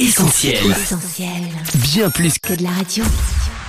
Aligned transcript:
Essentiel. 0.00 0.56
Bien 1.74 2.08
plus 2.08 2.38
que 2.38 2.54
de 2.54 2.62
la 2.62 2.70
radio. 2.70 3.04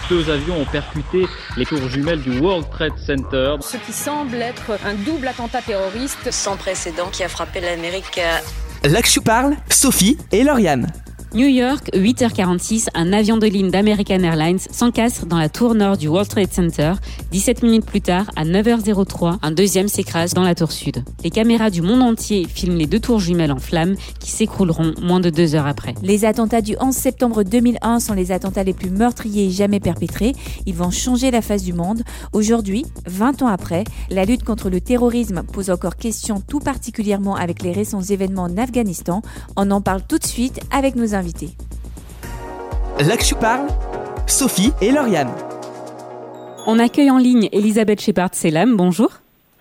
Deux 0.07 0.29
avions 0.29 0.61
ont 0.61 0.65
percuté 0.65 1.25
les 1.57 1.65
tours 1.65 1.89
jumelles 1.89 2.21
du 2.21 2.39
World 2.39 2.69
Trade 2.71 2.97
Center. 3.05 3.55
Ce 3.59 3.75
qui 3.75 3.91
semble 3.91 4.37
être 4.37 4.79
un 4.85 4.93
double 4.93 5.27
attentat 5.27 5.61
terroriste 5.61 6.31
sans 6.31 6.55
précédent 6.55 7.09
qui 7.11 7.23
a 7.23 7.27
frappé 7.27 7.59
l'Amérique. 7.59 8.21
Là 8.85 9.01
que 9.01 9.09
je 9.09 9.19
parle, 9.19 9.57
Sophie 9.69 10.17
et 10.31 10.45
Lauriane. 10.45 10.87
New 11.33 11.47
York, 11.47 11.91
8h46, 11.93 12.89
un 12.93 13.13
avion 13.13 13.37
de 13.37 13.47
ligne 13.47 13.71
d'American 13.71 14.21
Airlines 14.21 14.59
s'encastre 14.59 15.25
dans 15.25 15.37
la 15.37 15.47
tour 15.47 15.75
nord 15.75 15.95
du 15.95 16.09
World 16.09 16.27
Trade 16.27 16.51
Center. 16.51 16.95
17 17.31 17.63
minutes 17.63 17.85
plus 17.85 18.01
tard, 18.01 18.29
à 18.35 18.43
9h03, 18.43 19.37
un 19.41 19.51
deuxième 19.51 19.87
s'écrase 19.87 20.33
dans 20.33 20.41
la 20.41 20.55
tour 20.55 20.73
sud. 20.73 21.05
Les 21.23 21.29
caméras 21.29 21.69
du 21.69 21.81
monde 21.81 22.01
entier 22.01 22.45
filment 22.53 22.75
les 22.75 22.85
deux 22.85 22.99
tours 22.99 23.21
jumelles 23.21 23.53
en 23.53 23.59
flammes 23.59 23.95
qui 24.19 24.29
s'écrouleront 24.29 24.93
moins 25.01 25.21
de 25.21 25.29
deux 25.29 25.55
heures 25.55 25.67
après. 25.67 25.95
Les 26.03 26.25
attentats 26.25 26.59
du 26.59 26.75
11 26.77 26.93
septembre 26.93 27.43
2001 27.43 28.01
sont 28.01 28.13
les 28.13 28.33
attentats 28.33 28.63
les 28.63 28.73
plus 28.73 28.89
meurtriers 28.89 29.51
jamais 29.51 29.79
perpétrés. 29.79 30.33
Ils 30.65 30.75
vont 30.75 30.91
changer 30.91 31.31
la 31.31 31.41
face 31.41 31.63
du 31.63 31.71
monde. 31.71 32.03
Aujourd'hui, 32.33 32.83
20 33.05 33.41
ans 33.41 33.47
après, 33.47 33.85
la 34.09 34.25
lutte 34.25 34.43
contre 34.43 34.69
le 34.69 34.81
terrorisme 34.81 35.43
pose 35.43 35.69
encore 35.69 35.95
question 35.95 36.41
tout 36.45 36.59
particulièrement 36.59 37.37
avec 37.37 37.63
les 37.63 37.71
récents 37.71 38.01
événements 38.01 38.43
en 38.43 38.57
Afghanistan. 38.57 39.21
On 39.55 39.71
en 39.71 39.79
parle 39.79 40.01
tout 40.05 40.17
de 40.17 40.25
suite 40.25 40.59
avec 40.71 40.97
nos. 40.97 41.20
Là 42.99 43.17
que 43.17 43.23
je 43.23 43.35
parle, 43.35 43.67
Sophie 44.27 44.71
et 44.81 44.91
Lauriane. 44.91 45.31
On 46.67 46.79
accueille 46.79 47.09
en 47.11 47.17
ligne 47.17 47.49
Elisabeth 47.51 48.01
Shepard-Selam. 48.01 48.75
Bonjour. 48.75 49.09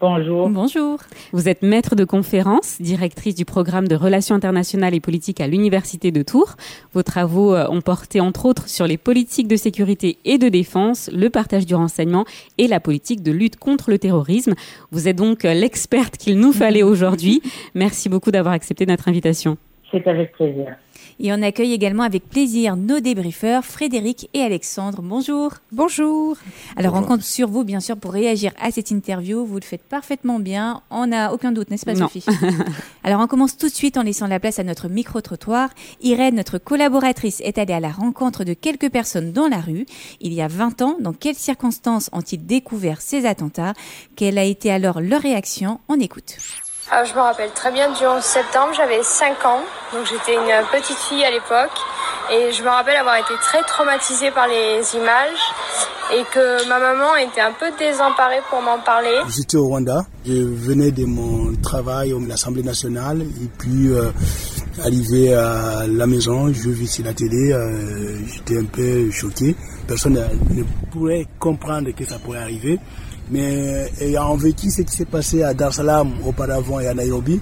Bonjour. 0.00 0.48
Bonjour. 0.48 0.98
Vous 1.32 1.46
êtes 1.46 1.60
maître 1.60 1.94
de 1.94 2.04
conférence, 2.04 2.80
directrice 2.80 3.34
du 3.34 3.44
programme 3.44 3.86
de 3.86 3.94
relations 3.94 4.34
internationales 4.34 4.94
et 4.94 5.00
politiques 5.00 5.42
à 5.42 5.46
l'Université 5.46 6.10
de 6.10 6.22
Tours. 6.22 6.56
Vos 6.94 7.02
travaux 7.02 7.54
euh, 7.54 7.68
ont 7.68 7.82
porté 7.82 8.18
entre 8.18 8.46
autres 8.46 8.66
sur 8.66 8.86
les 8.86 8.96
politiques 8.96 9.46
de 9.46 9.56
sécurité 9.56 10.16
et 10.24 10.38
de 10.38 10.48
défense, 10.48 11.10
le 11.12 11.28
partage 11.28 11.66
du 11.66 11.74
renseignement 11.74 12.24
et 12.56 12.66
la 12.66 12.80
politique 12.80 13.22
de 13.22 13.30
lutte 13.30 13.56
contre 13.56 13.90
le 13.90 13.98
terrorisme. 13.98 14.54
Vous 14.90 15.06
êtes 15.06 15.16
donc 15.16 15.44
euh, 15.44 15.52
l'experte 15.52 16.16
qu'il 16.16 16.38
nous 16.38 16.54
fallait 16.54 16.82
aujourd'hui. 16.82 17.42
Merci 17.74 18.08
beaucoup 18.08 18.30
d'avoir 18.30 18.54
accepté 18.54 18.86
notre 18.86 19.08
invitation. 19.08 19.58
C'est 19.90 20.06
avec 20.06 20.32
plaisir. 20.32 20.76
Et 21.22 21.32
on 21.32 21.42
accueille 21.42 21.74
également 21.74 22.02
avec 22.02 22.28
plaisir 22.28 22.76
nos 22.76 23.00
débriefeurs, 23.00 23.64
Frédéric 23.64 24.30
et 24.32 24.40
Alexandre. 24.40 25.02
Bonjour. 25.02 25.52
Bonjour. 25.70 26.36
Alors 26.76 26.94
on 26.94 27.02
compte 27.02 27.22
sur 27.22 27.48
vous, 27.48 27.62
bien 27.62 27.80
sûr, 27.80 27.96
pour 27.96 28.12
réagir 28.12 28.52
à 28.58 28.70
cette 28.70 28.90
interview. 28.90 29.44
Vous 29.44 29.56
le 29.56 29.64
faites 29.64 29.82
parfaitement 29.82 30.38
bien. 30.38 30.82
On 30.90 31.08
n'a 31.08 31.34
aucun 31.34 31.52
doute, 31.52 31.70
n'est-ce 31.70 31.84
pas, 31.84 31.94
Sophie? 31.94 32.24
Alors 33.04 33.20
on 33.20 33.26
commence 33.26 33.56
tout 33.56 33.68
de 33.68 33.74
suite 33.74 33.98
en 33.98 34.02
laissant 34.02 34.28
la 34.28 34.40
place 34.40 34.58
à 34.58 34.64
notre 34.64 34.88
micro-trottoir. 34.88 35.70
Irène, 36.00 36.36
notre 36.36 36.58
collaboratrice, 36.58 37.40
est 37.42 37.58
allée 37.58 37.74
à 37.74 37.80
la 37.80 37.90
rencontre 37.90 38.44
de 38.44 38.54
quelques 38.54 38.90
personnes 38.90 39.32
dans 39.32 39.48
la 39.48 39.60
rue. 39.60 39.84
Il 40.20 40.32
y 40.32 40.40
a 40.40 40.48
20 40.48 40.80
ans, 40.82 40.96
dans 41.00 41.12
quelles 41.12 41.34
circonstances 41.34 42.08
ont-ils 42.12 42.44
découvert 42.44 43.02
ces 43.02 43.26
attentats? 43.26 43.74
Quelle 44.16 44.38
a 44.38 44.44
été 44.44 44.70
alors 44.70 45.00
leur 45.00 45.20
réaction? 45.20 45.80
On 45.88 46.00
écoute. 46.00 46.36
Ah, 46.92 47.04
je 47.04 47.14
me 47.14 47.20
rappelle 47.20 47.52
très 47.52 47.70
bien 47.70 47.88
du 47.92 48.04
11 48.04 48.20
septembre, 48.20 48.72
j'avais 48.76 49.00
5 49.00 49.44
ans, 49.44 49.60
donc 49.92 50.06
j'étais 50.06 50.34
une 50.34 50.66
petite 50.72 50.96
fille 50.96 51.22
à 51.22 51.30
l'époque. 51.30 51.70
Et 52.32 52.50
je 52.50 52.64
me 52.64 52.68
rappelle 52.68 52.96
avoir 52.96 53.14
été 53.14 53.32
très 53.40 53.62
traumatisée 53.62 54.32
par 54.32 54.48
les 54.48 54.82
images 54.96 55.38
et 56.12 56.24
que 56.34 56.68
ma 56.68 56.80
maman 56.80 57.14
était 57.14 57.42
un 57.42 57.52
peu 57.52 57.66
désemparée 57.78 58.40
pour 58.50 58.60
m'en 58.60 58.80
parler. 58.80 59.16
J'étais 59.28 59.56
au 59.56 59.68
Rwanda, 59.68 60.04
je 60.26 60.32
venais 60.32 60.90
de 60.90 61.04
mon 61.04 61.54
travail 61.62 62.12
à 62.12 62.28
l'Assemblée 62.28 62.64
nationale 62.64 63.22
et 63.22 63.48
puis 63.56 63.88
euh, 63.92 64.10
arrivé 64.84 65.32
à 65.32 65.86
la 65.86 66.08
maison, 66.08 66.52
je 66.52 66.70
vis 66.70 66.88
sur 66.88 67.04
la 67.04 67.14
télé, 67.14 67.52
euh, 67.52 68.18
j'étais 68.26 68.58
un 68.58 68.64
peu 68.64 69.12
choqué. 69.12 69.54
Personne 69.86 70.14
ne 70.50 70.64
pourrait 70.90 71.26
comprendre 71.38 71.90
que 71.92 72.04
ça 72.04 72.18
pourrait 72.18 72.40
arriver. 72.40 72.80
Mais 73.30 73.90
ayant 74.00 74.34
vécu 74.34 74.70
ce 74.70 74.82
qui 74.82 74.96
s'est 74.96 75.04
passé 75.04 75.42
à 75.42 75.54
Dar 75.54 75.72
Salaam 75.72 76.12
auparavant 76.26 76.80
et 76.80 76.88
à 76.88 76.94
Nairobi, 76.94 77.40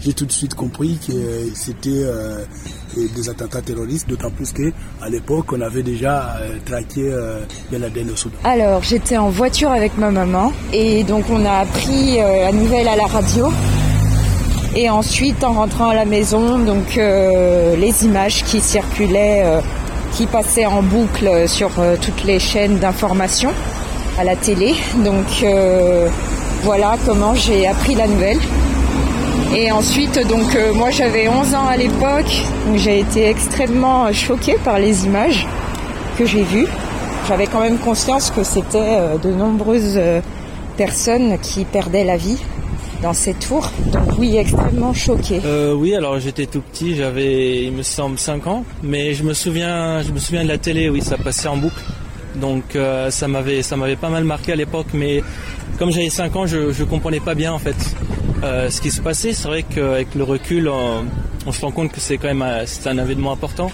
j'ai 0.00 0.12
tout 0.12 0.26
de 0.26 0.32
suite 0.32 0.54
compris 0.54 0.98
que 1.06 1.12
c'était 1.54 1.90
euh, 1.90 2.44
des 2.94 3.28
attentats 3.28 3.60
terroristes, 3.60 4.08
d'autant 4.08 4.30
plus 4.30 4.52
qu'à 4.52 5.08
l'époque, 5.10 5.52
on 5.52 5.60
avait 5.60 5.82
déjà 5.82 6.36
euh, 6.40 6.56
traqué 6.64 7.02
euh, 7.04 7.40
Ben 7.70 7.80
Laden 7.80 8.10
au 8.10 8.16
Soudan. 8.16 8.36
Alors, 8.44 8.82
j'étais 8.82 9.16
en 9.16 9.30
voiture 9.30 9.70
avec 9.70 9.96
ma 9.98 10.10
maman 10.10 10.52
et 10.72 11.04
donc 11.04 11.24
on 11.30 11.44
a 11.44 11.52
appris 11.52 12.16
la 12.16 12.52
nouvelle 12.52 12.88
à 12.88 12.96
la 12.96 13.06
radio. 13.06 13.48
Et 14.76 14.88
ensuite, 14.88 15.42
en 15.42 15.52
rentrant 15.54 15.88
à 15.88 15.94
la 15.94 16.04
maison, 16.04 16.58
donc 16.58 16.94
les 16.96 18.04
images 18.04 18.44
qui 18.44 18.60
circulaient, 18.60 19.60
qui 20.12 20.26
passaient 20.26 20.66
en 20.66 20.82
boucle 20.82 21.48
sur 21.48 21.70
toutes 22.00 22.24
les 22.24 22.38
chaînes 22.38 22.78
d'information 22.78 23.52
à 24.20 24.24
la 24.24 24.36
télé. 24.36 24.74
Donc 25.02 25.42
euh, 25.42 26.08
voilà 26.62 26.96
comment 27.06 27.34
j'ai 27.34 27.66
appris 27.66 27.94
la 27.94 28.06
nouvelle. 28.06 28.38
Et 29.56 29.72
ensuite, 29.72 30.18
donc 30.28 30.54
euh, 30.54 30.74
moi 30.74 30.90
j'avais 30.90 31.26
11 31.28 31.54
ans 31.54 31.66
à 31.66 31.76
l'époque, 31.76 32.32
donc 32.66 32.76
j'ai 32.76 33.00
été 33.00 33.28
extrêmement 33.28 34.12
choquée 34.12 34.56
par 34.62 34.78
les 34.78 35.06
images 35.06 35.46
que 36.18 36.26
j'ai 36.26 36.42
vues. 36.42 36.68
J'avais 37.28 37.46
quand 37.46 37.60
même 37.60 37.78
conscience 37.78 38.30
que 38.30 38.44
c'était 38.44 38.98
euh, 38.98 39.16
de 39.16 39.30
nombreuses 39.30 39.98
personnes 40.76 41.38
qui 41.38 41.64
perdaient 41.64 42.04
la 42.04 42.16
vie 42.16 42.38
dans 43.02 43.14
ces 43.14 43.32
tours. 43.32 43.70
Donc 43.86 44.18
oui, 44.18 44.36
extrêmement 44.36 44.92
choquée. 44.92 45.40
oui, 45.74 45.94
alors 45.94 46.18
j'étais 46.20 46.44
tout 46.44 46.60
petit, 46.60 46.94
j'avais 46.94 47.64
il 47.64 47.72
me 47.72 47.82
semble 47.82 48.18
5 48.18 48.46
ans, 48.46 48.64
mais 48.82 49.14
je 49.14 49.24
me 49.24 49.32
souviens 49.32 50.02
je 50.02 50.12
me 50.12 50.18
souviens 50.18 50.44
de 50.44 50.48
la 50.48 50.58
télé, 50.58 50.90
oui, 50.90 51.00
ça 51.00 51.16
passait 51.16 51.48
en 51.48 51.56
boucle. 51.56 51.82
Donc 52.40 52.74
euh, 52.74 53.10
ça 53.10 53.28
m'avait 53.28 53.62
ça 53.62 53.76
m'avait 53.76 53.96
pas 53.96 54.08
mal 54.08 54.24
marqué 54.24 54.52
à 54.52 54.56
l'époque, 54.56 54.88
mais 54.94 55.22
comme 55.78 55.90
j'avais 55.90 56.10
5 56.10 56.34
ans, 56.36 56.46
je 56.46 56.58
ne 56.58 56.84
comprenais 56.84 57.20
pas 57.20 57.34
bien 57.34 57.52
en 57.52 57.58
fait 57.58 57.76
euh, 58.42 58.70
ce 58.70 58.80
qui 58.80 58.90
se 58.90 59.00
passait. 59.00 59.32
C'est 59.32 59.48
vrai 59.48 59.62
qu'avec 59.62 60.14
le 60.14 60.24
recul, 60.24 60.68
on, 60.68 61.52
se 61.52 61.60
rend 61.60 61.70
compte 61.70 61.92
que 61.92 62.00
c'est 62.00 62.16
quand 62.16 62.28
même 62.28 62.42
euh, 62.42 62.64
c'est 62.66 62.88
un 62.88 62.98
événement 62.98 63.32
important. 63.32 63.70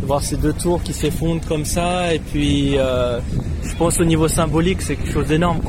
De 0.00 0.06
voir 0.06 0.22
ces 0.22 0.36
deux 0.36 0.52
tours 0.52 0.82
qui 0.82 0.92
s'effondrent 0.92 1.46
comme 1.46 1.64
ça, 1.64 2.12
et 2.12 2.18
puis 2.18 2.72
je 2.72 3.76
pense 3.76 4.00
au 4.00 4.04
niveau 4.04 4.26
symbolique, 4.26 4.82
c'est 4.82 4.96
quelque 4.96 5.12
chose 5.12 5.28
d'énorme. 5.28 5.60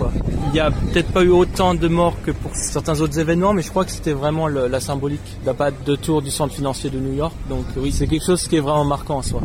Il 0.48 0.54
n'y 0.54 0.60
a 0.60 0.72
peut-être 0.72 1.12
pas 1.12 1.22
eu 1.22 1.30
autant 1.30 1.76
de 1.76 1.88
morts 1.88 2.18
que 2.26 2.32
pour 2.32 2.50
certains 2.56 3.00
autres 3.00 3.20
événements, 3.20 3.54
mais 3.54 3.62
je 3.62 3.70
crois 3.70 3.86
que 3.86 3.92
c'était 3.92 4.14
vraiment 4.14 4.48
la 4.48 4.80
symbolique 4.80 5.38
d'un 5.46 5.54
de 5.86 5.96
tour 5.96 6.24
du 6.24 6.32
centre 6.32 6.56
financier 6.56 6.90
de 6.90 6.98
New 6.98 7.14
York. 7.14 7.36
Donc 7.48 7.66
oui, 7.78 7.92
c'est 7.92 8.08
quelque 8.08 8.26
chose 8.26 8.48
qui 8.48 8.56
est 8.56 8.60
vraiment 8.60 8.86
marquant 8.86 9.18
en 9.18 9.22
soi. 9.22 9.42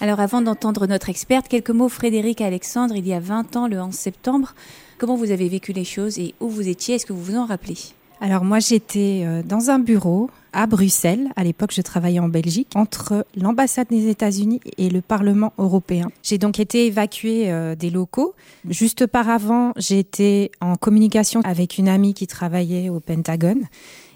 Alors 0.00 0.20
avant 0.20 0.42
d'entendre 0.42 0.86
notre 0.86 1.08
experte, 1.08 1.48
quelques 1.48 1.70
mots 1.70 1.88
Frédéric 1.88 2.40
Alexandre, 2.40 2.94
il 2.94 3.06
y 3.06 3.12
a 3.12 3.18
20 3.18 3.56
ans, 3.56 3.66
le 3.66 3.80
11 3.80 3.92
septembre. 3.92 4.54
Comment 4.96 5.16
vous 5.16 5.32
avez 5.32 5.48
vécu 5.48 5.72
les 5.72 5.84
choses 5.84 6.20
et 6.20 6.34
où 6.38 6.48
vous 6.48 6.68
étiez? 6.68 6.94
Est-ce 6.94 7.06
que 7.06 7.12
vous 7.12 7.22
vous 7.22 7.36
en 7.36 7.46
rappelez? 7.46 7.76
Alors 8.20 8.44
moi 8.44 8.58
j'étais 8.60 9.22
euh, 9.24 9.42
dans 9.42 9.70
un 9.70 9.80
bureau 9.80 10.30
à 10.52 10.66
Bruxelles. 10.66 11.28
À 11.36 11.44
l'époque, 11.44 11.72
je 11.72 11.82
travaillais 11.82 12.20
en 12.20 12.28
Belgique, 12.28 12.68
entre 12.74 13.26
l'ambassade 13.36 13.88
des 13.90 14.08
États-Unis 14.08 14.60
et 14.76 14.88
le 14.88 15.00
Parlement 15.02 15.52
européen. 15.58 16.10
J'ai 16.22 16.38
donc 16.38 16.58
été 16.58 16.86
évacuée 16.86 17.50
euh, 17.50 17.74
des 17.74 17.90
locaux. 17.90 18.34
Juste 18.68 19.02
auparavant, 19.02 19.72
j'étais 19.76 20.50
en 20.60 20.76
communication 20.76 21.40
avec 21.44 21.78
une 21.78 21.88
amie 21.88 22.14
qui 22.14 22.26
travaillait 22.26 22.88
au 22.88 23.00
Pentagone 23.00 23.64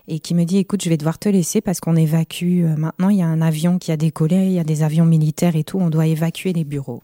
et 0.09 0.19
qui 0.19 0.35
me 0.35 0.45
dit 0.45 0.59
écoute, 0.59 0.83
je 0.83 0.89
vais 0.89 0.97
devoir 0.97 1.19
te 1.19 1.29
laisser 1.29 1.61
parce 1.61 1.81
qu'on 1.81 1.97
évacue 1.97 2.65
euh, 2.65 2.77
maintenant, 2.77 3.09
il 3.09 3.19
y 3.19 3.23
a 3.23 3.27
un 3.27 3.43
avion 3.43 3.79
qui 3.79 3.93
a 3.93 3.97
décollé, 3.97 4.47
il 4.47 4.53
y 4.53 4.59
a 4.59 4.65
des 4.65 4.83
avions 4.83 5.05
militaires 5.05 5.57
et 5.57 5.65
tout, 5.65 5.79
on 5.79 5.91
doit 5.91 6.07
évacuer 6.07 6.53
les 6.53 6.65
bureaux. 6.65 7.03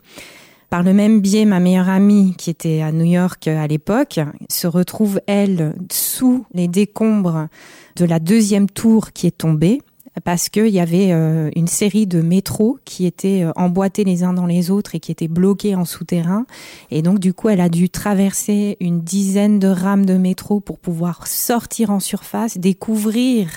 Par 0.70 0.82
le 0.82 0.92
même 0.92 1.20
biais, 1.20 1.46
ma 1.46 1.60
meilleure 1.60 1.88
amie, 1.88 2.34
qui 2.36 2.50
était 2.50 2.82
à 2.82 2.92
New 2.92 3.04
York 3.04 3.48
euh, 3.48 3.58
à 3.58 3.66
l'époque, 3.66 4.20
se 4.50 4.66
retrouve, 4.66 5.20
elle, 5.26 5.74
sous 5.90 6.44
les 6.52 6.68
décombres 6.68 7.48
de 7.96 8.04
la 8.04 8.18
deuxième 8.18 8.68
tour 8.68 9.12
qui 9.12 9.26
est 9.26 9.38
tombée 9.38 9.80
parce 10.24 10.48
qu'il 10.48 10.68
y 10.68 10.80
avait 10.80 11.12
euh, 11.12 11.50
une 11.56 11.66
série 11.66 12.06
de 12.06 12.20
métros 12.20 12.78
qui 12.84 13.06
étaient 13.06 13.42
euh, 13.42 13.52
emboîtés 13.56 14.04
les 14.04 14.24
uns 14.24 14.32
dans 14.32 14.46
les 14.46 14.70
autres 14.70 14.94
et 14.94 15.00
qui 15.00 15.12
étaient 15.12 15.28
bloqués 15.28 15.74
en 15.74 15.84
souterrain. 15.84 16.46
Et 16.90 17.02
donc, 17.02 17.18
du 17.18 17.32
coup, 17.32 17.48
elle 17.48 17.60
a 17.60 17.68
dû 17.68 17.90
traverser 17.90 18.76
une 18.80 19.00
dizaine 19.00 19.58
de 19.58 19.68
rames 19.68 20.06
de 20.06 20.14
métro 20.14 20.60
pour 20.60 20.78
pouvoir 20.78 21.26
sortir 21.26 21.90
en 21.90 22.00
surface, 22.00 22.58
découvrir 22.58 23.48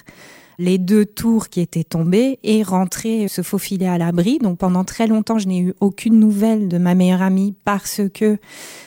les 0.59 0.77
deux 0.77 1.05
tours 1.05 1.49
qui 1.49 1.61
étaient 1.61 1.83
tombées 1.83 2.39
et 2.43 2.63
rentrer, 2.63 3.27
se 3.27 3.41
faufiler 3.41 3.87
à 3.87 3.97
l'abri. 3.97 4.39
Donc 4.39 4.57
pendant 4.57 4.83
très 4.83 5.07
longtemps, 5.07 5.39
je 5.39 5.47
n'ai 5.47 5.59
eu 5.59 5.73
aucune 5.79 6.19
nouvelle 6.19 6.67
de 6.67 6.77
ma 6.77 6.95
meilleure 6.95 7.21
amie 7.21 7.55
parce 7.65 8.01
que 8.13 8.37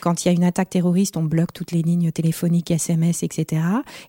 quand 0.01 0.23
il 0.23 0.27
y 0.27 0.31
a 0.31 0.33
une 0.33 0.43
attaque 0.43 0.69
terroriste, 0.69 1.17
on 1.17 1.23
bloque 1.23 1.53
toutes 1.53 1.71
les 1.71 1.81
lignes 1.81 2.11
téléphoniques, 2.11 2.71
SMS, 2.71 3.23
etc. 3.23 3.61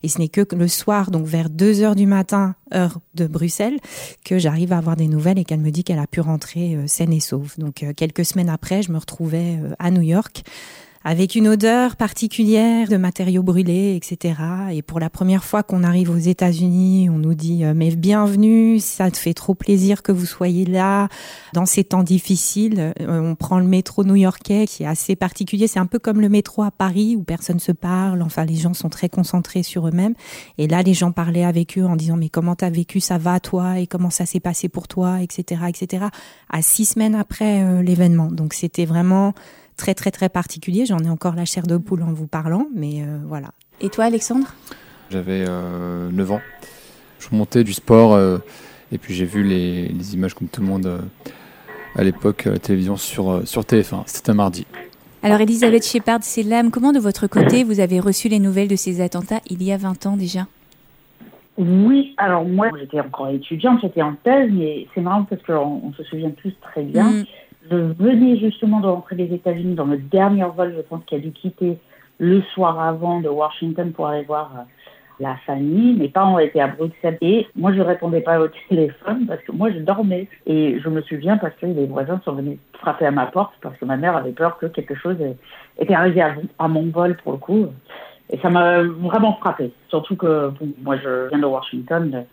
Et 0.03 0.09
ce 0.09 0.19
n'est 0.19 0.29
que 0.29 0.43
le 0.55 0.69
soir, 0.69 1.11
donc 1.11 1.27
vers 1.27 1.51
2 1.51 1.83
heures 1.83 1.97
du 1.97 2.07
matin, 2.07 2.55
heure 2.75 3.01
de 3.15 3.27
Bruxelles, 3.27 3.79
que 4.25 4.39
j'arrive 4.39 4.73
à 4.73 4.79
avoir 4.79 4.97
des 4.97 5.09
nouvelles 5.09 5.39
et 5.39 5.45
qu'elle 5.45 5.61
me 5.61 5.71
dit 5.71 5.85
qu'elle 5.85 5.99
a 5.99 6.07
pu 6.07 6.21
rentrer 6.21 6.77
euh, 6.77 6.87
saine 6.87 7.13
et 7.13 7.21
sauve. 7.21 7.55
Donc 7.59 7.83
euh, 7.83 7.93
quelques 7.97 8.25
semaines 8.25 8.49
après, 8.49 8.83
je 8.83 8.93
me 8.93 8.99
retrouvais 8.99 9.59
euh, 9.63 9.75
à 9.79 9.91
New 9.91 10.03
York 10.03 10.45
avec 11.07 11.37
une 11.37 11.47
odeur 11.47 11.95
particulière 11.95 12.89
de 12.89 12.97
matériaux 12.97 13.45
brûlés, 13.45 13.95
etc. 13.95 14.35
Et 14.73 14.83
pour 14.83 14.99
la 14.99 15.09
première 15.09 15.45
fois 15.45 15.63
qu'on 15.63 15.85
arrive 15.85 16.11
aux 16.11 16.17
États-Unis, 16.17 17.09
on 17.09 17.19
nous 17.19 17.35
dit 17.35 17.65
euh, 17.65 17.75
mais 17.77 17.95
bienvenue, 17.95 18.81
ça 18.81 19.09
te 19.13 19.17
fait 19.17 19.33
trop 19.33 19.55
plaisir 19.55 20.03
que 20.03 20.11
vous 20.11 20.27
soyez 20.27 20.65
là 20.65 21.07
dans 21.53 21.65
ces 21.65 21.85
temps 21.85 22.03
difficiles. 22.03 22.93
Euh, 23.01 23.21
on 23.21 23.37
prend 23.37 23.61
le 23.61 23.69
métro 23.69 24.03
new-yorkais 24.03 24.67
qui 24.67 24.83
est 24.83 24.87
assez 24.87 25.15
particulier, 25.15 25.69
c'est 25.69 25.79
un 25.79 25.87
peu 25.87 26.01
comme 26.01 26.21
le 26.21 26.29
métro 26.29 26.65
à 26.65 26.73
Paris 26.73 27.15
où 27.15 27.23
personne 27.23 27.61
se 27.61 27.71
parle, 27.71 28.21
enfin 28.21 28.45
les 28.45 28.57
gens 28.57 28.75
sont 28.75 28.89
très 28.89 29.09
concentrés 29.09 29.63
sur 29.63 29.87
eux-mêmes. 29.87 30.15
Et 30.59 30.67
là, 30.67 30.83
les 30.83 30.95
gens 30.95 31.13
parlaient 31.13 31.45
avec 31.45 31.79
eux 31.79 31.85
en 31.85 31.95
disant 31.95 32.17
mais 32.17 32.31
comment 32.31 32.57
t'as 32.57 32.71
vécu, 32.71 32.99
ça 32.99 33.17
va 33.17 33.39
toi? 33.39 33.79
Et 33.79 33.87
comment 33.87 34.11
ça 34.11 34.27
s'est 34.27 34.41
passé 34.41 34.69
pour 34.69 34.89
toi, 34.89 35.23
etc., 35.23 35.67
etc. 35.69 36.07
À 36.51 36.63
six 36.63 36.85
semaines 36.85 37.15
après 37.15 37.63
euh, 37.63 37.81
l'événement, 37.81 38.33
donc 38.33 38.55
c'était 38.55 38.87
vraiment 38.87 39.35
très 39.77 39.95
très 39.95 40.11
très 40.11 40.29
particulier. 40.29 40.87
J'en 40.87 40.99
ai 40.99 41.09
encore 41.09 41.35
la 41.35 41.45
chair 41.45 41.67
de 41.67 41.77
poule 41.77 42.03
en 42.03 42.13
vous 42.13 42.27
parlant, 42.27 42.69
mais 42.75 43.03
euh, 43.03 43.19
voilà. 43.27 43.49
Et 43.81 43.89
toi, 43.89 44.05
Alexandre? 44.05 44.49
J'avais 45.11 45.45
euh, 45.47 46.11
9 46.11 46.33
ans. 46.33 46.41
Je 47.19 47.35
montais 47.35 47.65
du 47.65 47.73
sport 47.73 48.15
euh, 48.15 48.39
et 48.93 48.99
puis 48.99 49.15
j'ai 49.15 49.25
vu 49.25 49.43
les, 49.43 49.89
les, 49.89 50.15
images 50.15 50.35
comme 50.35 50.49
tout 50.49 50.61
le 50.61 50.67
monde 50.67 50.87
euh, 50.87 50.99
à 51.95 52.05
l'époque 52.05 52.47
à 52.47 52.51
la 52.51 52.59
télévision 52.59 52.97
sur, 52.97 53.47
sur 53.47 53.63
TF1. 53.63 54.03
C'était 54.07 54.31
un 54.31 54.35
mardi. 54.35 54.67
Alors 55.23 55.41
Elisabeth 55.41 55.85
Shepard, 55.85 56.23
c'est 56.23 56.43
l'âme. 56.43 56.71
Comment 56.71 56.93
de 56.93 56.99
votre 56.99 57.27
côté 57.27 57.65
vous 57.65 57.81
avez 57.81 58.01
reçu 58.01 58.29
les 58.29 58.39
nouvelles 58.39 58.69
de 58.69 58.77
ces 58.77 59.01
attentats 59.01 59.41
il 59.49 59.63
y 59.63 59.73
a 59.73 59.77
20 59.77 60.07
ans 60.07 60.17
déjà? 60.17 60.47
Oui, 61.59 62.15
alors 62.19 62.45
moi 62.45 62.69
j'étais 62.79 63.01
encore 63.01 63.31
étudiante, 63.31 63.81
j'étais 63.83 64.03
en 64.03 64.15
thèse, 64.23 64.51
mais 64.53 64.87
c'est 64.95 65.01
marrant 65.01 65.25
parce 65.25 65.43
qu'on 65.43 65.81
on 65.85 65.93
se 65.95 66.03
souvient 66.05 66.31
tous 66.31 66.53
très 66.61 66.83
bien. 66.83 67.11
Mm. 67.11 67.25
Je 67.71 67.77
venais 67.77 68.37
justement 68.39 68.81
de 68.81 68.87
rentrer 68.87 69.17
des 69.17 69.33
États-Unis 69.35 69.75
dans 69.75 69.87
le 69.87 69.99
dernier 69.99 70.45
vol, 70.57 70.75
je 70.77 70.83
pense, 70.83 71.03
qui 71.07 71.15
a 71.15 71.19
dû 71.19 71.33
quitter 71.33 71.79
le 72.19 72.43
soir 72.55 72.81
avant 72.81 73.21
de 73.21 73.29
Washington 73.29 73.93
pour 73.93 74.07
aller 74.07 74.25
voir 74.25 74.53
euh, 74.57 74.63
la 75.21 75.37
famille. 75.47 75.95
Mes 75.95 76.09
parents 76.09 76.39
étaient 76.39 76.61
à 76.61 76.69
Bruxelles 76.69 77.19
et 77.21 77.47
moi 77.57 77.73
je 77.73 77.81
répondais 77.81 78.21
pas 78.21 78.41
au 78.41 78.49
téléphone 78.69 79.27
parce 79.27 79.43
que 79.43 79.53
moi 79.53 79.71
je 79.71 79.79
dormais. 79.79 80.29
Et 80.47 80.79
je 80.81 80.89
me 80.89 81.03
souviens 81.03 81.37
parce 81.39 81.55
que 81.57 81.67
les 81.67 81.87
voisins 81.87 82.21
sont 82.25 82.33
venus 82.33 82.59
frapper 82.75 83.07
à 83.07 83.11
ma 83.11 83.27
porte 83.27 83.55
parce 83.61 83.77
que 83.77 83.85
ma 83.85 83.97
mère 83.97 84.17
avait 84.17 84.33
peur 84.33 84.59
que 84.59 84.67
quelque 84.67 84.95
chose 84.95 85.17
était 85.79 85.95
arrivé 85.95 86.23
à, 86.23 86.35
à 86.59 86.69
mon 86.69 86.87
vol 86.91 87.17
pour 87.23 87.33
le 87.33 87.39
coup. 87.39 87.67
Et 88.31 88.39
ça 88.39 88.51
m'a 88.51 88.83
vraiment 88.83 89.35
frappé. 89.35 89.73
Surtout 89.89 90.17
que 90.17 90.49
bon, 90.49 90.69
moi 90.83 90.97
je 90.97 91.29
viens 91.29 91.39
de 91.39 91.47
Washington. 91.47 92.25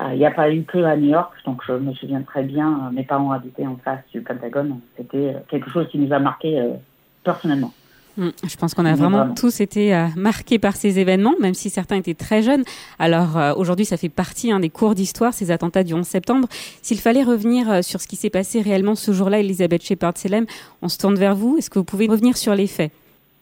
Il 0.00 0.06
euh, 0.06 0.16
n'y 0.16 0.26
a 0.26 0.30
pas 0.30 0.50
eu 0.50 0.62
que 0.62 0.78
à 0.78 0.96
New 0.96 1.08
York, 1.08 1.32
donc 1.44 1.62
je 1.66 1.72
me 1.72 1.92
souviens 1.94 2.22
très 2.22 2.42
bien, 2.42 2.68
euh, 2.68 2.90
mes 2.92 3.04
parents 3.04 3.32
habitaient 3.32 3.66
en 3.66 3.76
face 3.76 4.00
du 4.12 4.20
Pentagone. 4.20 4.80
C'était 4.96 5.34
euh, 5.34 5.38
quelque 5.48 5.70
chose 5.70 5.88
qui 5.88 5.98
nous 5.98 6.12
a 6.12 6.18
marqué 6.18 6.62
personnellement. 7.24 7.72
Mmh, 8.16 8.28
je 8.48 8.56
pense 8.56 8.74
qu'on 8.74 8.86
a 8.86 8.94
vraiment, 8.94 9.18
vraiment, 9.18 9.34
tous 9.34 9.60
été 9.60 9.94
euh, 9.94 10.06
marqués 10.16 10.58
par 10.58 10.74
ces 10.74 10.98
événements, 10.98 11.34
même 11.40 11.52
si 11.52 11.68
certains 11.68 11.96
étaient 11.96 12.14
très 12.14 12.42
jeunes. 12.42 12.64
Alors 12.98 13.36
euh, 13.36 13.52
aujourd'hui, 13.54 13.84
ça 13.84 13.98
fait 13.98 14.08
partie 14.08 14.50
hein, 14.50 14.60
des 14.60 14.70
cours 14.70 14.94
d'histoire, 14.94 15.34
ces 15.34 15.50
attentats 15.50 15.84
du 15.84 15.92
11 15.92 16.06
septembre. 16.06 16.48
S'il 16.80 16.98
fallait 16.98 17.22
revenir 17.22 17.70
euh, 17.70 17.82
sur 17.82 18.00
ce 18.00 18.08
qui 18.08 18.16
s'est 18.16 18.30
passé 18.30 18.62
réellement 18.62 18.94
ce 18.94 19.12
jour-là, 19.12 19.40
Elisabeth 19.40 19.82
Shepard-Selem, 19.82 20.46
on 20.80 20.88
se 20.88 20.98
tourne 20.98 21.16
vers 21.16 21.34
vous. 21.34 21.58
Est-ce 21.58 21.68
que 21.68 21.78
vous 21.78 21.84
pouvez 21.84 22.06
revenir 22.06 22.38
sur 22.38 22.54
les 22.54 22.66
faits? 22.66 22.90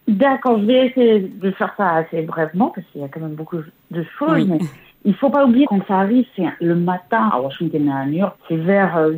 D'accord, 0.08 0.58
je 0.58 0.66
vais 0.66 0.88
essayer 0.88 1.20
de 1.20 1.50
faire 1.52 1.72
ça 1.76 1.90
assez 1.92 2.22
brèvement, 2.22 2.72
parce 2.74 2.86
qu'il 2.88 3.00
y 3.00 3.04
a 3.04 3.08
quand 3.08 3.20
même 3.20 3.34
beaucoup 3.34 3.58
de 3.90 4.04
choses. 4.18 4.32
Oui. 4.32 4.44
Mais... 4.44 4.58
Il 5.06 5.14
faut 5.14 5.28
pas 5.28 5.44
oublier 5.44 5.66
quand 5.66 5.86
ça 5.86 5.98
arrive, 5.98 6.24
c'est 6.34 6.46
le 6.60 6.74
matin 6.74 7.28
à 7.30 7.38
Washington 7.38 7.88
et 7.88 7.92
à 7.92 8.06
New 8.06 8.18
York. 8.20 8.36
C'est 8.48 8.56
vers 8.56 9.10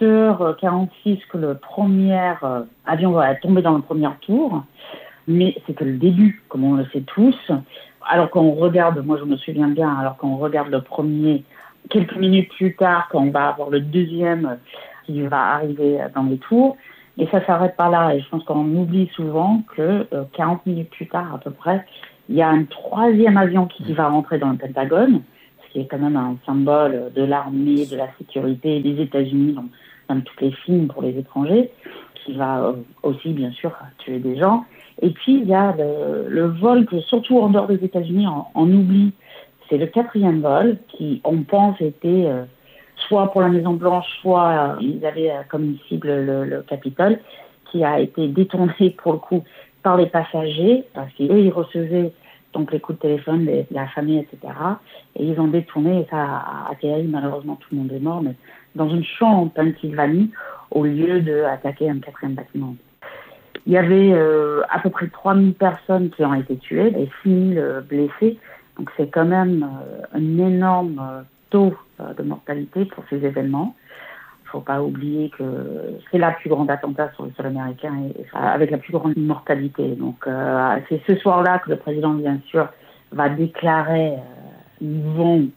8h46 0.00 1.18
que 1.28 1.38
le 1.38 1.54
premier 1.56 2.34
avion 2.86 3.10
va 3.10 3.34
tomber 3.34 3.60
dans 3.60 3.74
le 3.74 3.82
premier 3.82 4.08
tour. 4.20 4.62
Mais 5.26 5.56
c'est 5.66 5.74
que 5.74 5.84
le 5.84 5.96
début, 5.96 6.42
comme 6.48 6.62
on 6.62 6.74
le 6.74 6.86
sait 6.92 7.00
tous. 7.00 7.36
Alors 8.08 8.30
qu'on 8.30 8.52
regarde, 8.52 9.04
moi 9.04 9.16
je 9.18 9.24
me 9.24 9.36
souviens 9.36 9.68
bien, 9.68 9.92
alors 9.92 10.16
qu'on 10.16 10.36
regarde 10.36 10.70
le 10.70 10.80
premier, 10.80 11.42
quelques 11.90 12.16
minutes 12.16 12.50
plus 12.56 12.76
tard, 12.76 13.08
quand 13.10 13.20
on 13.20 13.30
va 13.30 13.48
avoir 13.48 13.70
le 13.70 13.80
deuxième 13.80 14.58
qui 15.06 15.22
va 15.22 15.54
arriver 15.54 15.98
dans 16.14 16.22
les 16.22 16.38
tours, 16.38 16.76
et 17.18 17.26
ça 17.26 17.44
s'arrête 17.44 17.76
pas 17.76 17.88
là. 17.88 18.14
Et 18.14 18.20
je 18.20 18.28
pense 18.28 18.44
qu'on 18.44 18.64
oublie 18.76 19.10
souvent 19.14 19.62
que 19.76 20.06
euh, 20.12 20.24
40 20.34 20.66
minutes 20.66 20.90
plus 20.90 21.08
tard 21.08 21.34
à 21.34 21.38
peu 21.38 21.50
près, 21.50 21.84
il 22.28 22.36
y 22.36 22.42
a 22.42 22.48
un 22.48 22.64
troisième 22.64 23.36
avion 23.36 23.66
qui 23.66 23.92
va 23.92 24.08
rentrer 24.08 24.38
dans 24.38 24.50
le 24.50 24.56
Pentagone 24.56 25.22
qui 25.72 25.80
est 25.80 25.86
quand 25.86 25.98
même 25.98 26.16
un 26.16 26.36
symbole 26.44 27.12
de 27.14 27.22
l'armée, 27.22 27.86
de 27.86 27.96
la 27.96 28.08
sécurité 28.18 28.80
des 28.80 29.00
États-Unis 29.00 29.54
dans, 29.54 29.64
dans 30.08 30.20
tous 30.20 30.34
les 30.40 30.52
films 30.52 30.88
pour 30.88 31.02
les 31.02 31.18
étrangers, 31.18 31.70
qui 32.14 32.34
va 32.34 32.74
aussi 33.02 33.30
bien 33.30 33.50
sûr 33.52 33.72
tuer 33.98 34.18
des 34.18 34.36
gens. 34.36 34.64
Et 35.00 35.10
puis 35.10 35.38
il 35.38 35.48
y 35.48 35.54
a 35.54 35.74
le, 36.28 36.46
vol 36.46 36.84
que 36.84 37.00
surtout 37.00 37.38
en 37.38 37.48
dehors 37.48 37.66
des 37.66 37.82
États-Unis 37.82 38.26
on, 38.54 38.70
oublie, 38.70 39.12
c'est 39.68 39.78
le 39.78 39.86
quatrième 39.86 40.42
vol 40.42 40.76
qui 40.88 41.20
on 41.24 41.42
pense 41.42 41.80
était 41.80 42.26
euh, 42.26 42.44
soit 43.08 43.32
pour 43.32 43.40
la 43.40 43.48
Maison 43.48 43.72
Blanche, 43.72 44.06
soit 44.20 44.50
euh, 44.50 44.76
ils 44.80 45.04
avaient 45.06 45.30
euh, 45.30 45.42
comme 45.48 45.76
cible 45.88 46.08
le, 46.08 46.44
le 46.44 46.62
Capitole, 46.62 47.18
qui 47.70 47.82
a 47.82 47.98
été 47.98 48.28
détourné 48.28 48.90
pour 49.02 49.12
le 49.14 49.18
coup 49.18 49.42
par 49.82 49.96
les 49.96 50.06
passagers 50.06 50.84
parce 50.94 51.12
qu'eux 51.14 51.40
ils 51.40 51.50
recevaient 51.50 52.12
donc 52.52 52.70
les 52.72 52.80
coups 52.80 52.98
de 52.98 53.02
téléphone 53.02 53.46
de 53.46 53.64
la 53.70 53.86
famille, 53.88 54.18
etc. 54.18 54.52
Et 55.16 55.24
ils 55.24 55.40
ont 55.40 55.48
détourné, 55.48 56.00
et 56.00 56.06
ça 56.10 56.18
a 56.22 56.70
atterri, 56.70 57.04
malheureusement 57.04 57.56
tout 57.56 57.68
le 57.72 57.78
monde 57.78 57.92
est 57.92 57.98
mort, 57.98 58.22
mais 58.22 58.34
dans 58.74 58.90
une 58.90 59.04
chambre 59.04 59.38
en 59.38 59.48
Pennsylvanie, 59.48 60.30
au 60.70 60.84
lieu 60.84 61.20
d'attaquer 61.20 61.88
un 61.88 61.98
quatrième 61.98 62.34
bâtiment. 62.34 62.74
Il 63.66 63.72
y 63.72 63.78
avait 63.78 64.12
euh, 64.12 64.62
à 64.70 64.80
peu 64.80 64.90
près 64.90 65.06
3000 65.08 65.54
personnes 65.54 66.10
qui 66.10 66.24
ont 66.24 66.34
été 66.34 66.56
tuées 66.56 66.92
et 66.98 67.08
6000 67.22 67.58
euh, 67.58 67.80
blessés. 67.80 68.38
Donc 68.78 68.90
c'est 68.96 69.08
quand 69.08 69.24
même 69.24 69.62
euh, 69.62 70.02
un 70.14 70.38
énorme 70.38 71.00
euh, 71.00 71.22
taux 71.50 71.74
euh, 72.00 72.12
de 72.14 72.22
mortalité 72.22 72.86
pour 72.86 73.04
ces 73.10 73.24
événements. 73.24 73.76
Faut 74.52 74.60
pas 74.60 74.82
oublier 74.82 75.30
que 75.30 75.44
c'est 76.10 76.18
la 76.18 76.30
plus 76.30 76.50
grande 76.50 76.70
attentat 76.70 77.10
sur 77.14 77.24
le 77.24 77.32
sol 77.32 77.46
américain 77.46 77.94
et, 78.06 78.24
avec 78.32 78.70
la 78.70 78.78
plus 78.78 78.92
grande 78.92 79.16
mortalité. 79.16 79.96
Donc 79.96 80.26
euh, 80.26 80.76
c'est 80.88 81.00
ce 81.06 81.16
soir-là 81.16 81.58
que 81.58 81.70
le 81.70 81.76
président, 81.76 82.14
bien 82.14 82.38
sûr, 82.50 82.68
va 83.10 83.28
déclarer 83.28 84.18
ils 84.82 85.00
vont, 85.00 85.48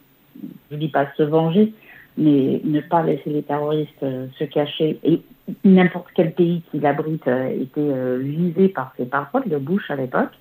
je 0.72 0.78
dis 0.78 0.90
pas 0.90 1.08
se 1.18 1.24
venger, 1.24 1.74
mais 2.18 2.62
ne 2.64 2.80
pas 2.82 3.04
laisser 3.04 3.30
les 3.30 3.44
terroristes 3.44 4.04
euh, 4.04 4.28
se 4.38 4.46
cacher. 4.46 5.00
Et 5.04 5.22
n'importe 5.64 6.08
quel 6.16 6.34
pays 6.34 6.62
qui 6.72 6.80
l'abrite 6.80 7.28
euh, 7.28 7.50
était 7.50 7.82
euh, 7.82 8.20
visé 8.22 8.70
par 8.70 8.94
ces 8.98 9.06
paroles 9.06 9.48
de 9.48 9.58
Bush 9.58 9.90
à 9.90 9.96
l'époque. 9.96 10.32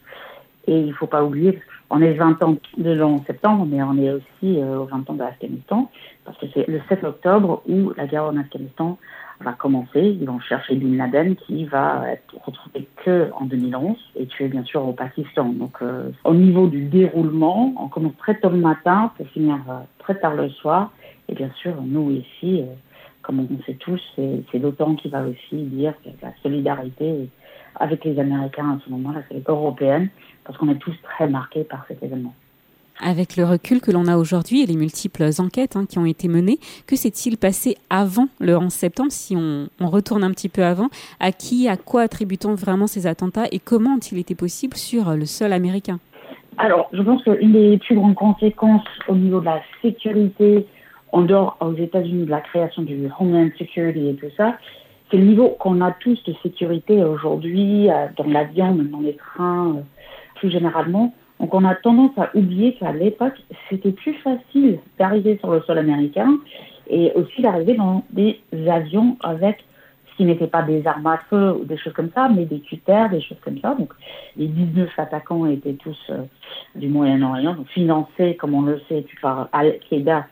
Et 0.67 0.79
il 0.79 0.89
ne 0.89 0.93
faut 0.93 1.07
pas 1.07 1.23
oublier, 1.23 1.61
on 1.91 2.01
est 2.01 2.15
20 2.15 2.43
ans 2.43 2.57
de 2.79 2.91
l'an 2.91 3.23
septembre, 3.27 3.67
mais 3.69 3.83
on 3.83 3.97
est 3.99 4.11
aussi 4.11 4.61
euh, 4.61 4.79
aux 4.79 4.87
20 4.87 5.11
ans 5.11 5.15
de 5.15 5.19
l'Afghanistan, 5.19 5.91
parce 6.25 6.39
que 6.39 6.47
c'est 6.55 6.67
le 6.67 6.81
7 6.89 7.05
octobre 7.05 7.63
où 7.69 7.93
la 7.97 8.07
guerre 8.07 8.25
en 8.25 8.37
Afghanistan 8.37 8.99
va 9.41 9.53
commencer. 9.53 10.17
Ils 10.21 10.27
vont 10.27 10.41
chercher 10.41 10.77
Bin 10.77 10.97
Laden 10.97 11.37
qui 11.37 11.65
va 11.65 12.05
être 12.11 12.35
retrouvé 12.45 12.89
que 13.05 13.31
en 13.33 13.47
2011 13.47 13.97
et 14.17 14.27
tué 14.27 14.49
bien 14.49 14.65
sûr 14.65 14.87
au 14.87 14.93
Pakistan. 14.93 15.47
Donc 15.47 15.77
euh, 15.83 16.11
au 16.25 16.35
niveau 16.35 16.67
du 16.67 16.85
déroulement, 16.85 17.75
on 17.79 17.89
commence 17.89 18.17
très 18.19 18.39
tôt 18.39 18.51
le 18.51 18.59
matin 18.59 19.13
pour 19.17 19.27
finir 19.29 19.59
euh, 19.69 19.81
très 19.99 20.15
tard 20.17 20.35
le 20.35 20.49
soir. 20.51 20.93
Et 21.29 21.35
bien 21.35 21.51
sûr, 21.57 21.75
nous 21.83 22.11
ici, 22.11 22.63
euh, 22.63 22.75
comme 23.23 23.41
on 23.41 23.65
sait 23.65 23.75
tous, 23.75 24.01
c'est 24.17 24.59
l'OTAN 24.59 24.97
qui 24.97 25.09
va 25.09 25.23
aussi 25.27 25.63
dire 25.65 25.95
que 26.05 26.11
la 26.23 26.33
solidarité 26.43 27.29
avec 27.77 28.05
les 28.05 28.19
Américains 28.21 28.71
à 28.71 28.79
ce 28.85 28.91
moment-là, 28.91 29.23
c'est 29.29 29.49
européenne, 29.49 30.09
parce 30.45 30.59
qu'on 30.59 30.69
est 30.69 30.79
tous 30.79 30.95
très 31.03 31.29
marqués 31.29 31.65
par 31.65 31.85
cet 31.89 32.03
événement. 32.03 32.35
Avec 33.01 33.37
le 33.37 33.45
recul 33.45 33.81
que 33.81 33.91
l'on 33.91 34.07
a 34.07 34.17
aujourd'hui 34.17 34.63
et 34.63 34.67
les 34.67 34.77
multiples 34.77 35.29
enquêtes 35.39 35.75
hein, 35.75 35.85
qui 35.89 35.99
ont 35.99 36.07
été 36.07 36.29
menées, 36.29 36.59
que 36.87 36.95
s'est-il 36.95 37.37
passé 37.39 37.77
avant 37.91 38.29
le 38.39 38.57
11 38.57 38.73
septembre 38.73 39.11
Si 39.11 39.35
on, 39.37 39.69
on, 39.81 39.89
retourne 39.89 40.23
un 40.23 40.31
petit 40.31 40.49
peu 40.49 40.65
avant, 40.65 40.89
à 41.19 41.33
qui, 41.33 41.69
à 41.69 41.77
quoi 41.77 42.03
attribue-t-on 42.03 42.55
vraiment 42.55 42.87
ces 42.87 43.09
attentats 43.09 43.47
et 43.51 43.59
comment 43.59 43.95
ont-ils 43.95 44.19
été 44.19 44.37
possibles 44.37 44.77
sur 44.77 45.17
le 45.17 45.25
sol 45.25 45.53
américain? 45.53 45.99
Alors, 46.57 46.89
je 46.93 47.03
pense 47.03 47.25
qu'une 47.25 47.53
des 47.53 47.79
plus 47.79 47.97
grandes 47.97 48.15
conséquences 48.15 48.87
au 49.09 49.17
niveau 49.17 49.41
de 49.41 49.47
la 49.47 49.61
sécurité, 49.83 50.67
en 51.11 51.23
dehors 51.23 51.57
aux 51.61 51.75
États-Unis 51.75 52.27
de 52.27 52.31
la 52.31 52.41
création 52.41 52.83
du 52.83 53.09
Homeland 53.19 53.51
Security 53.59 54.09
et 54.09 54.15
tout 54.15 54.31
ça, 54.37 54.57
c'est 55.11 55.17
le 55.17 55.25
niveau 55.25 55.49
qu'on 55.59 55.81
a 55.81 55.93
tous 55.93 56.23
de 56.25 56.35
sécurité 56.43 57.03
aujourd'hui, 57.03 57.89
dans 58.17 58.27
l'avion, 58.27 58.75
dans 58.75 59.01
les 59.01 59.17
trains, 59.17 59.77
plus 60.45 60.51
généralement. 60.51 61.15
Donc 61.41 61.55
on 61.55 61.65
a 61.65 61.75
tendance 61.75 62.17
à 62.19 62.31
oublier 62.35 62.75
qu'à 62.75 62.93
l'époque, 62.93 63.35
c'était 63.69 63.93
plus 63.93 64.15
facile 64.15 64.79
d'arriver 64.99 65.39
sur 65.39 65.51
le 65.51 65.63
sol 65.63 65.79
américain 65.79 66.39
et 66.89 67.13
aussi 67.15 67.41
d'arriver 67.43 67.75
dans 67.75 68.05
des 68.11 68.39
avions 68.69 69.17
avec 69.23 69.65
ce 70.11 70.17
qui 70.19 70.25
n'était 70.27 70.47
pas 70.47 70.63
des 70.63 70.87
armes 70.87 71.07
à 71.07 71.19
feu 71.29 71.57
ou 71.61 71.65
des 71.65 71.77
choses 71.79 71.95
comme 71.95 72.11
ça, 72.15 72.29
mais 72.29 72.45
des 72.45 72.61
cutters, 72.61 73.09
des 73.09 73.21
choses 73.21 73.41
comme 73.43 73.59
ça. 73.59 73.75
Donc 73.75 73.93
les 74.37 74.47
19 74.47 74.89
attaquants 74.99 75.47
étaient 75.47 75.73
tous 75.73 75.99
euh, 76.11 76.23
du 76.77 76.89
Moyen-Orient, 76.89 77.57
financés, 77.73 78.37
comme 78.37 78.55
on 78.55 78.63
le 78.63 78.81
sait, 78.89 79.05
par 79.21 79.49
Al-Qaïda, 79.53 80.27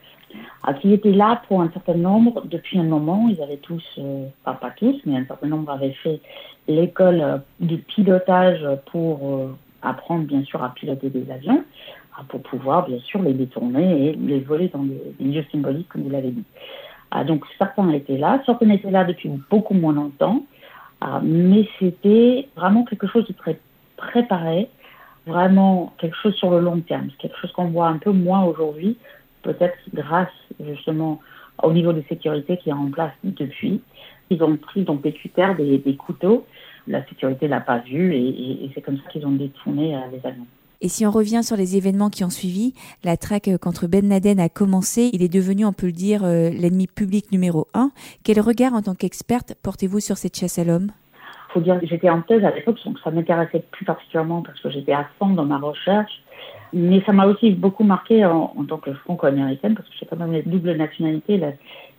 ah, 0.62 0.74
qui 0.74 0.92
étaient 0.92 1.12
là 1.12 1.42
pour 1.48 1.60
un 1.62 1.70
certain 1.72 1.94
nombre 1.94 2.42
depuis 2.44 2.78
un 2.78 2.84
moment. 2.84 3.28
Ils 3.28 3.42
avaient 3.42 3.56
tous, 3.56 3.84
euh, 3.98 4.26
pas 4.44 4.58
tous, 4.76 5.00
mais 5.04 5.16
un 5.16 5.24
certain 5.24 5.48
nombre 5.48 5.72
avaient 5.72 5.96
fait 6.02 6.20
l'école 6.68 7.20
euh, 7.20 7.38
de 7.60 7.76
pilotage 7.76 8.64
pour 8.90 9.18
euh, 9.22 9.56
apprendre 9.82 10.24
bien 10.24 10.42
sûr 10.44 10.62
à 10.62 10.70
piloter 10.70 11.10
des 11.10 11.30
avions, 11.30 11.64
ah, 12.16 12.22
pour 12.28 12.42
pouvoir 12.42 12.86
bien 12.86 12.98
sûr 13.00 13.22
les 13.22 13.32
détourner 13.32 14.08
et 14.08 14.12
les 14.12 14.40
voler 14.40 14.68
dans 14.68 14.82
des, 14.82 15.24
lieux 15.24 15.44
symboliques 15.50 15.88
comme 15.88 16.02
vous 16.02 16.10
l'avez 16.10 16.30
dit. 16.30 16.44
Ah, 17.10 17.24
donc 17.24 17.44
certains 17.58 17.88
étaient 17.90 18.18
là, 18.18 18.42
certains 18.46 18.70
étaient 18.70 18.90
là 18.90 19.04
depuis 19.04 19.30
beaucoup 19.50 19.74
moins 19.74 19.92
longtemps, 19.92 20.42
ah, 21.00 21.20
mais 21.22 21.68
c'était 21.78 22.48
vraiment 22.56 22.84
quelque 22.84 23.06
chose 23.06 23.26
de 23.26 23.32
très 23.32 23.58
préparé, 23.96 24.68
vraiment 25.26 25.92
quelque 25.98 26.16
chose 26.16 26.34
sur 26.34 26.50
le 26.50 26.60
long 26.60 26.80
terme, 26.80 27.08
quelque 27.18 27.36
chose 27.38 27.52
qu'on 27.52 27.66
voit 27.66 27.88
un 27.88 27.98
peu 27.98 28.12
moins 28.12 28.44
aujourd'hui, 28.44 28.96
peut-être 29.42 29.76
grâce 29.92 30.32
justement 30.60 31.20
au 31.62 31.72
niveau 31.72 31.92
de 31.92 32.02
sécurité 32.08 32.56
qui 32.56 32.70
est 32.70 32.74
en 32.74 32.90
place 32.90 33.12
depuis. 33.24 33.80
Ils 34.30 34.42
ont 34.42 34.56
pris 34.56 34.82
donc 34.82 35.02
des 35.02 35.12
critères, 35.12 35.56
des, 35.56 35.78
des 35.78 35.96
couteaux, 35.96 36.46
la 36.86 37.04
sécurité 37.06 37.48
l'a 37.48 37.60
pas 37.60 37.78
vu 37.78 38.14
et, 38.14 38.70
c'est 38.74 38.80
comme 38.80 38.96
ça 38.96 39.10
qu'ils 39.10 39.26
ont 39.26 39.32
détourné 39.32 39.94
euh, 39.94 40.00
les 40.12 40.26
avions. 40.26 40.46
Et 40.80 40.88
si 40.88 41.06
on 41.06 41.12
revient 41.12 41.44
sur 41.44 41.56
les 41.56 41.76
événements 41.76 42.10
qui 42.10 42.24
ont 42.24 42.30
suivi, 42.30 42.74
la 43.04 43.16
traque 43.16 43.48
contre 43.58 43.86
Ben 43.86 44.08
Laden 44.08 44.40
a 44.40 44.48
commencé. 44.48 45.10
Il 45.12 45.22
est 45.22 45.32
devenu, 45.32 45.64
on 45.64 45.72
peut 45.72 45.86
le 45.86 45.92
dire, 45.92 46.24
euh, 46.24 46.50
l'ennemi 46.50 46.88
public 46.88 47.30
numéro 47.30 47.68
un. 47.72 47.92
Quel 48.24 48.40
regard, 48.40 48.74
en 48.74 48.82
tant 48.82 48.96
qu'experte, 48.96 49.54
portez-vous 49.62 50.00
sur 50.00 50.16
cette 50.16 50.36
chasse 50.36 50.58
à 50.58 50.64
l'homme? 50.64 50.90
Faut 51.50 51.60
dire 51.60 51.78
que 51.78 51.86
j'étais 51.86 52.10
en 52.10 52.22
thèse 52.22 52.44
à 52.44 52.50
l'époque, 52.50 52.78
donc 52.84 52.98
ça 52.98 53.12
m'intéressait 53.12 53.62
plus 53.70 53.84
particulièrement 53.84 54.42
parce 54.42 54.58
que 54.58 54.70
j'étais 54.70 54.92
à 54.92 55.06
fond 55.20 55.28
dans 55.28 55.44
ma 55.44 55.58
recherche. 55.58 56.20
Mais 56.72 57.00
ça 57.04 57.12
m'a 57.12 57.26
aussi 57.26 57.50
beaucoup 57.50 57.84
marqué 57.84 58.24
en, 58.24 58.48
tant 58.66 58.78
que 58.78 58.92
franco-américaine, 58.92 59.74
parce 59.74 59.88
que 59.88 59.94
j'ai 60.00 60.06
quand 60.06 60.16
même 60.16 60.32
la 60.32 60.42
double 60.42 60.72
nationalité 60.72 61.40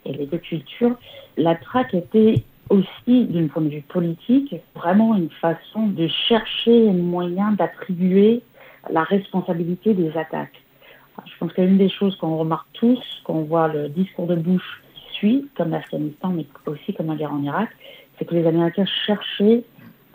et 0.06 0.14
les 0.14 0.26
deux 0.26 0.40
cultures. 0.40 0.98
La 1.38 1.56
traque 1.56 1.94
était 1.94 2.44
aussi, 2.70 3.26
d'un 3.26 3.48
point 3.48 3.64
de 3.64 3.70
vue 3.70 3.82
politique, 3.82 4.56
vraiment 4.76 5.16
une 5.16 5.30
façon 5.30 5.88
de 5.88 6.08
chercher 6.08 6.90
un 6.90 6.94
moyen 6.94 7.52
d'attribuer 7.52 8.42
la 8.90 9.04
responsabilité 9.04 9.94
des 9.94 10.16
attaques. 10.18 10.62
Je 11.26 11.32
pense 11.40 11.54
qu'une 11.54 11.78
des 11.78 11.90
choses 11.90 12.16
qu'on 12.18 12.38
remarque 12.38 12.68
tous, 12.74 13.00
quand 13.24 13.34
on 13.34 13.44
voit 13.44 13.68
le 13.68 13.90
discours 13.90 14.28
de 14.28 14.36
Bush 14.36 14.82
qui 14.96 15.16
suit, 15.16 15.48
comme 15.56 15.70
l'Afghanistan, 15.70 16.30
mais 16.30 16.46
aussi 16.66 16.94
comme 16.94 17.08
la 17.08 17.16
guerre 17.16 17.34
en 17.34 17.44
Irak, 17.44 17.70
c'est 18.18 18.26
que 18.26 18.34
les 18.34 18.46
Américains 18.46 18.86
cherchaient 19.06 19.64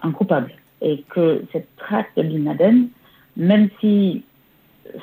un 0.02 0.10
coupable. 0.10 0.52
Et 0.80 1.04
que 1.08 1.42
cette 1.52 1.74
traque 1.76 2.10
de 2.16 2.22
Bin 2.22 2.44
Laden, 2.44 2.88
même 3.36 3.68
si, 3.80 4.24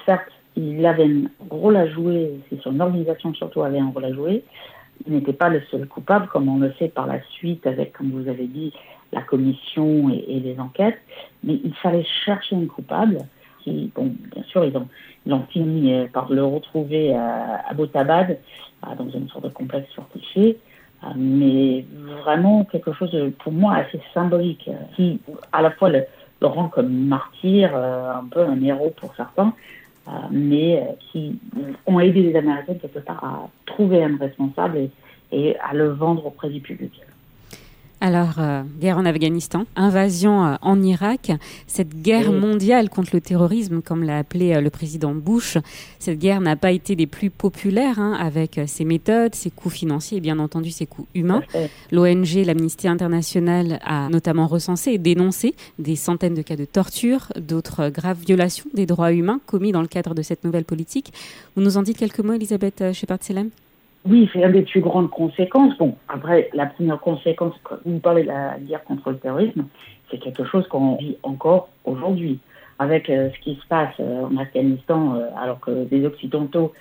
certes, 0.05 0.31
il 0.55 0.85
avait 0.85 1.05
un 1.05 1.23
rôle 1.49 1.75
à 1.75 1.87
jouer, 1.87 2.39
si 2.49 2.57
son 2.63 2.79
organisation 2.79 3.33
surtout 3.33 3.61
avait 3.61 3.79
un 3.79 3.89
rôle 3.89 4.05
à 4.05 4.13
jouer, 4.13 4.43
n'était 5.07 5.33
pas 5.33 5.49
le 5.49 5.61
seul 5.71 5.87
coupable, 5.87 6.27
comme 6.27 6.49
on 6.49 6.59
le 6.59 6.73
sait 6.79 6.87
par 6.87 7.07
la 7.07 7.21
suite 7.31 7.65
avec, 7.67 7.93
comme 7.93 8.11
vous 8.11 8.27
avez 8.27 8.47
dit, 8.47 8.73
la 9.11 9.21
commission 9.21 10.09
et, 10.09 10.39
les 10.39 10.59
enquêtes, 10.59 10.99
mais 11.43 11.59
il 11.63 11.73
fallait 11.75 12.05
chercher 12.25 12.55
un 12.55 12.65
coupable 12.65 13.19
qui, 13.63 13.91
bon, 13.95 14.13
bien 14.33 14.43
sûr, 14.43 14.65
ils 14.65 14.75
ont, 14.77 14.87
ils 15.25 15.33
ont 15.33 15.43
fini 15.49 15.93
euh, 15.93 16.07
par 16.11 16.31
le 16.31 16.43
retrouver 16.43 17.15
à, 17.15 17.63
à 17.67 17.73
Botabad, 17.73 18.37
dans 18.97 19.09
une 19.09 19.27
sorte 19.29 19.45
de 19.45 19.49
complexe 19.49 19.91
fortifié, 19.95 20.59
euh, 21.03 21.07
mais 21.15 21.85
vraiment 22.23 22.63
quelque 22.65 22.93
chose, 22.93 23.11
de, 23.11 23.29
pour 23.29 23.51
moi, 23.51 23.75
assez 23.75 23.99
symbolique, 24.13 24.67
euh, 24.67 24.73
qui 24.95 25.19
à 25.51 25.61
la 25.61 25.71
fois 25.71 25.89
le 25.89 26.05
rend 26.41 26.67
comme 26.67 26.93
martyr, 27.07 27.75
un 27.75 28.25
peu 28.29 28.41
un 28.41 28.61
héros 28.61 28.93
pour 28.97 29.15
certains, 29.15 29.53
euh, 30.07 30.12
mais 30.31 30.77
euh, 30.77 30.91
qui 31.00 31.39
ont 31.85 32.00
aidé 32.00 32.21
les 32.21 32.35
Américains 32.35 32.75
quelque 32.75 33.00
part 33.00 33.24
à 33.24 33.50
trouver 33.65 34.03
un 34.03 34.17
responsable 34.17 34.89
et, 35.31 35.55
à 35.59 35.74
le 35.74 35.89
vendre 35.89 36.25
auprès 36.27 36.50
du 36.50 36.62
public. 36.62 36.91
Alors, 38.05 38.35
euh, 38.38 38.62
guerre 38.79 39.00
en 39.00 39.05
Afghanistan, 39.05 39.65
invasion 39.75 40.59
en 40.62 40.83
Irak, 40.83 41.31
cette 41.65 42.03
guerre 42.03 42.31
mondiale 42.31 42.88
contre 42.88 43.09
le 43.13 43.19
terrorisme, 43.19 43.81
comme 43.81 44.03
l'a 44.03 44.19
appelé 44.19 44.62
le 44.62 44.69
président 44.69 45.15
Bush, 45.15 45.57
cette 45.97 46.19
guerre 46.19 46.39
n'a 46.39 46.55
pas 46.55 46.71
été 46.71 46.95
des 46.95 47.07
plus 47.07 47.31
populaires, 47.31 47.97
hein, 47.97 48.13
avec 48.13 48.62
ses 48.67 48.85
méthodes, 48.85 49.33
ses 49.33 49.50
coûts 49.50 49.71
financiers 49.71 50.19
et 50.19 50.21
bien 50.21 50.38
entendu 50.38 50.69
ses 50.69 50.85
coûts 50.85 51.07
humains. 51.15 51.41
L'ONG, 51.91 52.45
l'Amnesty 52.45 52.88
International, 52.88 53.79
a 53.83 54.07
notamment 54.09 54.45
recensé 54.45 54.91
et 54.91 54.97
dénoncé 55.00 55.55
des 55.79 55.95
centaines 55.95 56.35
de 56.35 56.43
cas 56.43 56.57
de 56.57 56.65
torture, 56.65 57.33
d'autres 57.39 57.89
graves 57.89 58.19
violations 58.19 58.69
des 58.75 58.85
droits 58.85 59.13
humains 59.13 59.39
commis 59.47 59.71
dans 59.71 59.81
le 59.81 59.88
cadre 59.88 60.13
de 60.13 60.21
cette 60.21 60.43
nouvelle 60.43 60.65
politique. 60.65 61.12
Vous 61.55 61.63
nous 61.63 61.75
en 61.77 61.81
dites 61.81 61.97
quelques 61.97 62.19
mots, 62.19 62.33
Elisabeth 62.33 62.93
Shepard-Selem 62.93 63.50
oui, 64.07 64.29
c'est 64.31 64.43
une 64.43 64.51
des 64.51 64.62
plus 64.62 64.81
grandes 64.81 65.09
conséquences. 65.09 65.75
Bon, 65.77 65.95
après, 66.07 66.50
la 66.53 66.67
première 66.67 67.00
conséquence, 67.00 67.55
vous 67.85 68.00
parlez 68.00 68.24
de 68.24 68.27
la 68.27 68.57
guerre 68.59 68.83
contre 68.83 69.09
le 69.09 69.17
terrorisme, 69.17 69.65
c'est 70.12 70.19
quelque 70.19 70.43
chose 70.43 70.67
qu'on 70.67 70.95
vit 70.95 71.17
encore 71.24 71.69
aujourd'hui. 71.85 72.39
Avec 72.77 73.09
euh, 73.09 73.29
ce 73.33 73.39
qui 73.39 73.55
se 73.55 73.65
passe 73.67 73.95
euh, 74.00 74.25
en 74.25 74.38
Afghanistan, 74.38 75.15
euh, 75.15 75.27
alors 75.41 75.59
que 75.59 75.85
des 75.85 76.05
Occidentaux 76.05 76.74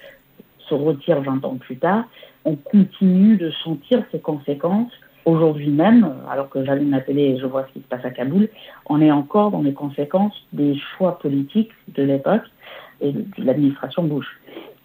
se 0.59 0.75
retirent 0.75 1.23
20 1.23 1.45
ans 1.45 1.57
plus 1.57 1.76
tard, 1.76 2.04
on 2.45 2.57
continue 2.57 3.37
de 3.37 3.50
sentir 3.62 4.02
ces 4.11 4.19
conséquences 4.19 4.93
aujourd'hui 5.25 5.71
même, 5.71 6.14
alors 6.31 6.50
que 6.50 6.64
j'allume 6.64 6.90
la 6.90 7.00
télé 7.00 7.23
et 7.23 7.38
je 7.38 7.47
vois 7.47 7.64
ce 7.69 7.73
qui 7.73 7.81
se 7.81 7.88
passe 7.88 8.04
à 8.04 8.11
Kaboul, 8.11 8.49
on 8.87 9.00
est 9.00 9.12
encore 9.12 9.50
dans 9.50 9.62
les 9.62 9.73
conséquences 9.73 10.35
des 10.52 10.76
choix 10.76 11.19
politiques 11.19 11.71
de 11.88 12.02
l'époque 12.02 12.43
et 13.00 13.12
de 13.12 13.25
l'administration 13.38 14.02
Bush. 14.02 14.26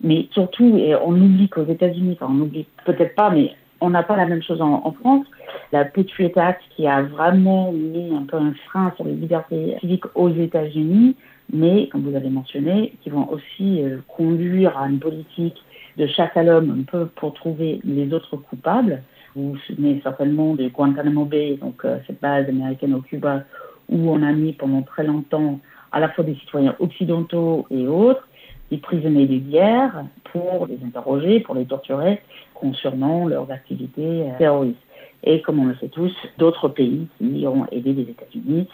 Mais 0.02 0.28
surtout, 0.32 0.78
et 0.78 0.96
on 0.96 1.12
oublie 1.12 1.50
qu'aux 1.50 1.66
États-Unis, 1.66 2.18
enfin 2.20 2.34
on 2.34 2.42
oublie 2.42 2.66
peut-être 2.86 3.16
pas, 3.16 3.30
mais 3.30 3.52
on 3.82 3.90
n'a 3.90 4.04
pas 4.04 4.16
la 4.16 4.26
même 4.26 4.44
chose 4.44 4.62
en, 4.62 4.92
France. 4.92 5.26
La 5.72 5.86
Patriot 5.86 6.32
Act 6.36 6.62
qui 6.76 6.88
a 6.88 7.02
vraiment 7.02 7.72
mis 7.72 8.14
un 8.16 8.24
peu 8.24 8.38
un 8.38 8.54
frein 8.68 8.92
sur 8.96 9.06
les 9.06 9.14
libertés 9.14 9.78
civiques 9.80 10.06
aux 10.16 10.30
États-Unis, 10.30 11.16
mais 11.52 11.88
comme 11.88 12.02
vous 12.02 12.16
avez 12.16 12.30
mentionné, 12.30 12.94
qui 13.02 13.10
vont 13.10 13.30
aussi 13.30 13.84
euh, 13.84 13.98
conduire 14.08 14.78
à 14.78 14.88
une 14.88 15.00
politique 15.00 15.58
de 15.98 16.08
chasse 16.08 16.36
à 16.36 16.44
l'homme 16.44 16.80
un 16.82 16.84
peu 16.84 17.08
pour 17.08 17.34
trouver 17.34 17.80
les 17.84 18.14
autres 18.14 18.38
coupables. 18.38 19.02
Vous 19.36 19.52
vous 19.52 19.58
souvenez 19.68 20.00
certainement 20.04 20.56
de 20.56 20.68
Guantanamo 20.70 21.26
Bay, 21.26 21.58
donc 21.58 21.86
euh, 21.86 21.98
cette 22.08 22.22
base 22.22 22.48
américaine 22.48 22.94
au 22.94 23.02
Cuba, 23.02 23.44
où 23.90 24.10
on 24.10 24.22
a 24.24 24.32
mis 24.32 24.54
pendant 24.54 24.82
très 24.82 25.04
longtemps 25.04 25.60
à 25.92 26.00
la 26.00 26.10
fois 26.10 26.24
des 26.24 26.36
citoyens 26.36 26.76
occidentaux 26.80 27.66
et 27.72 27.88
autres, 27.88 28.28
des 28.72 28.78
prisonniers 28.78 29.28
de 29.28 29.38
guerre 29.38 30.06
pour 30.32 30.68
les 30.68 30.80
interroger, 30.86 31.40
pour 31.40 31.56
les 31.56 31.66
torturer 31.66 32.22
concernant 32.54 33.28
leurs 33.28 33.50
activités 33.52 34.24
euh, 34.24 34.38
terroristes. 34.38 34.78
Et 35.24 35.42
comme 35.42 35.60
on 35.60 35.66
le 35.66 35.76
sait 35.76 35.90
tous, 35.90 36.14
d'autres 36.38 36.70
pays 36.70 37.08
qui 37.18 37.46
ont 37.46 37.66
aidé 37.72 37.92
les 37.94 38.04
États-Unis 38.04 38.68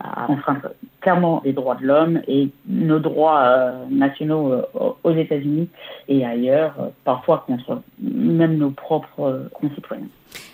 à 0.00 0.28
enfreindre 0.28 0.70
clairement 1.00 1.40
les 1.44 1.52
droits 1.52 1.76
de 1.76 1.86
l'homme 1.86 2.22
et 2.26 2.48
nos 2.66 2.98
droits 2.98 3.42
euh, 3.44 3.84
nationaux 3.88 4.52
euh, 4.52 4.62
aux 5.04 5.12
États-Unis 5.12 5.68
et 6.08 6.24
ailleurs, 6.24 6.74
parfois 7.04 7.44
contre 7.46 7.82
même 8.00 8.56
nos 8.56 8.70
propres 8.70 9.48
concitoyens. 9.54 10.08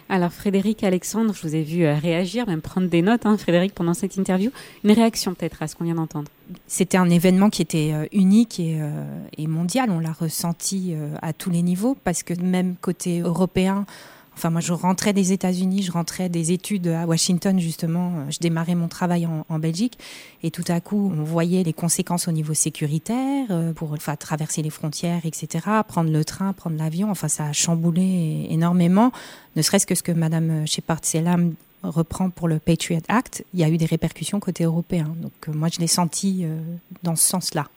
Alors 0.08 0.32
Frédéric 0.32 0.84
Alexandre, 0.84 1.34
je 1.34 1.42
vous 1.42 1.54
ai 1.54 1.62
vu 1.62 1.86
réagir, 1.86 2.46
même 2.46 2.62
prendre 2.62 2.88
des 2.88 3.02
notes, 3.02 3.26
hein, 3.26 3.36
Frédéric, 3.36 3.74
pendant 3.74 3.94
cette 3.94 4.16
interview. 4.16 4.50
Une 4.84 4.92
réaction 4.92 5.34
peut-être 5.34 5.62
à 5.62 5.68
ce 5.68 5.76
qu'on 5.76 5.84
vient 5.84 5.94
d'entendre 5.94 6.30
c'était 6.66 6.96
un 6.96 7.10
événement 7.10 7.50
qui 7.50 7.62
était 7.62 7.92
euh, 7.92 8.06
unique 8.12 8.60
euh, 8.60 9.04
et, 9.36 9.46
mondial. 9.46 9.90
On 9.90 10.00
l'a 10.00 10.12
ressenti 10.12 10.92
euh, 10.92 11.14
à 11.22 11.32
tous 11.32 11.50
les 11.50 11.62
niveaux 11.62 11.96
parce 12.04 12.22
que 12.22 12.34
même 12.40 12.76
côté 12.80 13.20
européen, 13.20 13.86
enfin 14.38 14.50
moi 14.50 14.60
je 14.60 14.72
rentrais 14.72 15.12
des 15.12 15.32
États-Unis, 15.32 15.82
je 15.82 15.92
rentrais 15.92 16.28
des 16.28 16.52
études 16.52 16.88
à 16.88 17.06
Washington 17.06 17.58
justement, 17.58 18.12
je 18.30 18.38
démarrais 18.38 18.74
mon 18.74 18.88
travail 18.88 19.26
en, 19.26 19.58
Belgique 19.58 19.98
et 20.42 20.50
tout 20.50 20.64
à 20.68 20.80
coup 20.80 21.12
on 21.16 21.24
voyait 21.24 21.62
les 21.64 21.72
conséquences 21.72 22.28
au 22.28 22.32
niveau 22.32 22.54
sécuritaire 22.54 23.46
pour 23.74 23.92
enfin, 23.92 24.16
traverser 24.16 24.62
les 24.62 24.70
frontières, 24.70 25.22
etc., 25.24 25.66
prendre 25.86 26.10
le 26.10 26.24
train, 26.24 26.52
prendre 26.52 26.76
l'avion. 26.76 27.10
Enfin 27.10 27.28
ça 27.28 27.46
a 27.46 27.52
chamboulé 27.52 28.46
énormément, 28.50 29.12
ne 29.56 29.62
serait-ce 29.62 29.86
que 29.86 29.94
ce 29.94 30.02
que 30.02 30.12
Madame 30.12 30.66
Shepard-Selam 30.66 31.54
reprend 31.82 32.30
pour 32.30 32.48
le 32.48 32.58
Patriot 32.58 33.00
Act, 33.08 33.44
il 33.54 33.60
y 33.60 33.64
a 33.64 33.68
eu 33.68 33.76
des 33.76 33.86
répercussions 33.86 34.40
côté 34.40 34.64
européen. 34.64 35.14
Donc 35.20 35.32
euh, 35.48 35.52
moi, 35.52 35.68
je 35.72 35.80
l'ai 35.80 35.86
senti 35.86 36.44
euh, 36.44 36.58
dans 37.02 37.16
ce 37.16 37.28
sens-là. 37.28 37.68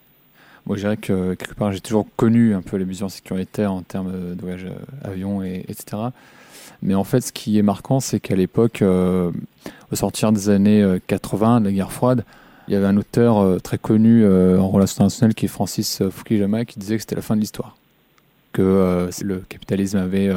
Moi, 0.66 0.76
je 0.78 0.82
dirais 0.82 0.98
que 0.98 1.34
quelque 1.34 1.56
part, 1.56 1.72
j'ai 1.72 1.82
toujours 1.82 2.08
connu 2.16 2.54
un 2.54 2.62
peu 2.62 2.78
les 2.78 2.86
mesures 2.86 3.10
sécuritaires 3.10 3.72
en 3.72 3.82
termes 3.82 4.36
de 4.36 4.42
voyage 4.42 4.66
euh, 4.66 5.08
avion, 5.10 5.44
et, 5.44 5.66
etc. 5.68 5.98
Mais 6.82 6.96
en 6.96 7.04
fait, 7.04 7.22
ce 7.22 7.32
qui 7.32 7.58
est 7.58 7.64
marquant, 7.64 8.00
c'est 8.00 8.20
qu'à 8.20 8.36
l'époque, 8.36 8.84
au 8.84 9.96
sortir 9.96 10.32
des 10.32 10.50
années 10.50 10.98
80, 11.08 11.62
de 11.62 11.66
la 11.66 11.72
guerre 11.72 11.92
froide, 11.92 12.26
il 12.68 12.74
y 12.74 12.78
avait 12.78 12.88
un 12.88 12.98
auteur 12.98 13.62
très 13.62 13.78
connu 13.78 14.26
en 14.26 14.68
relations 14.68 15.04
internationales 15.04 15.36
qui 15.36 15.46
est 15.46 15.50
Francis 15.50 16.02
Fukuyama 16.10 16.66
qui 16.66 16.80
disait 16.80 16.96
que 16.96 17.02
c'était 17.02 17.16
la 17.16 17.22
fin 17.22 17.36
de 17.36 17.42
l'histoire. 17.42 17.78
Que 18.54 19.10
le 19.22 19.44
capitalisme 19.48 19.98
avait 19.98 20.32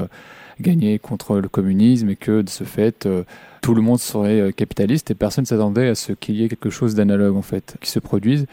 gagné 0.61 0.99
contre 0.99 1.39
le 1.39 1.49
communisme 1.49 2.11
et 2.11 2.17
que 2.17 2.43
de 2.43 2.51
ce 2.51 2.65
fait, 2.65 3.09
tout 3.65 3.75
le 3.75 3.81
monde 3.81 3.99
serait 3.99 4.41
euh, 4.41 4.53
capitaliste 4.53 5.11
et 5.11 5.15
personne 5.15 5.45
ne 5.45 5.47
s'attendait 5.47 5.89
à 5.89 5.95
ce 5.95 6.13
qu'il 6.13 6.37
y 6.37 6.45
ait 6.45 6.51
quelque 6.51 6.69
chose 6.69 6.95
d'analogue 6.95 7.35
en 7.35 7.43
fait 7.43 7.77
qui 7.81 7.91
se 7.91 7.99
produise. 7.99 8.45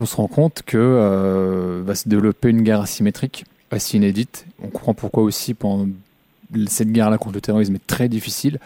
On 0.00 0.06
se 0.06 0.16
rend 0.16 0.28
compte 0.28 0.62
que 0.64 0.78
euh, 0.78 1.82
va 1.84 1.94
se 1.94 2.08
développer 2.08 2.48
une 2.48 2.62
guerre 2.62 2.80
asymétrique 2.80 3.44
assez 3.70 3.98
inédite. 3.98 4.46
On 4.62 4.68
comprend 4.68 4.94
pourquoi 4.94 5.24
aussi 5.24 5.52
pendant 5.52 5.86
cette 6.66 6.92
guerre-là 6.92 7.18
contre 7.18 7.34
le 7.34 7.40
terrorisme 7.40 7.74
est 7.74 7.86
très 7.86 8.08
difficile 8.08 8.58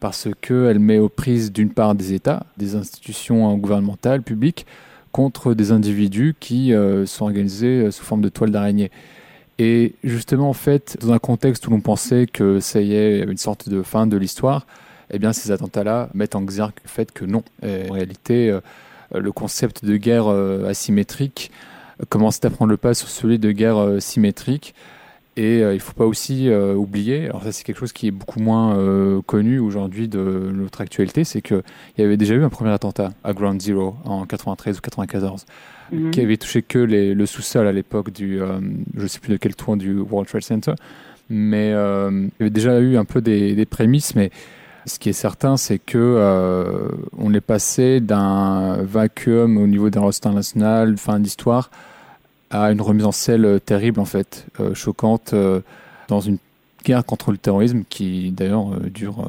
parce 0.00 0.28
qu'elle 0.40 0.78
met 0.78 0.98
aux 0.98 1.08
prises 1.08 1.52
d'une 1.52 1.70
part 1.70 1.94
des 1.94 2.12
États, 2.12 2.44
des 2.56 2.74
institutions 2.74 3.56
gouvernementales, 3.56 4.22
publiques, 4.22 4.66
contre 5.12 5.54
des 5.54 5.70
individus 5.70 6.34
qui 6.40 6.74
euh, 6.74 7.06
sont 7.06 7.24
organisés 7.24 7.90
sous 7.90 8.02
forme 8.02 8.22
de 8.22 8.28
toile 8.28 8.50
d'araignée. 8.50 8.90
Et 9.58 9.94
justement, 10.02 10.48
en 10.48 10.54
fait, 10.54 10.96
dans 11.00 11.12
un 11.12 11.18
contexte 11.18 11.66
où 11.66 11.70
l'on 11.70 11.80
pensait 11.80 12.26
que 12.26 12.58
ça 12.58 12.80
y 12.80 12.94
est, 12.94 13.20
une 13.20 13.36
sorte 13.36 13.68
de 13.68 13.82
fin 13.82 14.06
de 14.06 14.16
l'histoire, 14.16 14.66
eh 15.10 15.18
bien, 15.18 15.32
ces 15.32 15.50
attentats-là 15.50 16.08
mettent 16.14 16.34
en 16.34 16.42
exergue 16.42 16.72
le 16.82 16.88
fait 16.88 17.12
que 17.12 17.24
non. 17.24 17.44
en 17.62 17.92
réalité, 17.92 18.58
euh, 19.14 19.20
le 19.20 19.32
concept 19.32 19.84
de 19.84 19.96
guerre 19.96 20.26
euh, 20.26 20.68
asymétrique 20.68 21.50
commence 22.08 22.44
à 22.44 22.50
prendre 22.50 22.70
le 22.70 22.76
pas 22.76 22.94
sur 22.94 23.08
celui 23.08 23.38
de 23.38 23.52
guerre 23.52 23.78
euh, 23.78 24.00
symétrique. 24.00 24.74
Et 25.36 25.60
il 25.60 25.64
ne 25.64 25.78
faut 25.78 25.94
pas 25.94 26.04
aussi 26.04 26.50
oublier, 26.50 27.24
alors 27.24 27.42
ça 27.42 27.52
c'est 27.52 27.64
quelque 27.64 27.78
chose 27.78 27.92
qui 27.92 28.08
est 28.08 28.10
beaucoup 28.10 28.38
moins 28.38 28.76
connu 29.26 29.58
aujourd'hui 29.60 30.06
de 30.06 30.50
notre 30.52 30.82
actualité, 30.82 31.24
c'est 31.24 31.40
qu'il 31.40 31.62
y 31.96 32.02
avait 32.02 32.18
déjà 32.18 32.34
eu 32.34 32.44
un 32.44 32.50
premier 32.50 32.70
attentat 32.70 33.12
à 33.24 33.32
Ground 33.32 33.58
Zero 33.58 33.96
en 34.04 34.26
93 34.26 34.76
ou 34.76 34.80
94, 34.82 35.46
mhm. 35.90 36.10
qui 36.10 36.20
avait 36.20 36.36
touché 36.36 36.60
que 36.60 36.78
les, 36.78 37.14
le 37.14 37.24
sous-sol 37.24 37.66
à 37.66 37.72
l'époque 37.72 38.12
du, 38.12 38.40
je 38.94 39.02
ne 39.02 39.06
sais 39.06 39.20
plus 39.20 39.32
de 39.32 39.38
quel 39.38 39.56
tour 39.56 39.78
du 39.78 40.00
World 40.00 40.28
Trade 40.28 40.42
Center, 40.42 40.74
mais 41.30 41.68
il 41.70 42.30
y 42.38 42.42
avait 42.42 42.50
déjà 42.50 42.78
eu 42.78 42.98
un 42.98 43.06
peu 43.06 43.22
des, 43.22 43.54
des 43.54 43.64
prémices, 43.64 44.14
mais 44.14 44.30
ce 44.86 44.98
qui 44.98 45.08
est 45.08 45.14
certain, 45.14 45.56
c'est 45.56 45.78
que 45.78 45.98
euh, 45.98 46.88
on 47.16 47.32
est 47.34 47.40
passé 47.40 48.00
d'un 48.00 48.82
vacuum 48.82 49.56
au 49.56 49.66
niveau 49.66 49.88
rosters 49.94 50.30
international, 50.32 50.96
fin 50.96 51.20
d'histoire, 51.20 51.70
à 52.52 52.70
une 52.70 52.80
remise 52.80 53.04
en 53.06 53.12
selle 53.12 53.60
terrible 53.64 53.98
en 53.98 54.04
fait, 54.04 54.46
euh, 54.60 54.74
choquante, 54.74 55.32
euh, 55.32 55.60
dans 56.08 56.20
une 56.20 56.38
guerre 56.84 57.04
contre 57.04 57.32
le 57.32 57.38
terrorisme 57.38 57.82
qui 57.88 58.30
d'ailleurs 58.30 58.66
dure 58.90 59.28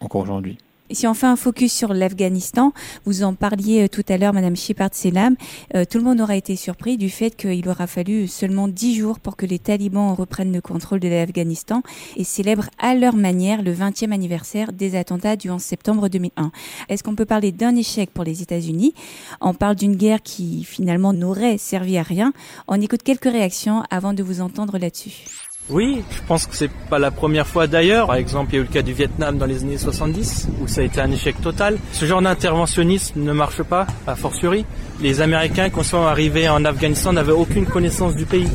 encore 0.00 0.22
aujourd'hui 0.22 0.58
si 0.94 1.06
on 1.06 1.14
fait 1.14 1.26
un 1.26 1.36
focus 1.36 1.72
sur 1.72 1.94
l'Afghanistan, 1.94 2.72
vous 3.04 3.22
en 3.22 3.34
parliez 3.34 3.84
euh, 3.84 3.88
tout 3.88 4.04
à 4.08 4.16
l'heure, 4.16 4.32
Madame 4.32 4.56
Shepard 4.56 4.90
Selam, 4.92 5.36
euh, 5.74 5.84
tout 5.84 5.98
le 5.98 6.04
monde 6.04 6.20
aura 6.20 6.36
été 6.36 6.56
surpris 6.56 6.96
du 6.96 7.10
fait 7.10 7.34
qu'il 7.36 7.68
aura 7.68 7.86
fallu 7.86 8.28
seulement 8.28 8.68
dix 8.68 8.96
jours 8.96 9.20
pour 9.20 9.36
que 9.36 9.46
les 9.46 9.58
talibans 9.58 10.14
reprennent 10.14 10.52
le 10.52 10.60
contrôle 10.60 11.00
de 11.00 11.08
l'Afghanistan 11.08 11.82
et 12.16 12.24
célèbrent 12.24 12.70
à 12.78 12.94
leur 12.94 13.16
manière 13.16 13.62
le 13.62 13.74
20e 13.74 14.12
anniversaire 14.12 14.72
des 14.72 14.96
attentats 14.96 15.36
du 15.36 15.50
11 15.50 15.60
septembre 15.60 16.08
2001. 16.08 16.50
Est-ce 16.88 17.02
qu'on 17.02 17.14
peut 17.14 17.26
parler 17.26 17.52
d'un 17.52 17.74
échec 17.76 18.10
pour 18.10 18.24
les 18.24 18.42
États-Unis? 18.42 18.94
On 19.40 19.54
parle 19.54 19.76
d'une 19.76 19.96
guerre 19.96 20.22
qui 20.22 20.64
finalement 20.64 21.12
n'aurait 21.12 21.58
servi 21.58 21.98
à 21.98 22.02
rien. 22.02 22.32
On 22.68 22.80
écoute 22.80 23.02
quelques 23.02 23.24
réactions 23.24 23.82
avant 23.90 24.12
de 24.12 24.22
vous 24.22 24.40
entendre 24.40 24.78
là-dessus. 24.78 25.24
Oui, 25.70 26.02
je 26.10 26.20
pense 26.26 26.46
que 26.46 26.56
c'est 26.56 26.70
pas 26.90 26.98
la 26.98 27.12
première 27.12 27.46
fois 27.46 27.66
d'ailleurs. 27.68 28.08
Par 28.08 28.16
exemple, 28.16 28.50
il 28.52 28.54
y 28.54 28.58
a 28.58 28.60
eu 28.62 28.66
le 28.66 28.72
cas 28.72 28.82
du 28.82 28.92
Vietnam 28.92 29.38
dans 29.38 29.46
les 29.46 29.62
années 29.62 29.78
70 29.78 30.48
où 30.60 30.66
ça 30.66 30.80
a 30.80 30.84
été 30.84 31.00
un 31.00 31.10
échec 31.10 31.40
total. 31.40 31.78
Ce 31.92 32.04
genre 32.04 32.20
d'interventionnisme 32.20 33.20
ne 33.20 33.32
marche 33.32 33.62
pas, 33.62 33.86
a 34.06 34.16
fortiori. 34.16 34.66
Les 35.00 35.20
Américains, 35.20 35.70
quand 35.70 35.82
ils 35.82 35.86
sont 35.86 36.02
arrivés 36.02 36.48
en 36.48 36.64
Afghanistan, 36.64 37.12
n'avaient 37.12 37.32
aucune 37.32 37.66
connaissance 37.66 38.16
du 38.16 38.26
pays. 38.26 38.50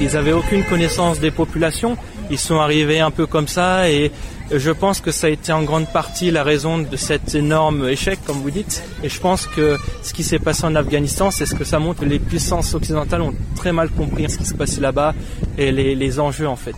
Ils 0.00 0.16
avaient 0.16 0.32
aucune 0.32 0.62
connaissance 0.62 1.18
des 1.18 1.32
populations. 1.32 1.96
Ils 2.30 2.38
sont 2.38 2.60
arrivés 2.60 3.00
un 3.00 3.10
peu 3.10 3.26
comme 3.26 3.48
ça 3.48 3.90
et 3.90 4.12
je 4.50 4.70
pense 4.70 5.00
que 5.00 5.10
ça 5.10 5.26
a 5.26 5.30
été 5.30 5.52
en 5.52 5.62
grande 5.62 5.86
partie 5.88 6.30
la 6.30 6.42
raison 6.42 6.78
de 6.78 6.96
cet 6.96 7.34
énorme 7.34 7.88
échec, 7.88 8.18
comme 8.26 8.38
vous 8.38 8.50
dites. 8.50 8.82
Et 9.02 9.08
je 9.08 9.20
pense 9.20 9.46
que 9.46 9.78
ce 10.02 10.12
qui 10.12 10.24
s'est 10.24 10.38
passé 10.38 10.64
en 10.64 10.74
Afghanistan, 10.74 11.30
c'est 11.30 11.46
ce 11.46 11.54
que 11.54 11.64
ça 11.64 11.78
montre. 11.78 12.04
Les 12.04 12.18
puissances 12.18 12.74
occidentales 12.74 13.22
ont 13.22 13.34
très 13.56 13.72
mal 13.72 13.90
compris 13.90 14.28
ce 14.28 14.38
qui 14.38 14.44
se 14.44 14.54
passait 14.54 14.80
là-bas 14.80 15.14
et 15.58 15.72
les, 15.72 15.94
les, 15.94 16.20
enjeux, 16.20 16.48
en 16.48 16.56
fait. 16.56 16.76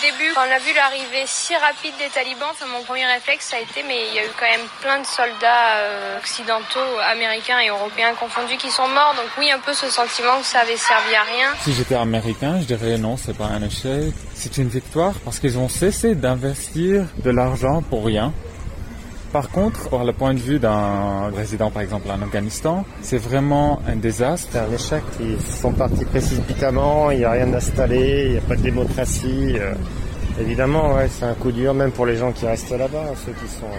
Début, 0.00 0.32
quand 0.34 0.48
on 0.48 0.52
a 0.52 0.58
vu 0.58 0.72
l'arrivée 0.74 1.24
si 1.26 1.54
rapide 1.56 1.92
des 1.98 2.08
talibans, 2.08 2.56
mon 2.72 2.82
premier 2.84 3.04
réflexe, 3.04 3.52
a 3.52 3.60
été, 3.60 3.82
mais 3.86 4.08
il 4.08 4.14
y 4.14 4.18
a 4.18 4.24
eu 4.24 4.30
quand 4.38 4.48
même 4.48 4.66
plein 4.80 4.98
de 4.98 5.04
soldats 5.04 5.76
euh, 5.76 6.18
occidentaux, 6.18 6.96
américains 7.04 7.60
et 7.60 7.68
européens 7.68 8.14
confondus 8.14 8.56
qui 8.56 8.70
sont 8.70 8.88
morts. 8.88 9.14
Donc 9.16 9.26
oui, 9.38 9.50
un 9.50 9.58
peu 9.58 9.74
ce 9.74 9.90
sentiment 9.90 10.38
que 10.40 10.46
ça 10.46 10.60
avait 10.60 10.78
servi 10.78 11.14
à 11.14 11.22
rien. 11.22 11.48
Si 11.60 11.74
j'étais 11.74 11.96
américain, 11.96 12.58
je 12.60 12.64
dirais 12.64 12.96
non, 12.96 13.18
c'est 13.18 13.36
pas 13.36 13.46
un 13.46 13.62
échec. 13.62 14.14
C'est 14.34 14.56
une 14.56 14.68
victoire 14.68 15.12
parce 15.22 15.38
qu'ils 15.38 15.58
ont 15.58 15.68
cessé 15.68 16.14
d'investir 16.14 17.04
de 17.18 17.30
l'argent 17.30 17.82
pour 17.82 18.06
rien. 18.06 18.32
Par 19.32 19.48
contre, 19.48 19.88
pour 19.88 20.02
le 20.02 20.12
point 20.12 20.34
de 20.34 20.40
vue 20.40 20.58
d'un 20.58 21.30
résident, 21.34 21.70
par 21.70 21.82
exemple, 21.82 22.08
en 22.10 22.20
Afghanistan, 22.20 22.84
c'est 23.00 23.16
vraiment 23.18 23.80
un 23.86 23.94
désastre. 23.94 24.48
C'est 24.52 24.58
un 24.58 24.72
échec. 24.72 25.02
Ils 25.20 25.40
sont 25.40 25.70
partis 25.70 26.04
précipitamment, 26.04 27.12
il 27.12 27.18
n'y 27.18 27.24
a 27.24 27.30
rien 27.30 27.52
installé, 27.54 28.24
il 28.26 28.32
n'y 28.32 28.38
a 28.38 28.40
pas 28.40 28.56
de 28.56 28.62
démocratie. 28.62 29.54
Euh, 29.56 29.72
évidemment, 30.40 30.94
ouais, 30.94 31.08
c'est 31.08 31.26
un 31.26 31.34
coup 31.34 31.52
dur, 31.52 31.72
même 31.74 31.92
pour 31.92 32.06
les 32.06 32.16
gens 32.16 32.32
qui 32.32 32.44
restent 32.44 32.76
là-bas, 32.76 33.12
ceux 33.24 33.30
qui 33.32 33.48
sont 33.48 33.70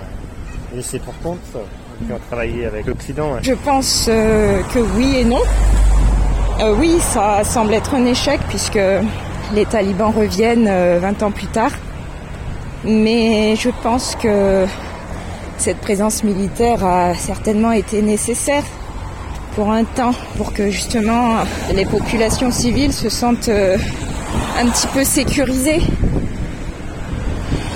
laissés 0.73 0.99
pour 0.99 1.17
compte, 1.19 1.39
qui 1.43 2.13
ont 2.13 2.19
travaillé 2.29 2.65
avec 2.65 2.85
l'Occident. 2.85 3.31
Je 3.41 3.53
pense 3.53 4.07
euh, 4.09 4.61
que 4.73 4.79
oui 4.79 5.17
et 5.17 5.25
non. 5.25 5.41
Euh, 6.61 6.75
oui, 6.79 6.97
ça 7.01 7.43
semble 7.43 7.73
être 7.73 7.93
un 7.93 8.05
échec 8.05 8.39
puisque 8.47 8.79
les 9.53 9.65
talibans 9.65 10.13
reviennent 10.15 10.71
20 10.99 11.23
ans 11.23 11.31
plus 11.31 11.47
tard. 11.47 11.71
Mais 12.85 13.57
je 13.57 13.69
pense 13.83 14.15
que 14.15 14.65
cette 15.61 15.77
présence 15.77 16.23
militaire 16.23 16.83
a 16.83 17.13
certainement 17.13 17.71
été 17.71 18.01
nécessaire 18.01 18.63
pour 19.55 19.71
un 19.71 19.83
temps, 19.83 20.13
pour 20.35 20.53
que 20.53 20.71
justement 20.71 21.35
les 21.75 21.85
populations 21.85 22.49
civiles 22.49 22.91
se 22.91 23.09
sentent 23.09 23.49
euh, 23.49 23.77
un 24.59 24.67
petit 24.67 24.87
peu 24.87 25.03
sécurisées, 25.03 25.81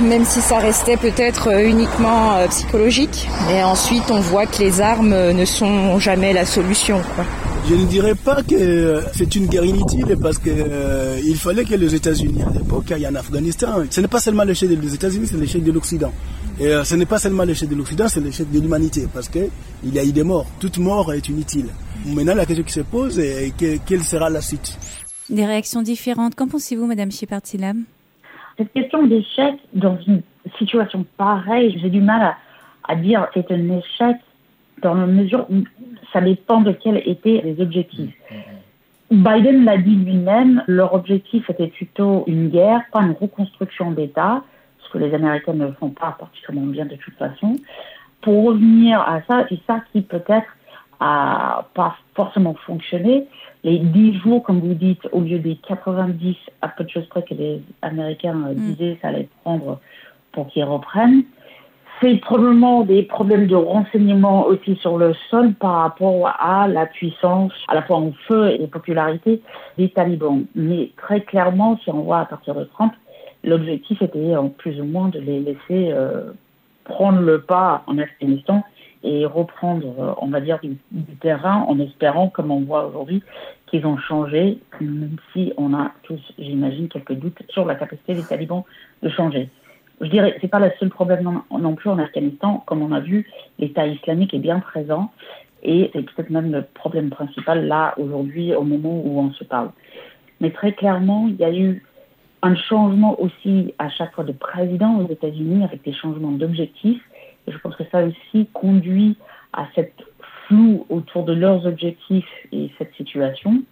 même 0.02 0.26
si 0.26 0.42
ça 0.42 0.58
restait 0.58 0.98
peut-être 0.98 1.50
euh, 1.50 1.68
uniquement 1.68 2.38
euh, 2.38 2.48
psychologique. 2.48 3.28
Et 3.52 3.62
ensuite, 3.62 4.10
on 4.10 4.20
voit 4.20 4.48
que 4.48 4.64
les 4.64 4.82
armes 4.82 5.32
ne 5.32 5.46
sont 5.46 6.00
jamais 6.00 6.34
la 6.34 6.46
solution. 6.46 7.02
Je 7.68 7.74
ne 7.74 7.86
dirais 7.86 8.14
pas 8.14 8.44
que 8.44 9.04
c'est 9.16 9.36
une 9.36 9.48
guerre 9.48 9.66
inutile 9.66 10.16
parce 10.22 10.38
qu'il 10.38 10.54
euh, 10.54 11.36
fallait 11.36 11.66
que 11.66 11.74
les 11.74 11.96
États-Unis 11.96 12.44
à 12.44 12.54
l'époque 12.54 12.92
aillent 12.92 13.08
en 13.08 13.16
Afghanistan. 13.16 13.68
Ce 13.90 14.02
n'est 14.02 14.08
pas 14.08 14.20
seulement 14.20 14.44
l'échec 14.44 14.70
des 14.70 14.94
États-Unis, 14.94 15.28
c'est 15.32 15.38
l'échec 15.38 15.64
de 15.64 15.72
l'Occident. 15.72 16.12
Et 16.58 16.68
euh, 16.68 16.84
ce 16.86 16.96
n'est 16.96 17.06
pas 17.06 17.18
seulement 17.18 17.44
l'échec 17.44 17.68
de 17.68 17.76
l'Occident, 17.76 18.08
c'est 18.08 18.22
l'échec 18.22 18.50
de 18.50 18.60
l'humanité 18.60 19.08
parce 19.14 19.28
qu'il 19.28 19.50
y 19.84 20.00
a 20.00 20.06
eu 20.06 20.14
des 20.14 20.24
morts. 20.24 20.46
Toute 20.60 20.78
mort 20.78 21.12
est 21.14 21.28
inutile. 21.28 21.68
Maintenant, 22.06 22.36
la 22.36 22.46
question 22.46 22.64
qui 22.64 22.72
se 22.72 22.80
pose 22.82 23.20
est 23.20 23.54
quelle 23.86 24.02
sera 24.02 24.30
la 24.30 24.40
suite? 24.40 24.78
Des 25.30 25.46
réactions 25.46 25.82
différentes. 25.82 26.36
Qu'en 26.36 26.48
pensez-vous, 26.48 26.86
Madame 26.86 27.12
Shepard-Silam? 27.12 27.84
Cette 28.58 28.72
question 28.72 29.06
d'échec 29.06 29.56
dans 29.74 29.98
une 30.08 30.22
situation 30.58 31.06
pareille, 31.18 31.78
j'ai 31.82 31.90
du 31.90 32.00
mal 32.00 32.22
à, 32.22 32.38
à 32.88 32.96
dire 32.96 33.28
c'est 33.34 33.52
un 33.52 33.78
échec 33.78 34.16
dans 34.82 34.94
la 34.94 35.08
mesure 35.08 35.46
où 35.50 35.56
ça 36.14 36.22
dépend 36.22 36.62
de 36.62 36.72
quels 36.72 37.02
étaient 37.06 37.42
les 37.44 37.60
objectifs. 37.60 38.14
Biden 39.12 39.66
l'a 39.66 39.78
dit 39.78 39.96
lui-même, 39.96 40.64
leur 40.68 40.94
objectif 40.94 41.50
était 41.50 41.68
plutôt 41.68 42.24
une 42.28 42.50
guerre, 42.50 42.82
pas 42.94 43.02
une 43.02 43.16
reconstruction 43.20 43.92
d'État, 43.92 44.44
que 44.96 45.04
les 45.04 45.14
Américains 45.14 45.54
ne 45.54 45.72
font 45.74 45.90
pas 45.90 46.16
particulièrement 46.18 46.72
bien 46.72 46.86
de 46.86 46.96
toute 46.96 47.16
façon. 47.16 47.56
Pour 48.22 48.46
revenir 48.46 49.02
à 49.02 49.22
ça, 49.28 49.46
c'est 49.50 49.60
ça 49.68 49.82
qui 49.92 50.02
peut-être 50.02 50.48
a 51.00 51.66
pas 51.74 51.98
forcément 52.16 52.56
fonctionné. 52.66 53.28
Les 53.64 53.80
10 53.80 54.20
jours, 54.20 54.44
comme 54.44 54.62
vous 54.62 54.74
dites, 54.74 55.08
au 55.12 55.20
lieu 55.20 55.40
des 55.40 55.58
90, 55.68 56.36
à 56.62 56.70
peu 56.70 56.86
de 56.86 56.90
choses 56.90 57.08
près 57.08 57.24
que 57.24 57.34
les 57.34 57.62
Américains 57.82 58.42
euh, 58.48 58.54
mm. 58.54 58.74
disaient, 58.74 58.98
ça 59.02 59.10
allait 59.10 59.28
prendre 59.44 59.80
pour 60.32 60.48
qu'ils 60.48 60.64
reprennent. 60.64 61.24
C'est 62.02 62.16
probablement 62.18 62.84
des 62.84 63.04
problèmes 63.04 63.48
de 63.48 63.56
renseignement 63.56 64.46
aussi 64.46 64.76
sur 64.76 64.98
le 64.98 65.14
sol 65.30 65.54
par 65.54 65.76
rapport 65.82 66.28
à 66.40 66.68
la 66.68 66.86
puissance, 66.86 67.54
à 67.68 67.76
la 67.76 67.84
fois 67.84 67.98
en 67.98 68.12
feu 68.28 68.52
et 68.60 68.68
popularité 68.68 69.42
des 69.78 69.90
talibans. 69.90 70.46
Mais 70.56 70.92
très 70.98 71.22
clairement, 71.22 71.80
si 71.84 71.90
on 71.90 72.02
voit 72.02 72.20
à 72.20 72.26
partir 72.26 72.54
de 72.54 72.66
Trump, 72.66 72.94
l'objectif 73.46 74.02
était 74.02 74.36
en 74.36 74.50
plus 74.50 74.80
ou 74.82 74.86
moins 74.86 75.10
de 75.10 75.20
les 75.20 75.40
laisser 75.40 75.92
euh, 75.92 76.32
prendre 76.84 77.22
le 77.22 77.42
pas 77.42 77.84
en 77.88 77.98
Afghanistan 77.98 78.64
et 79.04 79.26
reprendre, 79.26 79.88
euh, 80.00 80.14
on 80.22 80.28
va 80.28 80.42
dire, 80.42 80.60
du, 80.62 80.78
terrain 81.22 81.66
en 81.68 81.80
espérant, 81.80 82.30
comme 82.30 82.52
on 82.52 82.62
voit 82.62 82.88
aujourd'hui, 82.88 83.22
qu'ils 83.68 83.86
ont 83.86 83.98
changé, 83.98 84.58
même 84.82 85.18
si 85.32 85.54
on 85.58 85.74
a 85.74 85.92
tous, 86.04 86.22
j'imagine, 86.40 86.88
quelques 86.90 87.14
doutes 87.14 87.42
sur 87.50 87.66
la 87.66 87.76
capacité 87.76 88.16
des 88.16 88.24
talibans 88.24 88.64
de 89.04 89.10
changer 89.10 89.50
je 90.02 90.08
dirais, 90.08 90.38
c'est 90.42 90.48
pas 90.48 90.60
le 90.60 90.72
seul 90.80 90.90
problème 90.90 91.42
non, 91.52 91.76
plus 91.76 91.90
en 91.90 92.00
Afghanistan. 92.00 92.64
Comme 92.66 92.82
on 92.82 92.92
a 92.92 93.00
vu, 93.00 93.30
l'État 93.60 93.88
islamique 93.88 94.34
est 94.34 94.40
bien 94.40 94.60
présent 94.60 95.12
et 95.64 95.90
c'est 95.94 96.02
peut-être 96.02 96.30
même 96.30 96.52
le 96.52 96.64
problème 96.64 97.10
principal 97.10 97.66
là 97.68 97.94
aujourd'hui 97.98 98.54
au 98.54 98.64
moment 98.64 99.02
où 99.04 99.20
on 99.20 99.32
se 99.32 99.44
parle. 99.44 99.72
Mais 100.42 100.52
très 100.52 100.74
clairement, 100.74 101.28
il 101.28 101.36
y 101.36 101.46
a 101.46 101.54
eu 101.54 101.84
un 102.46 102.56
changement 102.56 103.20
aussi 103.20 103.74
à 103.80 103.90
chaque 103.90 104.14
fois 104.14 104.24
de 104.24 104.32
président 104.32 105.00
aux 105.00 105.10
États-Unis 105.10 105.64
avec 105.64 105.84
des 105.84 105.94
changements 105.94 106.32
d'objectifs. 106.32 107.02
Je 107.48 107.58
pense 107.58 107.76
que 107.76 107.84
ça 107.92 108.04
aussi 108.06 108.48
conduit 108.54 109.18
à 109.54 109.66
cette 109.74 109.96
flou 110.46 110.86
autour 110.90 111.24
de 111.24 111.34
leurs 111.34 111.66
objectifs 111.66 112.30
et 112.52 112.70
cette 112.78 112.94
situation. 112.94 113.64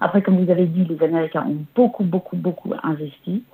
Après, 0.00 0.20
comme 0.20 0.44
vous 0.44 0.50
avez 0.50 0.66
dit, 0.66 0.84
les 0.84 1.02
Américains 1.02 1.46
ont 1.48 1.64
beaucoup, 1.74 2.04
beaucoup, 2.04 2.36
beaucoup 2.36 2.74
investi. 2.82 3.44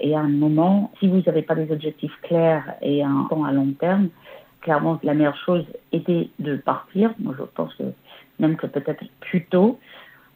Et 0.00 0.14
à 0.14 0.20
un 0.20 0.28
moment, 0.28 0.92
si 1.00 1.08
vous 1.08 1.22
n'avez 1.26 1.42
pas 1.42 1.54
des 1.54 1.72
objectifs 1.72 2.14
clairs 2.20 2.74
et 2.82 3.02
un 3.02 3.26
temps 3.30 3.44
à 3.44 3.52
long 3.52 3.72
terme, 3.80 4.10
clairement, 4.60 5.00
la 5.02 5.14
meilleure 5.14 5.38
chose 5.38 5.64
était 5.92 6.28
de 6.38 6.56
partir. 6.56 7.14
Moi, 7.18 7.34
je 7.38 7.44
pense 7.44 7.74
même 8.38 8.56
que 8.56 8.66
peut-être 8.66 9.04
plus 9.20 9.46
tôt, 9.46 9.80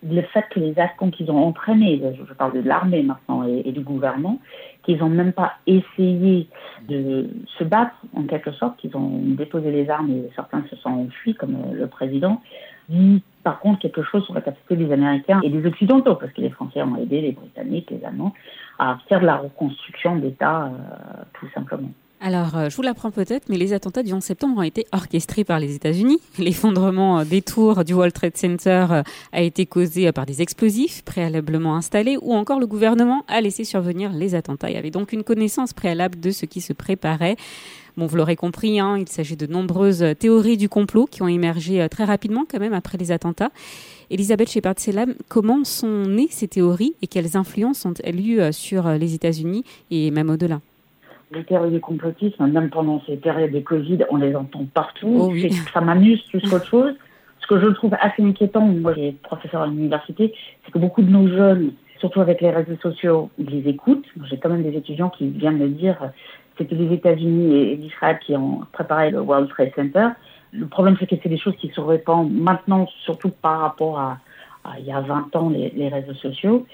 le 0.03 0.23
fait 0.23 0.45
que 0.51 0.59
les 0.59 0.79
Afghans 0.79 1.11
qu'ils 1.11 1.31
ont 1.31 1.47
entraînés, 1.47 2.03
je 2.17 2.35
parle 2.35 2.55
de 2.55 2.67
l'armée 2.67 3.03
maintenant 3.03 3.45
et, 3.45 3.71
du 3.71 3.81
gouvernement, 3.81 4.41
qu'ils 4.83 4.99
n'ont 4.99 5.09
même 5.09 5.33
pas 5.33 5.53
essayé 5.67 6.49
de 6.89 7.29
se 7.59 7.65
battre 7.65 7.95
en 8.15 8.25
quelque 8.25 8.53
sorte, 8.53 8.79
qu'ils 8.79 8.97
ont 8.97 9.21
déposé 9.23 9.71
les 9.71 9.89
armes 9.89 10.11
et 10.11 10.31
certains 10.35 10.65
se 10.71 10.77
sont 10.77 10.91
enfuis 10.91 11.35
comme 11.35 11.57
le 11.73 11.87
président, 11.87 12.43
dit 12.89 13.23
par 13.45 13.61
contre 13.61 13.81
quelque 13.81 14.03
chose 14.03 14.25
sur 14.25 14.35
la 14.35 14.41
capacité 14.41 14.77
des 14.77 14.93
Américains 14.93 15.41
et 15.43 15.51
des 15.51 15.67
Occidentaux, 15.67 16.17
parce 16.17 16.33
que 16.33 16.41
les 16.41 16.51
Français 16.51 16.83
ont 16.83 16.97
aidé 16.97 17.21
les 17.21 17.33
Britanniques, 17.33 17.91
les 17.91 18.05
Allemands, 18.05 18.35
à 18.79 18.99
faire 19.09 19.21
de 19.21 19.27
la 19.27 19.37
reconstruction 19.37 20.17
d'État 20.17 20.65
euh, 20.65 21.23
tout 21.35 21.49
simplement. 21.55 21.91
Alors, 22.25 22.57
euh, 22.57 22.71
je 22.71 22.77
vous 22.77 22.83
l'apprends 22.83 23.11
peut-être, 23.11 23.49
mais 23.49 23.57
les 23.57 23.73
attentats 23.73 24.05
du 24.05 24.13
11 24.13 24.23
septembre 24.23 24.59
ont 24.59 24.63
été 24.63 24.87
orchestrés 24.93 25.43
par 25.43 25.59
les 25.59 25.75
États-Unis. 25.75 26.21
L'effondrement 26.39 27.19
euh, 27.19 27.25
des 27.25 27.43
tours 27.43 27.83
du 27.85 27.95
World 27.95 28.13
Trade 28.15 28.37
Center 28.37 28.87
euh, 28.93 29.03
a 29.33 29.43
été 29.43 29.67
causé 29.67 30.13
par 30.13 30.25
des 30.25 30.41
explosifs 30.41 31.03
préalablement 31.03 31.75
installés 31.75 32.17
ou 32.23 32.33
encore 32.33 32.61
le 32.61 32.69
gouvernement 32.69 33.25
a 33.27 33.41
laissé 33.41 33.65
survenir 33.65 34.13
les 34.13 34.37
attentats. 34.37 34.71
Il 34.71 34.75
y 34.75 34.79
avait 34.79 34.93
donc 34.93 35.13
une 35.13 35.25
connaissance 35.25 35.73
préalable 35.73 36.21
de 36.21 36.31
ce 36.31 36.47
qui 36.47 36.61
se 36.61 36.73
préparait. 36.73 37.35
Bon, 37.97 38.07
vous 38.07 38.17
l'aurez 38.17 38.37
compris, 38.37 38.79
hein, 38.79 38.99
il 38.99 39.09
s'agit 39.09 39.37
de 39.37 39.49
nombreuses 39.49 40.05
théories 40.17 40.57
du 40.57 40.69
complot 40.69 41.07
qui 41.11 41.23
ont 41.23 41.29
émergé 41.29 41.85
très 41.91 42.05
rapidement 42.05 42.45
quand 42.49 42.61
même 42.61 42.73
après 42.73 42.99
les 42.99 43.11
attentats. 43.11 43.51
Elisabeth 44.11 44.49
Shepard-Selam, 44.49 45.15
comment 45.29 45.65
sont 45.65 46.05
nées 46.05 46.29
ces 46.31 46.47
théories 46.47 46.95
et 47.03 47.09
quelles 47.09 47.37
influences 47.37 47.85
ont-elles 47.85 48.21
eu 48.25 48.53
sur 48.53 48.89
les 48.91 49.15
États-Unis 49.15 49.65
et 49.91 50.13
même 50.13 50.31
au-delà? 50.31 50.61
Les 51.35 51.45
théories 51.45 51.71
du 51.71 51.81
complotisme, 51.81 52.47
même 52.47 52.71
pendant 52.71 53.03
ces 53.07 53.17
périodes 53.17 53.53
de 53.53 53.61
Covid, 53.61 53.99
on 54.11 54.17
les 54.17 54.35
entend 54.35 54.65
partout. 54.73 55.31
Oh 55.33 55.33
ça 55.73 55.81
m'amuse 55.81 56.23
plus 56.23 56.41
qu'autre 56.43 56.67
chose. 56.67 56.95
Ce 57.41 57.47
que 57.47 57.59
je 57.61 57.67
trouve 57.69 57.95
assez 58.01 58.23
inquiétant, 58.23 58.61
moi 58.61 58.95
j'ai 58.95 59.13
professeur 59.13 59.63
à 59.63 59.67
l'université, 59.67 60.33
c'est 60.65 60.71
que 60.71 60.79
beaucoup 60.79 61.03
de 61.03 61.11
nos 61.11 61.29
jeunes, 61.29 61.73
surtout 61.99 62.21
avec 62.21 62.41
les 62.41 62.51
réseaux 62.51 62.77
sociaux, 62.81 63.31
ils 63.39 63.47
les 63.47 63.69
écoutent. 63.69 64.07
J'ai 64.31 64.37
quand 64.39 64.49
même 64.49 64.63
des 64.63 64.77
étudiants 64.77 65.11
qui 65.11 65.29
viennent 65.29 65.59
me 65.59 65.69
dire 65.69 66.13
c'était 66.59 66.75
les 66.75 66.93
États-Unis 66.95 67.55
et 67.55 67.77
l'Israël 67.77 68.19
qui 68.25 68.37
ont 68.37 68.61
préparé 68.73 69.11
le 69.11 69.21
World 69.21 69.49
Trade 69.49 69.73
Center. 69.75 70.09
Le 70.53 70.67
problème, 70.67 70.97
c'est 71.01 71.07
que 71.07 71.17
c'est 71.23 71.29
des 71.29 71.39
choses 71.39 71.57
qui 71.57 71.69
se 71.69 71.81
répandent 71.81 72.33
maintenant, 72.33 72.87
surtout 73.05 73.31
par 73.31 73.61
rapport 73.61 73.99
à, 73.99 74.19
il 74.79 74.85
y 74.85 74.93
a 74.93 75.01
20 75.01 75.35
ans, 75.35 75.49
les, 75.49 75.71
les 75.71 75.89
réseaux 75.89 76.15
sociaux. 76.15 76.67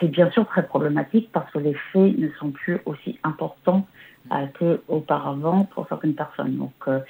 C'est 0.00 0.08
bien 0.08 0.30
sûr 0.30 0.46
très 0.46 0.64
problématique 0.64 1.30
parce 1.32 1.50
que 1.50 1.58
les 1.58 1.74
faits 1.92 2.16
ne 2.16 2.28
sont 2.38 2.50
plus 2.50 2.80
aussi 2.86 3.18
importants 3.22 3.86
euh, 4.32 4.46
qu'auparavant 4.58 5.68
pour 5.74 5.86
certaines 5.88 6.14
personnes. 6.14 6.56
Donc, 6.56 6.72
euh, 6.88 7.00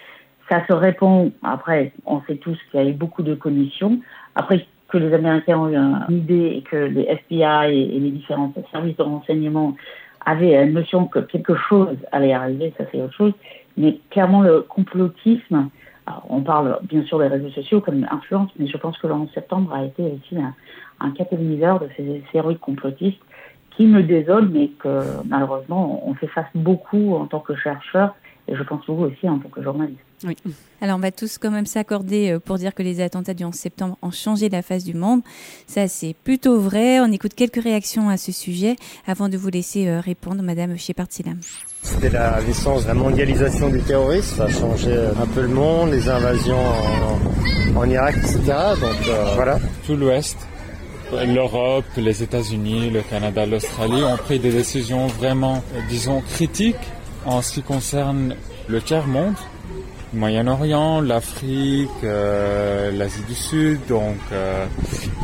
ça 0.48 0.66
se 0.66 0.72
répond. 0.72 1.32
Après, 1.42 1.92
on 2.06 2.20
sait 2.22 2.36
tous 2.36 2.58
qu'il 2.70 2.80
y 2.80 2.82
a 2.82 2.86
eu 2.88 2.92
beaucoup 2.92 3.22
de 3.22 3.34
commissions. 3.34 4.00
Après, 4.34 4.66
que 4.88 4.98
les 4.98 5.12
Américains 5.12 5.58
ont 5.58 5.68
eu 5.68 5.76
une 5.76 6.18
idée 6.18 6.54
et 6.56 6.62
que 6.62 6.76
les 6.76 7.02
FBI 7.02 7.72
et, 7.72 7.98
les 7.98 8.10
différents 8.10 8.52
services 8.70 8.96
de 8.96 9.02
renseignement 9.02 9.76
avaient 10.24 10.62
une 10.64 10.72
notion 10.72 11.06
que 11.06 11.18
quelque 11.18 11.54
chose 11.56 11.96
allait 12.12 12.32
arriver, 12.32 12.72
ça 12.78 12.84
c'est 12.90 13.00
autre 13.00 13.14
chose. 13.14 13.32
Mais 13.76 13.98
clairement, 14.10 14.42
le 14.42 14.60
complotisme, 14.62 15.68
on 16.28 16.42
parle 16.42 16.78
bien 16.84 17.02
sûr 17.04 17.18
des 17.18 17.26
réseaux 17.26 17.50
sociaux 17.50 17.80
comme 17.80 18.06
influence, 18.10 18.50
mais 18.58 18.66
je 18.66 18.76
pense 18.76 18.96
que 18.98 19.06
le 19.06 19.14
11 19.14 19.30
septembre 19.32 19.72
a 19.74 19.84
été 19.84 20.02
aussi 20.02 20.36
un, 21.00 21.10
catalyseur 21.10 21.80
de 21.80 21.88
ces 21.96 22.22
séries 22.32 22.56
complotistes 22.58 23.20
qui 23.76 23.86
me 23.86 24.02
désole, 24.02 24.48
mais 24.48 24.68
que 24.68 25.00
malheureusement, 25.26 26.02
on 26.06 26.14
fait 26.14 26.28
face 26.28 26.46
beaucoup 26.54 27.14
en 27.14 27.26
tant 27.26 27.40
que 27.40 27.54
chercheur, 27.56 28.14
et 28.46 28.54
je 28.54 28.62
pense 28.62 28.84
vous 28.86 29.04
aussi 29.04 29.28
en 29.28 29.38
tant 29.38 29.48
que 29.48 29.62
journaliste. 29.62 30.00
Oui. 30.24 30.36
Alors 30.80 30.96
on 30.96 31.00
va 31.00 31.10
tous 31.10 31.38
quand 31.38 31.50
même 31.50 31.66
s'accorder 31.66 32.32
euh, 32.32 32.38
pour 32.38 32.56
dire 32.56 32.74
que 32.74 32.82
les 32.82 33.00
attentats 33.00 33.34
du 33.34 33.44
11 33.44 33.54
septembre 33.54 33.98
ont 34.00 34.10
changé 34.10 34.48
la 34.48 34.62
face 34.62 34.84
du 34.84 34.94
monde. 34.94 35.20
Ça 35.66 35.88
c'est 35.88 36.14
plutôt 36.24 36.58
vrai. 36.58 37.00
On 37.00 37.10
écoute 37.12 37.34
quelques 37.34 37.62
réactions 37.62 38.08
à 38.08 38.16
ce 38.16 38.32
sujet 38.32 38.76
avant 39.06 39.28
de 39.28 39.36
vous 39.36 39.48
laisser 39.48 39.88
euh, 39.88 40.00
répondre, 40.00 40.42
Madame 40.42 40.78
Shepard-Silam. 40.78 41.38
C'était 41.82 42.10
la 42.10 42.40
naissance, 42.42 42.86
la 42.86 42.94
mondialisation 42.94 43.68
du 43.68 43.80
terrorisme. 43.80 44.36
Ça 44.36 44.44
a 44.44 44.48
changé 44.48 44.94
un 44.94 45.26
peu 45.26 45.42
le 45.42 45.48
monde, 45.48 45.90
les 45.90 46.08
invasions 46.08 46.56
en, 47.76 47.88
Irak, 47.88 48.16
etc. 48.16 48.38
Donc 48.80 49.08
euh, 49.08 49.34
voilà. 49.34 49.58
Tout 49.86 49.96
l'Ouest 49.96 50.38
l'Europe, 51.12 51.84
les 51.96 52.22
États-Unis, 52.22 52.90
le 52.90 53.02
Canada, 53.02 53.46
l'Australie 53.46 54.02
ont 54.04 54.16
pris 54.16 54.38
des 54.38 54.50
décisions 54.50 55.06
vraiment, 55.06 55.62
disons, 55.88 56.20
critiques 56.20 56.76
en 57.26 57.42
ce 57.42 57.54
qui 57.54 57.62
concerne 57.62 58.36
le 58.68 58.80
tiers-monde, 58.80 59.34
le 60.12 60.20
Moyen-Orient, 60.20 61.00
l'Afrique, 61.00 61.90
euh, 62.02 62.90
l'Asie 62.92 63.22
du 63.28 63.34
Sud. 63.34 63.80
Donc 63.88 64.16
euh, 64.32 64.66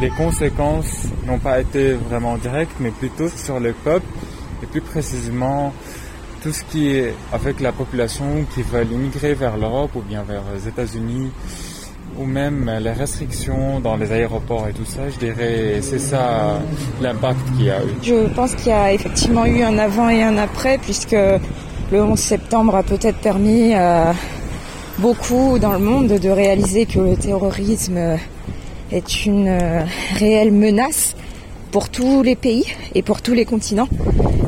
les 0.00 0.10
conséquences 0.10 1.06
n'ont 1.26 1.38
pas 1.38 1.60
été 1.60 1.92
vraiment 1.92 2.36
directes, 2.36 2.76
mais 2.80 2.90
plutôt 2.90 3.28
sur 3.28 3.60
les 3.60 3.72
peuples 3.72 4.06
et 4.62 4.66
plus 4.66 4.80
précisément 4.80 5.72
tout 6.42 6.52
ce 6.52 6.64
qui 6.64 6.88
est 6.88 7.14
avec 7.32 7.60
la 7.60 7.72
population 7.72 8.46
qui 8.54 8.62
veut 8.62 8.84
immigrer 8.84 9.34
vers 9.34 9.56
l'Europe 9.56 9.94
ou 9.94 10.00
bien 10.00 10.22
vers 10.22 10.42
les 10.54 10.68
États-Unis 10.68 11.30
ou 12.18 12.24
même 12.24 12.70
les 12.80 12.92
restrictions 12.92 13.80
dans 13.80 13.96
les 13.96 14.12
aéroports 14.12 14.68
et 14.68 14.72
tout 14.72 14.84
ça, 14.84 15.08
je 15.08 15.18
dirais, 15.18 15.80
c'est 15.80 15.98
ça 15.98 16.60
l'impact 17.00 17.40
qu'il 17.56 17.66
y 17.66 17.70
a 17.70 17.82
eu. 17.82 17.94
Je 18.02 18.28
pense 18.34 18.54
qu'il 18.54 18.68
y 18.68 18.72
a 18.72 18.92
effectivement 18.92 19.46
eu 19.46 19.62
un 19.62 19.78
avant 19.78 20.08
et 20.08 20.22
un 20.22 20.36
après, 20.36 20.78
puisque 20.78 21.12
le 21.12 22.02
11 22.02 22.18
septembre 22.18 22.74
a 22.76 22.82
peut-être 22.82 23.18
permis 23.18 23.74
à 23.74 24.14
beaucoup 24.98 25.58
dans 25.58 25.72
le 25.72 25.78
monde 25.78 26.08
de 26.08 26.28
réaliser 26.28 26.86
que 26.86 26.98
le 26.98 27.16
terrorisme 27.16 28.18
est 28.92 29.24
une 29.24 29.84
réelle 30.18 30.52
menace 30.52 31.16
pour 31.70 31.88
tous 31.88 32.22
les 32.22 32.36
pays 32.36 32.66
et 32.94 33.02
pour 33.02 33.22
tous 33.22 33.32
les 33.32 33.44
continents, 33.44 33.88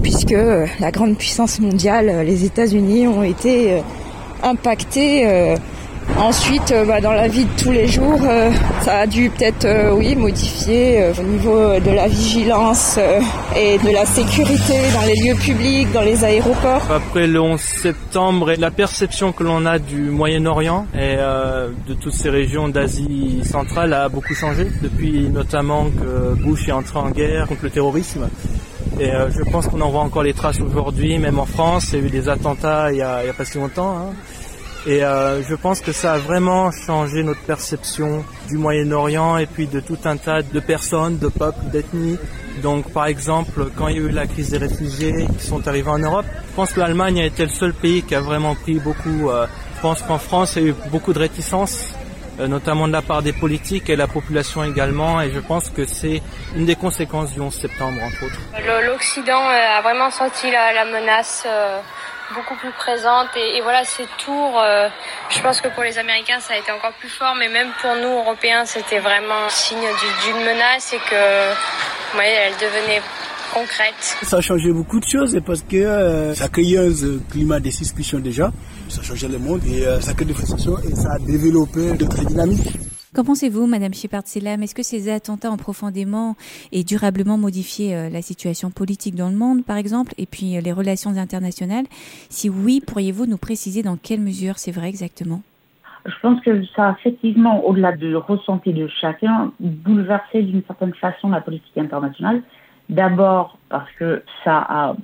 puisque 0.03 0.37
la 0.81 0.91
grande 0.91 1.17
puissance 1.17 1.61
mondiale, 1.61 2.25
les 2.27 2.45
États-Unis, 2.45 3.07
ont 3.07 3.23
été 3.23 3.83
impactés 4.43 5.55
Ensuite, 6.19 6.71
euh, 6.71 6.85
bah, 6.85 7.01
dans 7.01 7.13
la 7.13 7.27
vie 7.27 7.45
de 7.45 7.51
tous 7.61 7.73
les 7.73 7.89
jours, 7.89 8.21
euh, 8.23 8.51
ça 8.83 8.99
a 8.99 9.07
dû 9.07 9.31
peut-être, 9.31 9.65
euh, 9.65 9.93
oui, 9.93 10.15
modifier 10.15 11.11
au 11.19 11.23
niveau 11.23 11.81
de 11.81 11.91
la 11.91 12.07
vigilance 12.07 12.99
et 13.57 13.79
de 13.79 13.91
la 13.91 14.05
sécurité 14.07 14.75
dans 14.95 15.07
les 15.07 15.15
lieux 15.17 15.35
publics, 15.35 15.91
dans 15.93 16.03
les 16.03 16.23
aéroports. 16.23 16.83
Après 16.91 17.27
le 17.27 17.41
11 17.41 17.61
septembre, 17.61 18.53
la 18.57 18.71
perception 18.71 19.33
que 19.33 19.43
l'on 19.43 19.67
a 19.67 19.79
du 19.79 20.03
Moyen-Orient 20.11 20.87
et 20.95 21.17
de 21.17 21.95
toutes 21.95 22.15
ces 22.15 22.31
régions 22.31 22.69
d'Asie 22.69 23.43
centrale 23.45 23.93
a 23.93 24.09
beaucoup 24.09 24.35
changé 24.35 24.69
depuis 24.81 25.29
notamment 25.29 25.87
que 25.87 26.41
Bush 26.41 26.69
est 26.69 26.73
entré 26.73 26.99
en 26.99 27.11
guerre 27.11 27.49
contre 27.49 27.65
le 27.65 27.71
terrorisme. 27.71 28.29
Et 29.01 29.11
je 29.11 29.51
pense 29.51 29.67
qu'on 29.67 29.81
en 29.81 29.91
voit 29.91 30.03
encore 30.03 30.23
les 30.23 30.35
traces 30.35 30.61
aujourd'hui, 30.61 31.19
même 31.19 31.39
en 31.39 31.47
France. 31.47 31.89
Il 31.93 31.99
y 31.99 32.03
a 32.03 32.07
eu 32.07 32.11
des 32.11 32.29
attentats 32.29 32.93
il 32.93 32.99
y 32.99 33.03
a, 33.03 33.21
pas 33.37 33.45
si 33.45 33.59
longtemps. 33.59 33.97
Hein. 33.97 34.15
Et 34.85 35.05
euh, 35.05 35.43
je 35.45 35.55
pense 35.55 35.81
que 35.81 35.93
ça 35.93 36.15
a 36.15 36.19
vraiment 36.19 36.73
changé 36.73 37.23
notre 37.23 37.43
perception 37.43 38.25
du 38.49 38.59
Moyen-Orient 38.59 39.37
et 39.37 39.47
puis 39.47 39.69
de 39.69 39.79
tout 39.79 39.99
un 40.05 40.17
tas 40.17 40.43
de 40.43 40.59
personnes, 40.59 41.19
de 41.19 41.29
peuples, 41.29 41.67
d'ethnies. 41.71 42.19
Donc 42.63 42.93
par 42.93 43.07
exemple, 43.07 43.67
quand 43.79 43.87
il 43.87 43.97
y 43.97 43.99
a 44.01 44.03
eu 44.03 44.09
la 44.09 44.27
crise 44.27 44.51
des 44.51 44.59
réfugiés 44.59 45.29
qui 45.39 45.47
sont 45.47 45.69
arrivés 45.69 45.91
en 45.91 46.01
Europe, 46.01 46.27
je 46.51 46.55
pense 46.57 46.73
que 46.73 46.81
l'Allemagne 46.81 47.21
a 47.21 47.27
été 47.27 47.45
le 47.45 47.49
seul 47.51 47.73
pays 47.75 48.03
qui 48.03 48.17
a 48.17 48.21
vraiment 48.21 48.57
pris 48.57 48.81
beaucoup. 48.81 49.31
Euh, 49.31 49.47
je 49.77 49.81
pense 49.81 50.03
qu'en 50.03 50.19
France, 50.19 50.55
il 50.57 50.63
y 50.63 50.67
a 50.67 50.69
eu 50.71 50.75
beaucoup 50.91 51.13
de 51.13 51.21
réticences, 51.21 51.95
euh, 52.41 52.49
notamment 52.49 52.89
de 52.89 52.93
la 52.93 53.03
part 53.03 53.23
des 53.23 53.33
politiques 53.33 53.89
et 53.89 53.95
la 53.95 54.09
population 54.09 54.65
également. 54.65 55.21
Et 55.21 55.31
je 55.31 55.39
pense 55.39 55.71
que 55.71 55.87
c'est 55.87 56.21
une 56.57 56.67
des 56.67 56.77
conséquences 56.77 57.33
du 57.33 57.41
11 57.41 57.55
septembre, 57.55 57.99
entre 58.03 58.25
autres. 58.25 58.41
L'Occident 58.85 59.47
a 59.49 59.81
vraiment 59.81 60.11
senti 60.11 60.51
la, 60.51 60.73
la 60.73 60.85
menace 60.87 61.47
beaucoup 62.35 62.57
plus 62.57 62.73
présente. 62.73 63.29
Et, 63.37 63.61
voilà, 63.61 63.85
ces 63.85 64.07
tours, 64.19 64.61
euh, 64.61 64.89
je 65.31 65.41
pense 65.41 65.61
que 65.61 65.69
pour 65.69 65.83
les 65.83 65.99
Américains, 65.99 66.41
ça 66.41 66.55
a 66.55 66.57
été 66.59 66.71
encore 66.73 66.93
plus 66.95 67.09
fort, 67.09 67.35
mais 67.39 67.49
même 67.49 67.71
pour 67.81 67.95
nous, 67.97 68.19
Européens, 68.19 68.65
c'était 68.65 68.99
vraiment 68.99 69.49
signe 69.49 69.89
d'une 70.25 70.45
menace 70.45 70.93
et 70.93 70.99
que, 70.99 71.53
voyez, 72.15 72.33
elle 72.33 72.55
devenait 72.55 73.03
concrète. 73.53 74.17
Ça 74.23 74.39
a 74.39 74.41
changé 74.41 74.73
beaucoup 74.73 74.99
de 74.99 75.07
choses 75.07 75.39
parce 75.45 75.63
que 75.63 75.77
euh, 75.77 76.35
ça 76.35 76.45
a 76.45 76.49
créé 76.49 76.79
un 76.79 76.91
climat 77.31 77.61
de 77.61 77.71
suspicion 77.71 78.19
déjà. 78.19 78.51
Ça 78.89 79.01
a 79.01 79.05
changé 79.05 79.29
le 79.29 79.39
monde 79.39 79.61
et 79.67 79.87
euh, 79.87 80.01
ça 80.01 80.13
a 80.13 80.15
créé 80.15 80.27
des 80.27 80.35
frustrations 80.35 80.79
et 80.79 80.95
ça 80.95 81.13
a 81.13 81.19
développé 81.19 81.93
d'autres 81.93 82.25
dynamiques. 82.25 82.92
Qu'en 83.15 83.25
pensez-vous, 83.25 83.67
Madame 83.67 83.93
Shepard-Selam 83.93 84.63
Est-ce 84.63 84.75
que 84.75 84.83
ces 84.83 85.13
attentats 85.13 85.51
ont 85.51 85.59
profondément 85.59 86.35
et 86.73 86.83
durablement 86.83 87.37
modifié 87.37 87.95
euh, 87.95 88.09
la 88.09 88.23
situation 88.23 88.71
politique 88.71 89.15
dans 89.17 89.29
le 89.29 89.37
monde, 89.37 89.67
par 89.67 89.77
exemple, 89.77 90.15
et 90.17 90.25
puis 90.25 90.57
euh, 90.57 90.63
les 90.63 90.73
relations 90.73 91.11
internationales? 91.19 91.85
Si 92.31 92.49
oui, 92.49 92.81
pourriez-vous 92.81 93.27
nous 93.27 93.37
préciser 93.37 93.83
dans 93.83 93.99
quelle 93.99 94.21
mesure 94.21 94.57
c'est 94.57 94.71
vrai 94.71 94.89
exactement? 94.89 95.43
Je 96.07 96.15
pense 96.23 96.41
que 96.41 96.65
ça 96.75 96.89
a 96.89 96.93
effectivement, 96.93 97.63
au-delà 97.67 97.93
du 97.93 98.17
ressenti 98.17 98.73
de 98.73 98.89
chacun, 98.89 99.53
bouleversé 99.61 100.43
d'une 100.43 100.63
certaine 100.65 100.95
façon 100.95 101.29
la 101.29 101.43
politique 101.43 101.77
internationale. 101.77 102.43
D'abord 102.89 103.59
parce 103.69 103.93
que 103.99 104.23
ça 104.43 104.57
a, 104.57 104.97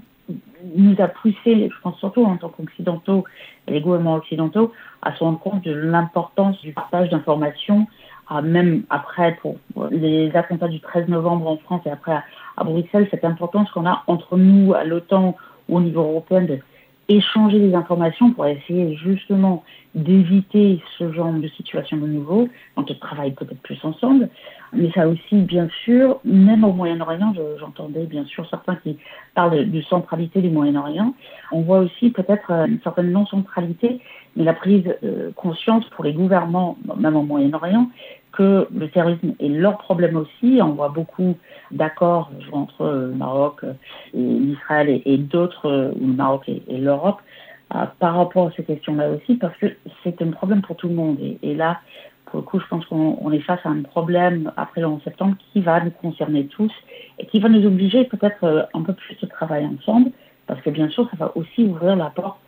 nous 0.77 0.97
a 0.99 1.09
poussé, 1.09 1.68
je 1.71 1.81
pense 1.83 1.99
surtout 1.99 2.25
en 2.25 2.38
tant 2.38 2.49
qu'occidentaux 2.49 3.25
les 3.71 3.81
gouvernements 3.81 4.14
occidentaux, 4.14 4.73
à 5.03 5.14
se 5.14 5.23
rendre 5.23 5.38
compte 5.38 5.62
de 5.64 5.73
l'importance 5.73 6.61
du 6.61 6.73
partage 6.73 7.11
d'informations, 7.11 7.87
même 8.42 8.82
après 8.90 9.36
pour 9.40 9.56
les 9.90 10.30
attentats 10.34 10.68
du 10.68 10.80
13 10.80 11.08
novembre 11.08 11.46
en 11.48 11.56
France 11.56 11.82
et 11.86 11.90
après 11.90 12.18
à, 12.56 12.64
Bruxelles, 12.64 13.08
cette 13.10 13.24
importance 13.24 13.70
qu'on 13.70 13.86
a 13.86 14.02
entre 14.06 14.36
nous, 14.36 14.74
à 14.74 14.84
l'OTAN 14.84 15.36
ou 15.68 15.76
au 15.76 15.80
niveau 15.80 16.02
européen, 16.02 16.42
de 16.42 16.58
échanger 17.08 17.58
des 17.58 17.74
informations 17.74 18.32
pour 18.32 18.46
essayer 18.46 18.94
justement 18.96 19.64
d'éviter 19.94 20.80
ce 20.98 21.10
genre 21.12 21.32
de 21.32 21.48
situation 21.48 21.96
de 21.96 22.06
nouveau, 22.06 22.48
on 22.76 22.84
travaille 22.84 23.32
peut-être 23.32 23.60
plus 23.62 23.78
ensemble. 23.82 24.28
Mais 24.74 24.90
ça 24.92 25.08
aussi, 25.08 25.36
bien 25.36 25.68
sûr, 25.84 26.20
même 26.24 26.64
au 26.64 26.72
Moyen-Orient, 26.72 27.32
j'entendais 27.58 28.04
bien 28.04 28.24
sûr 28.26 28.46
certains 28.50 28.76
qui 28.76 28.98
parlent 29.34 29.70
de, 29.70 29.80
centralité 29.82 30.42
du 30.42 30.50
Moyen-Orient. 30.50 31.14
On 31.50 31.62
voit 31.62 31.78
aussi 31.78 32.10
peut-être 32.10 32.50
euh, 32.50 32.66
une 32.66 32.80
certaine 32.82 33.10
non-centralité, 33.10 34.00
mais 34.36 34.44
la 34.44 34.52
prise 34.52 34.84
de 34.84 34.98
euh, 35.02 35.30
conscience 35.34 35.88
pour 35.90 36.04
les 36.04 36.12
gouvernements, 36.12 36.76
même 36.98 37.16
au 37.16 37.22
Moyen-Orient, 37.22 37.88
que 38.32 38.68
le 38.74 38.88
terrorisme 38.88 39.34
est 39.40 39.48
leur 39.48 39.78
problème 39.78 40.16
aussi. 40.16 40.60
On 40.62 40.72
voit 40.72 40.88
beaucoup 40.88 41.36
d'accords 41.70 42.30
entre 42.52 42.84
le 42.86 43.14
Maroc 43.14 43.64
et 44.14 44.18
l'Israël 44.18 45.02
et, 45.04 45.18
d'autres, 45.18 45.92
ou 45.98 46.06
le 46.06 46.12
Maroc 46.12 46.48
et, 46.48 46.78
l'Europe, 46.78 47.20
euh, 47.74 47.84
par 47.98 48.16
rapport 48.16 48.48
à 48.48 48.50
ces 48.56 48.64
questions-là 48.64 49.10
aussi, 49.10 49.36
parce 49.36 49.56
que 49.58 49.66
c'est 50.02 50.20
un 50.22 50.30
problème 50.30 50.62
pour 50.62 50.76
tout 50.76 50.88
le 50.88 50.94
monde. 50.94 51.18
Et, 51.42 51.54
là, 51.54 51.80
pour 52.26 52.40
le 52.40 52.42
coup, 52.42 52.60
je 52.60 52.66
pense 52.66 52.84
qu'on 52.86 53.32
est 53.32 53.40
face 53.40 53.60
à 53.64 53.70
un 53.70 53.82
problème 53.82 54.52
après 54.56 54.80
le 54.80 54.86
11 54.86 55.02
septembre 55.02 55.36
qui 55.52 55.60
va 55.60 55.80
nous 55.80 55.90
concerner 55.90 56.46
tous 56.46 56.72
et 57.18 57.26
qui 57.26 57.40
va 57.40 57.48
nous 57.48 57.66
obliger 57.66 58.04
peut-être 58.04 58.44
euh, 58.44 58.62
un 58.74 58.82
peu 58.82 58.92
plus 58.92 59.16
de 59.20 59.26
travailler 59.26 59.66
ensemble, 59.66 60.10
parce 60.46 60.60
que 60.60 60.70
bien 60.70 60.88
sûr, 60.88 61.08
ça 61.10 61.16
va 61.16 61.32
aussi 61.36 61.64
ouvrir 61.64 61.96
la 61.96 62.10
porte 62.10 62.38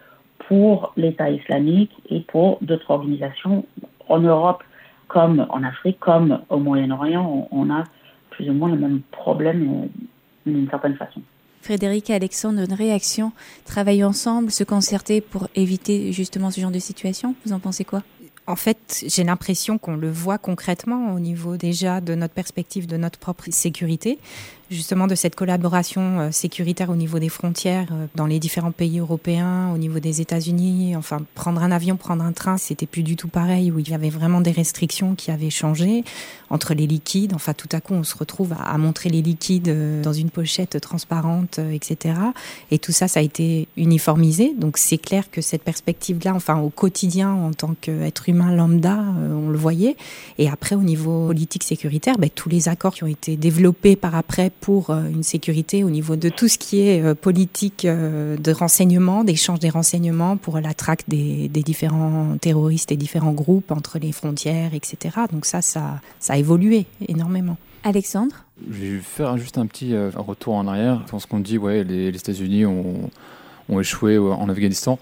pour 0.49 0.93
l'État 0.97 1.31
islamique 1.31 1.93
et 2.09 2.21
pour 2.21 2.59
d'autres 2.61 2.91
organisations 2.91 3.65
en 4.09 4.19
Europe 4.19 4.63
comme 5.11 5.47
en 5.51 5.63
Afrique, 5.65 5.99
comme 5.99 6.41
au 6.49 6.59
Moyen-Orient, 6.59 7.49
on, 7.51 7.71
a 7.71 7.85
plus 8.31 8.49
ou 8.49 8.53
moins 8.53 8.71
le 8.71 8.79
même 8.79 9.01
problème 9.11 9.85
euh, 9.85 10.51
d'une 10.51 10.71
certaine 10.71 10.97
façon. 10.97 11.21
Frédéric 11.63 12.09
et 12.11 12.15
Alexandre, 12.15 12.61
une 12.61 12.73
réaction, 12.73 13.33
travailler 13.67 14.05
ensemble, 14.05 14.51
se 14.51 14.65
concerter 14.65 15.21
pour 15.21 15.49
éviter 15.55 16.13
justement 16.13 16.51
ce 16.51 16.61
genre 16.61 16.71
de 16.71 16.79
situation. 16.79 17.35
Vous 17.45 17.53
en 17.53 17.59
pensez 17.59 17.85
quoi? 17.85 18.03
En 18.47 18.57
fait, 18.57 19.05
j'ai 19.07 19.25
l'impression 19.25 19.79
qu'on 19.79 19.97
le 19.97 20.11
voit 20.11 20.39
concrètement 20.39 21.13
au 21.13 21.21
niveau 21.21 21.57
déjà 21.57 22.01
de 22.01 22.15
notre 22.15 22.35
perspective 22.35 22.87
de 22.87 22.97
notre 22.97 23.19
propre 23.19 23.45
sécurité 23.51 24.19
justement 24.71 25.07
de 25.07 25.15
cette 25.15 25.35
collaboration 25.35 26.21
euh, 26.21 26.31
sécuritaire 26.31 26.91
au 26.91 26.97
niveau 26.97 27.19
des 27.19 27.29
frontières 27.29 27.89
euh, 27.93 28.07
dans 28.15 28.27
les 28.27 28.39
différents 28.39 28.71
pays 28.71 29.01
européens, 29.01 29.73
au 29.75 29.79
niveau 29.79 29.99
des 29.99 30.21
États-Unis. 30.21 30.95
Enfin, 30.97 31.19
prendre 31.35 31.63
un 31.63 31.73
avion, 31.73 31.97
prendre 31.97 32.25
un 32.25 32.33
train, 32.33 32.57
c'était 32.57 32.87
plus 32.87 33.03
du 33.03 33.17
tout 33.17 33.29
pareil, 33.29 33.73
où 33.73 33.79
il 33.81 33.89
y 33.89 33.95
avait 33.95 34.11
vraiment 34.11 34.41
des 34.41 34.53
restrictions 34.53 35.15
qui 35.15 35.31
avaient 35.31 35.51
changé 35.51 36.05
entre 36.51 36.75
les 36.75 36.87
liquides. 36.87 37.35
Enfin, 37.35 37.53
tout 37.53 37.69
à 37.73 37.81
coup, 37.81 37.95
on 37.95 38.05
se 38.05 38.17
retrouve 38.17 38.55
à, 38.59 38.79
montrer 38.79 39.11
les 39.11 39.23
liquides 39.23 39.69
euh, 39.69 40.03
dans 40.03 40.13
une 40.13 40.31
pochette 40.31 40.81
transparente, 40.81 41.59
etc. 41.73 42.15
Et 42.71 42.79
tout 42.79 42.93
ça, 42.93 43.09
ça 43.09 43.21
a 43.21 43.23
été 43.23 43.67
uniformisé. 43.77 44.55
Donc, 44.57 44.79
c'est 44.79 44.99
clair 44.99 45.31
que 45.31 45.41
cette 45.41 45.63
perspective-là, 45.63 46.33
enfin, 46.35 46.59
au 46.59 46.71
quotidien, 46.71 47.33
en 47.33 47.53
tant 47.53 47.75
qu'être 47.81 48.29
humain 48.29 48.55
lambda, 48.55 48.99
on 49.19 49.49
le 49.49 49.59
voyait. 49.59 49.97
Et 50.39 50.49
après, 50.49 50.77
au 50.77 50.83
niveau 50.83 51.27
politique 51.27 51.65
sécuritaire, 51.65 52.19
ben, 52.19 52.31
tous 52.31 52.49
les 52.49 52.69
accords 52.69 52.95
qui 52.95 53.05
ont 53.05 53.09
été 53.09 53.37
développés 53.37 53.97
par 53.97 54.15
après 54.15 54.51
pour 54.61 54.91
euh, 54.91 55.09
une 55.09 55.23
sécurité 55.23 55.83
au 55.85 55.91
niveau 55.91 56.17
de 56.17 56.29
tout 56.29 56.49
ce 56.49 56.59
qui 56.59 56.81
est 56.83 57.03
euh, 57.03 57.15
politique 57.15 57.85
euh, 57.85 58.37
de 58.37 58.53
renseignement, 58.53 59.25
d'échange 59.25 59.59
des 59.59 59.71
renseignements 59.71 60.37
pour 60.37 60.61
la 60.61 60.75
traque 60.75 61.05
des, 61.09 61.49
différents 61.49 62.37
terroristes 62.41 62.93
et 62.93 62.97
différents 62.97 63.33
groupes 63.33 63.71
entre 63.71 63.99
les 63.99 64.13
frontières, 64.13 64.75
etc. 64.75 65.17
Donc 65.33 65.47
ça, 65.47 65.63
ça, 65.63 66.01
ça 66.19 66.35
a 66.35 66.37
évolué 66.37 66.87
énormément. 67.09 67.57
Alexandre? 67.85 68.35
Je 68.71 68.79
vais 68.79 68.99
faire 68.99 69.37
juste 69.39 69.59
un 69.59 69.67
petit 69.67 69.95
retour 70.17 70.55
en 70.55 70.67
arrière. 70.67 71.03
Dans 71.11 71.19
ce 71.19 71.27
qu'on 71.27 71.41
dit, 71.41 71.59
ouais, 71.59 71.85
les, 71.85 72.09
États-Unis 72.09 72.67
ont, 72.67 73.11
ont, 73.69 73.81
échoué 73.81 74.19
en 74.19 74.49
Afghanistan. 74.49 74.99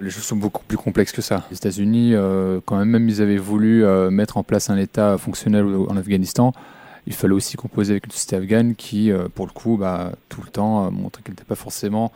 Les 0.00 0.10
choses 0.10 0.24
sont 0.24 0.36
beaucoup 0.36 0.62
plus 0.66 0.78
complexes 0.78 1.12
que 1.12 1.22
ça. 1.22 1.44
Les 1.50 1.56
États-Unis, 1.56 2.14
quand 2.64 2.76
même, 2.76 2.88
même 2.88 3.08
ils 3.08 3.20
avaient 3.20 3.36
voulu 3.36 3.84
mettre 4.10 4.38
en 4.38 4.42
place 4.42 4.70
un 4.70 4.78
État 4.78 5.18
fonctionnel 5.18 5.66
en 5.88 5.96
Afghanistan, 5.96 6.52
il 7.06 7.12
fallait 7.12 7.34
aussi 7.34 7.56
composer 7.56 7.92
avec 7.92 8.06
une 8.06 8.12
société 8.12 8.36
afghane 8.36 8.74
qui, 8.74 9.10
euh, 9.10 9.28
pour 9.34 9.46
le 9.46 9.52
coup, 9.52 9.76
bah, 9.76 10.12
tout 10.28 10.40
le 10.42 10.50
temps, 10.50 10.90
montrait 10.90 11.22
qu'elle 11.22 11.32
n'était 11.32 11.44
pas 11.44 11.54
forcément 11.54 12.12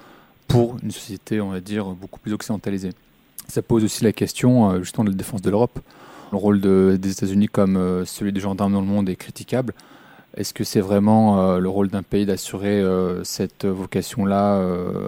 pour 0.46 0.76
une 0.82 0.90
société, 0.90 1.40
on 1.40 1.50
va 1.50 1.60
dire, 1.60 1.86
beaucoup 1.90 2.20
plus 2.20 2.32
occidentalisée. 2.32 2.92
Ça 3.48 3.60
pose 3.60 3.84
aussi 3.84 4.04
la 4.04 4.12
question, 4.12 4.70
euh, 4.70 4.82
justement, 4.82 5.04
de 5.04 5.10
la 5.10 5.16
défense 5.16 5.42
de 5.42 5.50
l'Europe. 5.50 5.78
Le 6.32 6.38
rôle 6.38 6.60
des 6.60 7.10
États-Unis 7.10 7.48
comme 7.48 7.76
euh, 7.76 8.04
celui 8.04 8.32
des 8.32 8.40
gendarmes 8.40 8.72
dans 8.72 8.80
le 8.80 8.86
monde 8.86 9.08
est 9.08 9.16
critiquable. 9.16 9.74
Est-ce 10.36 10.54
que 10.54 10.62
c'est 10.62 10.80
vraiment 10.80 11.58
le 11.58 11.68
rôle 11.68 11.88
d'un 11.88 12.04
pays 12.04 12.24
d'assurer 12.24 12.84
cette 13.24 13.64
vocation-là 13.64 14.62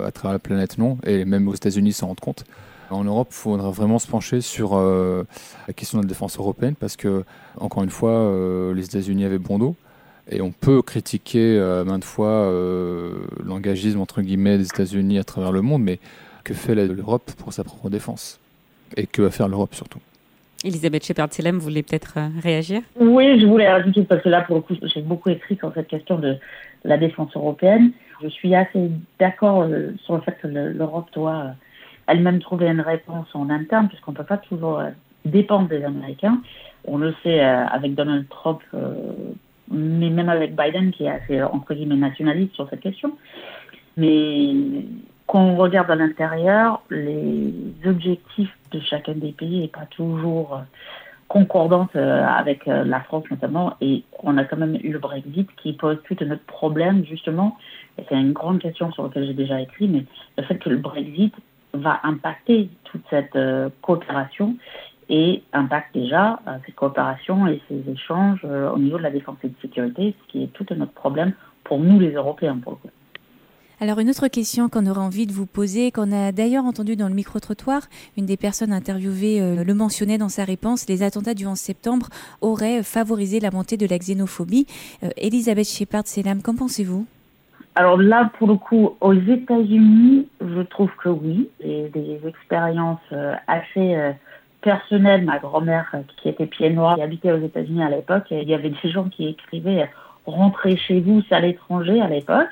à 0.05 0.11
travers 0.11 0.33
la 0.33 0.39
planète? 0.41 0.77
Non. 0.77 0.99
Et 1.07 1.25
même 1.25 1.47
aux 1.47 1.55
États-Unis 1.55 1.93
s'en 1.93 2.09
rendent 2.09 2.21
compte. 2.21 2.45
En 2.91 3.05
Europe, 3.05 3.29
il 3.31 3.35
faudra 3.35 3.71
vraiment 3.71 4.01
se 4.01 4.09
pencher 4.09 4.41
sur 4.41 4.75
euh, 4.75 5.23
la 5.69 5.75
question 5.75 5.99
de 5.99 6.05
la 6.05 6.09
défense 6.09 6.39
européenne 6.39 6.75
parce 6.79 6.97
que, 6.97 7.25
encore 7.57 7.85
une 7.85 7.91
fois, 7.91 8.11
euh, 8.11 8.75
les 8.75 8.85
États-Unis 8.85 9.25
avaient 9.25 9.39
bon 9.39 9.59
dos. 9.59 9.77
Et 10.29 10.41
on 10.41 10.51
peut 10.51 10.83
critiquer 10.83 11.57
euh, 11.57 11.85
maintes 11.85 12.05
fois 12.05 12.53
l'engagisme 13.45 14.01
entre 14.01 14.23
guillemets 14.23 14.59
des 14.59 14.67
États-Unis 14.67 15.19
à 15.19 15.25
travers 15.25 15.53
le 15.53 15.63
monde, 15.63 15.83
mais 15.83 15.99
que 16.45 16.53
fait 16.53 16.75
l'Europe 16.75 17.31
pour 17.39 17.53
sa 17.53 17.65
propre 17.65 17.91
défense 17.91 18.41
Et 18.97 19.07
que 19.07 19.23
va 19.23 19.31
faire 19.31 19.49
l'Europe 19.49 19.75
surtout? 19.75 20.01
Elisabeth 20.65 21.05
Shepard-Selem 21.05 21.59
voulait 21.59 21.83
peut-être 21.83 22.19
réagir? 22.43 22.83
Oui, 22.99 23.41
je 23.41 23.47
voulais 23.47 23.69
rajouter 23.69 24.03
parce 24.03 24.23
que 24.23 24.29
là, 24.29 24.43
pour 24.43 24.57
le 24.57 24.63
coup, 24.63 24.75
j'ai 24.83 25.01
beaucoup 25.01 25.31
écrit 25.31 25.57
sur 25.57 25.73
cette 25.75 25.89
question 25.89 26.19
de 26.19 26.37
la 26.85 26.99
défense 26.99 27.35
européenne. 27.35 27.93
Je 28.23 28.29
suis 28.29 28.55
assez 28.55 28.91
d'accord 29.19 29.67
sur 30.05 30.17
le 30.17 30.21
fait 30.21 30.37
que 30.43 30.49
l'Europe 30.49 31.09
doit 31.15 31.55
elle-même 32.11 32.41
trouver 32.41 32.69
une 32.69 32.81
réponse 32.81 33.29
en 33.35 33.51
interne, 33.51 33.89
puisqu'on 33.89 34.13
ne 34.13 34.17
peut 34.17 34.25
pas 34.25 34.39
toujours 34.39 34.81
euh, 34.81 34.91
dépendre 35.25 35.69
des 35.69 35.85
Américains. 35.85 36.41
On 36.85 36.99
le 36.99 37.15
sait 37.23 37.43
euh, 37.45 37.67
avec 37.67 37.95
Donald 37.95 38.29
Trump, 38.29 38.61
euh, 38.75 38.95
mais 39.71 40.11
même 40.11 40.29
avec 40.29 40.57
Biden, 40.57 40.91
qui 40.91 41.05
est 41.05 41.11
assez, 41.11 41.43
entre 41.43 41.75
guillemets, 41.75 41.97
nationaliste 41.97 42.55
sur 42.55 42.69
cette 42.69 42.81
question. 42.81 43.17
Mais 43.97 44.55
quand 45.27 45.43
on 45.43 45.57
regarde 45.57 45.91
à 45.91 45.95
l'intérieur, 45.95 46.83
les 46.91 47.53
objectifs 47.87 48.57
de 48.73 48.81
chacun 48.81 49.15
des 49.15 49.33
pays 49.33 49.61
n'est 49.61 49.69
pas 49.69 49.87
toujours 49.91 50.63
concordante 51.29 51.95
avec 51.95 52.67
la 52.67 53.01
France 53.03 53.23
notamment, 53.31 53.75
et 53.81 54.03
on 54.25 54.37
a 54.37 54.45
quand 54.45 54.57
même 54.57 54.77
eu 54.83 54.91
le 54.91 54.99
Brexit 54.99 55.49
qui 55.63 55.75
pose 55.75 55.99
tout 56.03 56.17
un 56.21 56.33
autre 56.33 56.47
problème 56.47 57.05
justement, 57.05 57.57
c'est 58.09 58.17
une 58.17 58.33
grande 58.33 58.61
question 58.61 58.91
sur 58.93 59.05
laquelle 59.05 59.27
j'ai 59.27 59.35
déjà 59.35 59.61
écrit, 59.61 59.87
mais 59.87 60.05
le 60.37 60.43
fait 60.45 60.57
que 60.57 60.69
le 60.69 60.79
Brexit 60.79 61.35
va 61.75 62.01
impacter 62.03 62.69
toute 62.85 63.03
cette 63.11 63.37
euh, 63.37 63.69
coopération 63.83 64.57
et 65.09 65.43
impacte 65.53 65.95
déjà 65.95 66.41
euh, 66.47 66.57
cette 66.67 66.75
coopération 66.75 67.47
et 67.47 67.61
ces 67.69 67.83
échanges 67.91 68.41
euh, 68.45 68.71
au 68.71 68.79
niveau 68.79 68.99
de 68.99 69.03
la 69.03 69.11
défense 69.11 69.37
et 69.45 69.49
de 69.49 69.55
sécurité, 69.61 70.15
ce 70.21 70.33
qui 70.33 70.45
est 70.45 70.53
tout 70.53 70.67
un 70.71 70.81
autre 70.81 70.93
problème 70.93 71.33
pour 71.65 71.79
nous 71.79 71.99
les 71.99 72.13
Européens 72.13 72.59
pour 72.63 72.73
le 72.73 72.79
coup. 72.79 72.95
Alors 73.83 73.99
une 73.99 74.11
autre 74.11 74.29
question 74.29 74.69
qu'on 74.69 74.87
aurait 74.87 75.01
envie 75.01 75.27
de 75.27 75.33
vous 75.33 75.47
poser, 75.47 75.91
qu'on 75.91 76.13
a 76.13 76.33
d'ailleurs 76.33 76.67
entendu 76.67 76.97
dans 76.97 77.09
le 77.09 77.15
micro-trottoir, 77.15 77.81
une 78.19 78.27
des 78.27 78.37
personnes 78.37 78.75
interviewées 78.75 79.65
le 79.65 79.75
mentionnait 79.75 80.19
dans 80.19 80.29
sa 80.29 80.45
réponse, 80.45 80.87
les 80.87 81.03
attentats 81.03 81.33
du 81.33 81.47
11 81.47 81.59
septembre 81.59 82.11
auraient 82.43 82.83
favorisé 82.83 83.41
la 83.41 83.51
montée 83.51 83.79
de 83.79 83.87
la 83.87 83.97
xénophobie. 83.97 84.67
Elisabeth 85.17 85.67
Shepard-Selam, 85.67 86.43
qu'en 86.43 86.57
pensez-vous? 86.57 87.07
Alors 87.77 87.99
là, 87.99 88.31
pour 88.37 88.49
le 88.49 88.57
coup, 88.57 88.97
aux 89.01 89.15
États-Unis, 89.15 90.29
je 90.41 90.61
trouve 90.63 90.91
que 91.03 91.09
oui, 91.09 91.49
j'ai 91.61 91.89
des 91.89 92.21
expériences 92.27 92.99
euh, 93.13 93.35
assez 93.47 93.95
euh, 93.95 94.13
personnelles. 94.61 95.25
Ma 95.25 95.39
grand-mère, 95.39 95.89
euh, 95.95 95.99
qui 96.21 96.29
était 96.29 96.47
pied 96.47 96.71
noir, 96.71 96.97
qui 96.97 97.03
habitait 97.03 97.33
aux 97.33 97.41
États-Unis 97.41 97.83
à 97.83 97.91
l'époque, 97.91 98.25
il 98.33 98.49
y 98.49 98.55
avait 98.55 98.71
des 98.71 98.91
gens 98.91 99.05
qui 99.05 99.29
écrivaient 99.29 99.89
"Rentrez 100.27 100.77
chez 100.77 101.01
vous, 101.01 101.23
c'est 101.29 101.35
à 101.37 101.41
l'étranger" 101.41 102.01
à 102.01 102.09
l'époque. 102.09 102.51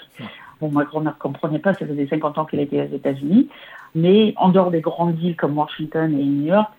Bon, 0.60 0.70
ma 0.70 0.84
grand-mère 0.84 1.18
comprenait 1.18 1.58
pas, 1.58 1.74
ça 1.74 1.86
faisait 1.86 2.06
50 2.06 2.38
ans 2.38 2.44
qu'elle 2.44 2.60
était 2.60 2.82
aux 2.82 2.94
États-Unis, 2.94 3.48
mais 3.94 4.34
en 4.36 4.48
dehors 4.48 4.70
des 4.70 4.80
grandes 4.80 5.16
villes 5.16 5.36
comme 5.36 5.56
Washington 5.56 6.12
et 6.18 6.24
New 6.24 6.46
York, 6.46 6.70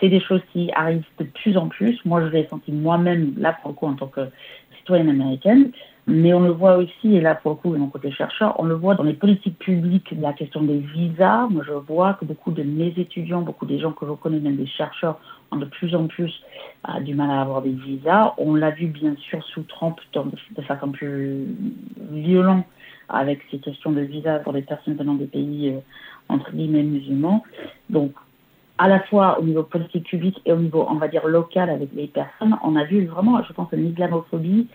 c'est 0.00 0.08
des 0.08 0.20
choses 0.20 0.40
qui 0.52 0.70
arrivent 0.74 1.04
de 1.18 1.24
plus 1.24 1.56
en 1.56 1.68
plus. 1.68 2.00
Moi, 2.04 2.22
je 2.22 2.26
l'ai 2.28 2.46
senti 2.46 2.72
moi-même 2.72 3.34
là 3.36 3.56
pour 3.60 3.70
le 3.70 3.74
coup 3.74 3.86
en 3.86 3.94
tant 3.94 4.06
que 4.06 4.22
citoyenne 4.78 5.10
américaine 5.10 5.70
Mais 6.10 6.34
on 6.34 6.40
le 6.40 6.50
voit 6.50 6.76
aussi, 6.76 7.14
et 7.14 7.20
là 7.20 7.36
pour 7.36 7.52
le 7.52 7.56
coup, 7.56 7.76
mon 7.76 7.86
côté 7.86 8.10
chercheur, 8.10 8.54
on 8.58 8.64
le 8.64 8.74
voit 8.74 8.96
dans 8.96 9.04
les 9.04 9.14
politiques 9.14 9.58
publiques, 9.58 10.12
la 10.18 10.32
question 10.32 10.62
des 10.62 10.78
visas. 10.78 11.46
Moi, 11.48 11.62
je 11.66 11.72
vois 11.72 12.14
que 12.14 12.24
beaucoup 12.24 12.50
de 12.50 12.62
mes 12.62 12.92
étudiants, 12.96 13.42
beaucoup 13.42 13.64
des 13.64 13.78
gens 13.78 13.92
que 13.92 14.06
je 14.06 14.12
connais, 14.12 14.40
même 14.40 14.56
des 14.56 14.66
chercheurs, 14.66 15.20
ont 15.52 15.56
de 15.56 15.66
plus 15.66 15.94
en 15.94 16.06
plus 16.08 16.32
euh, 16.88 17.00
du 17.00 17.14
mal 17.14 17.30
à 17.30 17.40
avoir 17.40 17.62
des 17.62 17.70
visas. 17.70 18.34
On 18.38 18.54
l'a 18.54 18.70
vu 18.70 18.86
bien 18.86 19.14
sûr 19.16 19.42
sous 19.44 19.62
Trump 19.62 19.98
de 20.14 20.62
façon 20.62 20.90
plus 20.90 21.46
violente 22.10 22.64
avec 23.08 23.40
ces 23.50 23.58
questions 23.58 23.92
de 23.92 24.00
visa 24.00 24.40
pour 24.40 24.52
les 24.52 24.62
personnes 24.62 24.94
venant 24.94 25.14
des 25.14 25.26
pays 25.26 25.70
euh, 25.70 25.80
entre 26.28 26.50
guillemets 26.52 26.82
musulmans. 26.82 27.44
Donc, 27.88 28.12
à 28.78 28.88
la 28.88 29.00
fois 29.00 29.38
au 29.38 29.44
niveau 29.44 29.62
politique 29.62 30.06
public 30.06 30.40
et 30.46 30.52
au 30.52 30.56
niveau, 30.56 30.86
on 30.88 30.94
va 30.94 31.08
dire, 31.08 31.26
local 31.26 31.68
avec 31.68 31.90
les 31.94 32.06
personnes, 32.06 32.56
on 32.64 32.76
a 32.76 32.84
vu 32.84 33.04
vraiment, 33.06 33.42
je 33.44 33.52
pense, 33.52 33.68
une 33.72 33.90
islamophobie 33.90 34.68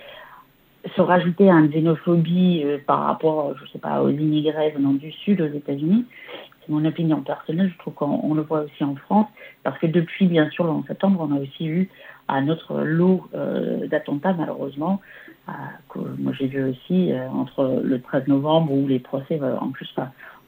se 0.94 1.02
rajouter 1.02 1.50
à 1.50 1.54
une 1.54 1.70
xénophobie 1.70 2.64
euh, 2.64 2.78
par 2.86 3.02
rapport, 3.02 3.56
je 3.58 3.72
sais 3.72 3.80
pas, 3.80 4.02
aux 4.02 4.10
immigrés 4.10 4.72
venant 4.72 4.94
du 4.94 5.12
Sud, 5.12 5.42
aux 5.42 5.48
États-Unis. 5.48 6.06
C'est 6.62 6.72
mon 6.72 6.86
opinion 6.86 7.22
personnelle, 7.22 7.72
je 7.72 7.78
trouve 7.78 7.94
qu'on 7.94 8.34
le 8.34 8.42
voit 8.42 8.62
aussi 8.62 8.84
en 8.84 8.96
France, 8.96 9.28
parce 9.64 9.78
que 9.80 9.88
depuis, 9.88 10.28
bien 10.28 10.50
sûr, 10.50 10.64
le 10.66 10.72
11 10.72 10.86
septembre, 10.88 11.28
on 11.30 11.36
a 11.36 11.40
aussi 11.40 11.66
eu 11.66 11.90
un 12.28 12.48
autre 12.48 12.82
lot 12.82 13.28
euh, 13.36 13.88
d'attentats, 13.88 14.34
malheureusement, 14.34 15.00
euh, 15.48 15.52
que 15.90 16.00
moi 16.18 16.34
j'ai 16.34 16.48
vu 16.48 16.64
aussi 16.64 17.12
entre 17.32 17.82
le 17.84 18.02
13 18.02 18.28
novembre 18.28 18.72
où 18.72 18.88
les 18.88 19.00
procès, 19.00 19.40
en 19.40 19.70
plus, 19.70 19.94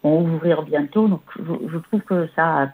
vont 0.03 0.21
ouvrir 0.21 0.63
bientôt. 0.63 1.07
Donc, 1.07 1.21
je, 1.37 1.77
trouve 1.77 2.01
que 2.01 2.27
ça 2.35 2.63
a 2.63 2.69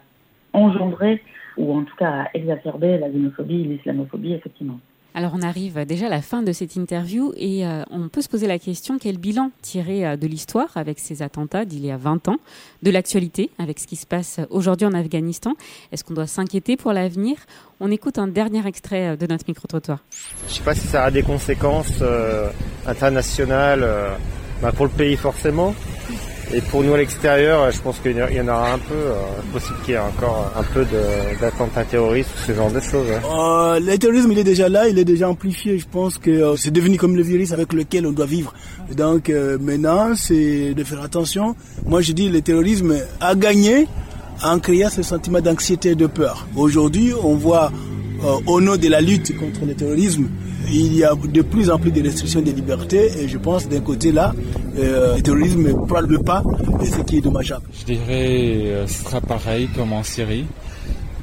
engendré, 0.54 1.22
ou 1.58 1.76
en 1.76 1.84
tout 1.84 1.96
cas 1.96 2.28
exacerbé 2.32 2.96
la 2.96 3.10
xénophobie 3.10 3.60
et 3.60 3.64
l'islamophobie, 3.64 4.32
effectivement. 4.32 4.80
Alors 5.16 5.30
on 5.32 5.42
arrive 5.42 5.86
déjà 5.86 6.06
à 6.06 6.08
la 6.08 6.22
fin 6.22 6.42
de 6.42 6.50
cette 6.50 6.74
interview 6.74 7.32
et 7.36 7.64
euh, 7.64 7.84
on 7.90 8.08
peut 8.08 8.20
se 8.20 8.28
poser 8.28 8.48
la 8.48 8.58
question 8.58 8.98
quel 8.98 9.16
bilan 9.16 9.52
tirer 9.62 10.04
euh, 10.04 10.16
de 10.16 10.26
l'histoire 10.26 10.70
avec 10.74 10.98
ces 10.98 11.22
attentats 11.22 11.64
d'il 11.64 11.86
y 11.86 11.92
a 11.92 11.96
20 11.96 12.26
ans, 12.26 12.38
de 12.82 12.90
l'actualité 12.90 13.50
avec 13.60 13.78
ce 13.78 13.86
qui 13.86 13.94
se 13.94 14.06
passe 14.06 14.40
aujourd'hui 14.50 14.88
en 14.88 14.92
Afghanistan? 14.92 15.52
Est-ce 15.92 16.02
qu'on 16.02 16.14
doit 16.14 16.26
s'inquiéter 16.26 16.76
pour 16.76 16.92
l'avenir? 16.92 17.36
On 17.78 17.92
écoute 17.92 18.18
un 18.18 18.26
dernier 18.26 18.66
extrait 18.66 19.10
euh, 19.10 19.16
de 19.16 19.28
notre 19.28 19.44
micro-trottoir. 19.46 20.00
Je 20.48 20.50
ne 20.50 20.56
sais 20.56 20.64
pas 20.64 20.74
si 20.74 20.88
ça 20.88 21.04
a 21.04 21.10
des 21.12 21.22
conséquences 21.22 22.02
internationales 22.84 23.86
bah, 24.60 24.72
pour 24.72 24.86
le 24.86 24.90
pays 24.90 25.16
forcément, 25.16 25.74
et 26.52 26.60
pour 26.60 26.82
nous 26.82 26.94
à 26.94 26.98
l'extérieur, 26.98 27.70
je 27.70 27.80
pense 27.80 27.98
qu'il 27.98 28.16
y 28.16 28.40
en 28.40 28.48
aura 28.48 28.74
un 28.74 28.78
peu, 28.78 28.94
euh, 28.94 29.14
possible 29.52 29.76
qu'il 29.84 29.94
y 29.94 29.96
ait 29.96 30.00
encore 30.00 30.52
un 30.56 30.62
peu 30.62 30.84
d'attentats 31.40 31.84
terroristes 31.84 32.30
ou 32.34 32.46
ce 32.46 32.54
genre 32.54 32.70
de 32.70 32.80
choses. 32.80 33.06
Hein. 33.10 33.20
Euh, 33.24 33.80
le 33.80 33.98
terrorisme, 33.98 34.30
il 34.32 34.38
est 34.38 34.44
déjà 34.44 34.68
là, 34.68 34.88
il 34.88 34.98
est 34.98 35.04
déjà 35.04 35.28
amplifié. 35.28 35.78
Je 35.78 35.86
pense 35.90 36.18
que 36.18 36.30
euh, 36.30 36.56
c'est 36.56 36.70
devenu 36.70 36.98
comme 36.98 37.16
le 37.16 37.22
virus 37.22 37.52
avec 37.52 37.72
lequel 37.72 38.06
on 38.06 38.12
doit 38.12 38.26
vivre. 38.26 38.52
Donc 38.94 39.30
maintenant, 39.60 40.14
c'est 40.14 40.74
de 40.74 40.84
faire 40.84 41.00
attention. 41.02 41.56
Moi, 41.86 42.02
je 42.02 42.12
dis 42.12 42.28
le 42.28 42.42
terrorisme 42.42 42.94
a 43.20 43.34
gagné 43.34 43.86
en 44.42 44.58
créant 44.58 44.90
ce 44.90 45.02
sentiment 45.02 45.40
d'anxiété 45.40 45.90
et 45.90 45.94
de 45.94 46.06
peur. 46.06 46.46
Aujourd'hui, 46.56 47.12
on 47.22 47.34
voit 47.34 47.72
au 48.46 48.60
nom 48.60 48.76
de 48.76 48.88
la 48.88 49.00
lutte 49.00 49.36
contre 49.38 49.64
le 49.66 49.74
terrorisme, 49.74 50.28
il 50.70 50.96
y 50.96 51.04
a 51.04 51.14
de 51.14 51.42
plus 51.42 51.70
en 51.70 51.78
plus 51.78 51.90
de 51.90 52.02
restrictions 52.02 52.40
des 52.40 52.52
libertés 52.52 53.10
et 53.20 53.28
je 53.28 53.38
pense 53.38 53.68
d'un 53.68 53.80
côté 53.80 54.12
là, 54.12 54.34
euh, 54.78 55.16
le 55.16 55.22
terrorisme 55.22 55.86
prend 55.86 56.00
le 56.00 56.18
pas 56.18 56.42
et 56.82 56.86
ce 56.86 57.00
qui 57.00 57.18
est 57.18 57.20
dommageable. 57.20 57.64
Je 57.78 57.84
dirais 57.84 58.62
euh, 58.66 58.86
ce 58.86 59.04
sera 59.04 59.20
pareil 59.20 59.68
comme 59.74 59.92
en 59.92 60.02
Syrie. 60.02 60.46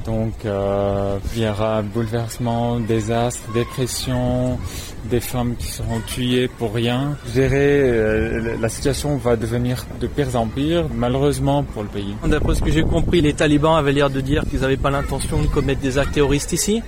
Donc 0.04 0.32
euh, 0.44 1.18
il 1.36 1.42
y 1.42 1.48
aura 1.48 1.82
bouleversement, 1.82 2.80
désastre, 2.80 3.42
dépression, 3.52 4.58
des 5.04 5.20
femmes 5.20 5.54
qui 5.56 5.66
seront 5.66 6.00
tuées 6.06 6.48
pour 6.48 6.74
rien. 6.74 7.16
Je 7.26 7.32
dirais 7.32 7.80
euh, 7.82 8.56
la 8.60 8.68
situation 8.68 9.16
va 9.16 9.36
devenir 9.36 9.86
de 10.00 10.06
pire 10.06 10.34
en 10.34 10.46
pire, 10.46 10.86
malheureusement 10.94 11.62
pour 11.62 11.82
le 11.82 11.88
pays. 11.88 12.14
D'après 12.26 12.54
ce 12.54 12.62
que 12.62 12.70
j'ai 12.70 12.82
compris, 12.82 13.20
les 13.20 13.34
talibans 13.34 13.76
avaient 13.76 13.92
l'air 13.92 14.10
de 14.10 14.20
dire 14.20 14.42
qu'ils 14.48 14.60
n'avaient 14.60 14.76
pas 14.76 14.90
l'intention 14.90 15.40
de 15.42 15.46
commettre 15.46 15.80
des 15.80 15.98
actes 15.98 16.12
terroristes 16.12 16.52
ici. 16.52 16.82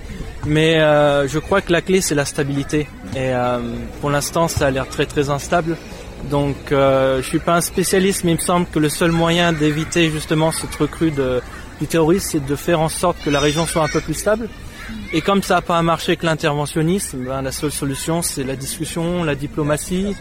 Mais 0.45 0.79
euh, 0.79 1.27
je 1.27 1.39
crois 1.39 1.61
que 1.61 1.71
la 1.71 1.81
clé, 1.81 2.01
c'est 2.01 2.15
la 2.15 2.25
stabilité. 2.25 2.87
Et 3.15 3.33
euh, 3.33 3.59
pour 4.01 4.09
l'instant, 4.09 4.47
ça 4.47 4.67
a 4.67 4.71
l'air 4.71 4.87
très 4.87 5.05
très 5.05 5.29
instable. 5.29 5.77
Donc 6.29 6.71
euh, 6.71 7.21
je 7.21 7.27
suis 7.27 7.39
pas 7.39 7.55
un 7.55 7.61
spécialiste, 7.61 8.23
mais 8.23 8.31
il 8.31 8.37
me 8.37 8.41
semble 8.41 8.65
que 8.67 8.79
le 8.79 8.89
seul 8.89 9.11
moyen 9.11 9.53
d'éviter 9.53 10.09
justement 10.09 10.51
cette 10.51 10.73
recrue 10.75 11.11
de, 11.11 11.41
du 11.79 11.87
terrorisme, 11.87 12.27
c'est 12.31 12.45
de 12.45 12.55
faire 12.55 12.79
en 12.79 12.89
sorte 12.89 13.17
que 13.23 13.29
la 13.29 13.39
région 13.39 13.65
soit 13.65 13.83
un 13.83 13.87
peu 13.87 14.01
plus 14.01 14.13
stable. 14.13 14.49
Et 15.13 15.21
comme 15.21 15.41
ça 15.41 15.55
n'a 15.55 15.61
pas 15.61 15.81
marché 15.81 16.11
avec 16.11 16.23
l'interventionnisme, 16.23 17.25
ben, 17.25 17.41
la 17.41 17.51
seule 17.51 17.71
solution, 17.71 18.21
c'est 18.21 18.43
la 18.43 18.55
discussion, 18.55 19.23
la 19.23 19.35
diplomatie, 19.35 20.15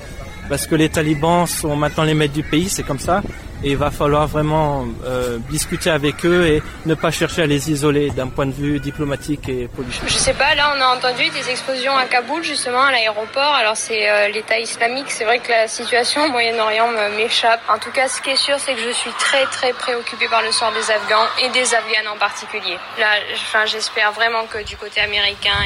parce 0.48 0.66
que 0.66 0.74
les 0.74 0.88
talibans 0.88 1.46
sont 1.46 1.76
maintenant 1.76 2.04
les 2.04 2.14
maîtres 2.14 2.34
du 2.34 2.42
pays, 2.42 2.68
c'est 2.68 2.82
comme 2.82 2.98
ça 2.98 3.22
et 3.62 3.70
il 3.72 3.76
va 3.76 3.90
falloir 3.90 4.26
vraiment 4.26 4.84
euh, 5.04 5.38
discuter 5.50 5.90
avec 5.90 6.24
eux 6.24 6.46
et 6.46 6.62
ne 6.86 6.94
pas 6.94 7.10
chercher 7.10 7.42
à 7.42 7.46
les 7.46 7.70
isoler 7.70 8.10
d'un 8.10 8.28
point 8.28 8.46
de 8.46 8.52
vue 8.52 8.80
diplomatique 8.80 9.48
et 9.48 9.68
politique. 9.68 10.02
Je 10.06 10.14
sais 10.14 10.34
pas, 10.34 10.54
là 10.54 10.74
on 10.76 10.80
a 10.80 10.96
entendu 10.96 11.28
des 11.30 11.50
explosions 11.50 11.96
à 11.96 12.04
Kaboul 12.06 12.42
justement 12.42 12.82
à 12.82 12.92
l'aéroport. 12.92 13.54
Alors 13.54 13.76
c'est 13.76 14.10
euh, 14.10 14.28
l'État 14.28 14.58
islamique, 14.58 15.10
c'est 15.10 15.24
vrai 15.24 15.38
que 15.38 15.50
la 15.50 15.68
situation 15.68 16.24
au 16.24 16.28
Moyen-Orient 16.28 16.88
m'échappe. 17.16 17.60
En 17.68 17.78
tout 17.78 17.90
cas, 17.90 18.08
ce 18.08 18.20
qui 18.20 18.30
est 18.30 18.36
sûr, 18.36 18.58
c'est 18.58 18.74
que 18.74 18.80
je 18.80 18.90
suis 18.90 19.12
très 19.18 19.44
très 19.46 19.72
préoccupée 19.72 20.28
par 20.28 20.42
le 20.42 20.52
sort 20.52 20.72
des 20.72 20.90
Afghans 20.90 21.28
et 21.42 21.48
des 21.50 21.74
Afghanes 21.74 22.08
en 22.08 22.18
particulier. 22.18 22.76
Là, 22.98 23.66
j'espère 23.66 24.12
vraiment 24.12 24.44
que 24.46 24.62
du 24.64 24.76
côté 24.76 25.00
américain 25.00 25.58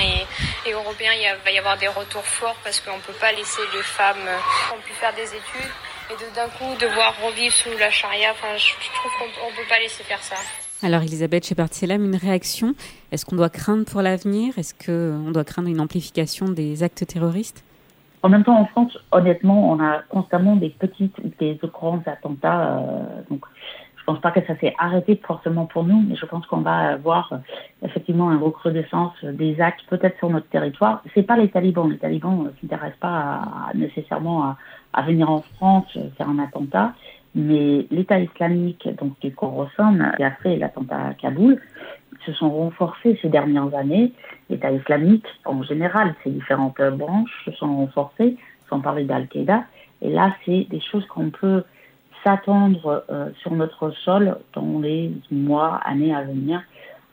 et, 0.67 0.73
européen, 0.73 1.11
il 1.15 1.27
va 1.45 1.51
y 1.51 1.59
avoir 1.59 1.77
des 1.79 1.89
retours 1.89 2.25
forts 2.25 2.57
parce 2.63 2.81
qu'on 2.81 2.99
peut 3.01 3.19
pas 3.21 3.33
laisser 3.33 3.63
les 3.75 3.83
femmes 3.83 4.17
euh, 4.27 4.37
qui 4.37 4.75
ont 4.75 4.81
pu 4.81 4.93
faire 4.93 5.13
des 5.15 5.29
études 5.29 5.73
et 6.11 6.15
de 6.15 6.35
d'un 6.35 6.49
coup 6.57 6.73
devoir 6.81 7.15
revivre 7.25 7.53
sous 7.53 7.77
la 7.79 7.91
charia, 7.91 8.31
enfin, 8.33 8.57
je, 8.57 8.67
je 8.67 8.93
trouve 8.95 9.13
qu'on 9.19 9.51
ne 9.51 9.57
peut 9.57 9.69
pas 9.69 9.79
laisser 9.79 10.03
faire 10.05 10.23
ça. 10.23 10.37
Alors 10.83 11.03
Elisabeth 11.03 11.47
Shepard-Selam, 11.47 12.05
une 12.05 12.17
réaction? 12.17 12.75
Est-ce 13.11 13.27
qu'on 13.27 13.37
doit 13.37 13.51
craindre 13.51 13.85
pour 13.85 14.01
l'avenir? 14.01 14.57
Est-ce 14.59 14.75
qu'on 14.75 15.31
doit 15.33 15.45
craindre 15.45 15.69
une 15.69 15.81
amplification 15.81 16.49
des 16.49 16.83
actes 16.83 17.05
terroristes? 17.07 17.65
En 18.23 18.29
même 18.29 18.45
temps, 18.45 18.59
en 18.59 18.67
France, 18.67 18.97
honnêtement, 19.13 19.71
on 19.71 19.81
a 19.81 20.03
constamment 20.09 20.57
des 20.57 20.71
petites, 20.71 21.17
des 21.39 21.59
grands 21.63 22.03
attentats. 22.07 22.79
Euh, 22.79 23.23
donc, 23.31 23.45
je 23.97 24.05
pense 24.05 24.21
pas 24.21 24.31
que 24.31 24.41
ça 24.47 24.57
s'est 24.59 24.75
arrêté 24.79 25.21
forcément 25.25 25.67
pour 25.67 25.85
nous, 25.85 26.03
mais 26.09 26.17
je 26.17 26.27
pense 26.27 26.47
qu'on 26.47 26.63
va 26.63 26.93
avoir 26.93 27.33
euh, 27.33 27.37
effectivement 27.83 28.33
une 28.33 28.43
recrudescence 28.43 29.13
des 29.23 29.61
actes 29.61 29.85
peut-être 29.89 30.17
sur 30.19 30.31
notre 30.31 30.49
territoire. 30.49 31.03
C'est 31.15 31.23
pas 31.23 31.37
les 31.37 31.49
talibans. 31.49 31.91
Les 31.91 31.99
talibans 31.99 32.45
ne 32.45 32.51
s'intéressent 32.61 32.99
pas 33.01 33.09
à, 33.09 33.69
à, 33.69 33.75
nécessairement 33.75 34.45
à, 34.45 34.57
à 34.93 35.03
venir 35.03 35.31
en 35.31 35.43
France 35.57 35.99
faire 36.17 36.29
un 36.29 36.39
attentat, 36.39 36.95
mais 37.35 37.87
l'État 37.91 38.19
islamique, 38.19 38.89
donc 38.99 39.19
du 39.21 39.33
Khorasan, 39.35 39.99
qui 40.17 40.23
a 40.23 40.31
fait 40.43 40.57
l'attentat 40.57 41.09
à 41.09 41.15
Kaboul, 41.15 41.61
se 42.25 42.33
sont 42.33 42.51
renforcés 42.51 43.19
ces 43.23 43.29
dernières 43.29 43.75
années. 43.75 44.13
L'État 44.51 44.73
islamique, 44.73 45.27
en 45.45 45.63
général, 45.63 46.15
ses 46.25 46.31
différentes 46.31 46.81
branches 46.93 47.45
se 47.45 47.53
sont 47.53 47.77
renforcées, 47.77 48.37
sans 48.69 48.81
parler 48.81 49.05
d'Al-Qaïda. 49.05 49.65
Et 50.03 50.11
là, 50.11 50.35
c'est 50.45 50.67
des 50.71 50.81
choses 50.81 51.07
qu'on 51.07 51.31
peut 51.31 51.65
s'attendre 52.25 53.05
euh, 53.11 53.31
sur 53.41 53.53
notre 53.53 53.91
sol 53.91 54.39
dans 54.55 54.81
les 54.81 55.13
mois, 55.31 55.77
années 55.85 56.15
à 56.15 56.23
venir. 56.23 56.63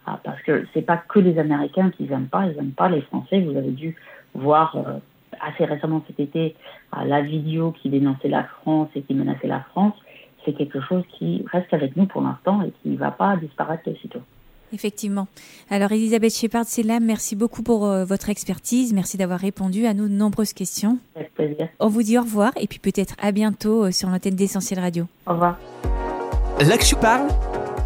Ah, 0.06 0.20
parce 0.24 0.42
que 0.44 0.66
c'est 0.74 0.82
pas 0.84 0.98
que 0.98 1.20
les 1.20 1.40
Américains 1.40 1.90
qui 1.92 2.04
n'aiment 2.04 2.28
pas, 2.28 2.46
ils 2.46 2.56
n'aiment 2.56 2.72
pas 2.72 2.90
les 2.90 3.02
Français. 3.02 3.42
Vous 3.42 3.58
avez 3.58 3.72
dû 3.72 3.96
voir 4.34 4.76
euh, 4.76 5.00
assez 5.42 5.66
récemment 5.66 6.04
cet 6.08 6.20
été 6.20 6.56
la 7.04 7.22
vidéo 7.22 7.72
qui 7.72 7.90
dénonçait 7.90 8.30
la 8.30 8.44
France 8.44 8.90
et 8.96 9.02
qui 9.02 9.14
menaçait 9.14 9.48
la 9.48 9.62
France, 9.72 9.94
c'est 10.46 10.54
quelque 10.54 10.80
chose 10.82 11.04
qui 11.18 11.44
reste 11.52 11.74
avec 11.74 11.96
nous 11.96 12.06
pour 12.06 12.22
l'instant 12.22 12.62
et 12.62 12.72
qui 12.82 12.90
ne 12.90 12.98
va 12.98 13.12
pas 13.12 13.36
disparaître 13.38 13.90
aussitôt. 13.90 14.22
Effectivement. 14.74 15.28
Alors 15.70 15.92
Elisabeth 15.92 16.36
Shepard, 16.36 16.66
c'est 16.66 16.84
là. 16.84 17.00
Merci 17.00 17.36
beaucoup 17.36 17.64
pour 17.64 17.86
euh, 17.86 18.04
votre 18.04 18.30
expertise. 18.30 18.94
Merci 18.94 19.18
d'avoir 19.18 19.40
répondu 19.40 19.86
à 19.86 19.94
nos 19.94 20.08
nombreuses 20.08 20.54
questions. 20.54 20.98
Avec 21.16 21.34
plaisir. 21.34 21.70
On 21.80 21.88
vous 21.88 22.04
dit 22.04 22.18
au 22.18 22.22
revoir 22.22 22.52
et 22.60 22.68
puis 22.68 22.80
peut-être 22.80 23.16
à 23.22 23.32
bientôt 23.32 23.86
euh, 23.86 23.92
sur 23.92 24.10
l'antenne 24.10 24.36
d'Essentiel 24.36 24.80
Radio. 24.80 25.06
Au 25.28 25.34
revoir. 25.34 25.58
Là 26.60 26.78
que 26.78 26.86
je 26.86 26.96
parle, 26.96 27.28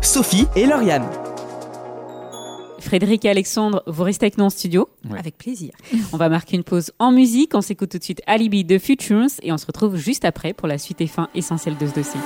Sophie 0.02 0.48
et 0.56 0.66
Lauriane. 0.66 1.29
Frédéric 2.80 3.26
et 3.26 3.30
Alexandre, 3.30 3.84
vous 3.88 4.04
restez 4.04 4.26
avec 4.26 4.38
nous 4.38 4.46
en 4.46 4.50
studio 4.50 4.90
ouais. 5.10 5.20
Avec 5.20 5.38
plaisir. 5.38 5.72
On 6.14 6.18
va 6.18 6.30
marquer 6.30 6.56
une 6.56 6.64
pause 6.64 6.92
en 7.00 7.12
musique. 7.12 7.56
On 7.56 7.62
s'écoute 7.62 7.90
tout 7.90 7.98
de 7.98 8.04
suite 8.04 8.22
Alibi 8.28 8.64
de 8.64 8.78
Futures 8.78 9.28
et 9.42 9.52
on 9.52 9.58
se 9.58 9.66
retrouve 9.66 9.96
juste 9.96 10.26
après 10.26 10.54
pour 10.54 10.68
la 10.68 10.78
suite 10.78 11.02
et 11.02 11.08
fin 11.08 11.30
essentielle 11.36 11.78
de 11.78 11.88
ce 11.88 11.94
dossier. 11.94 12.20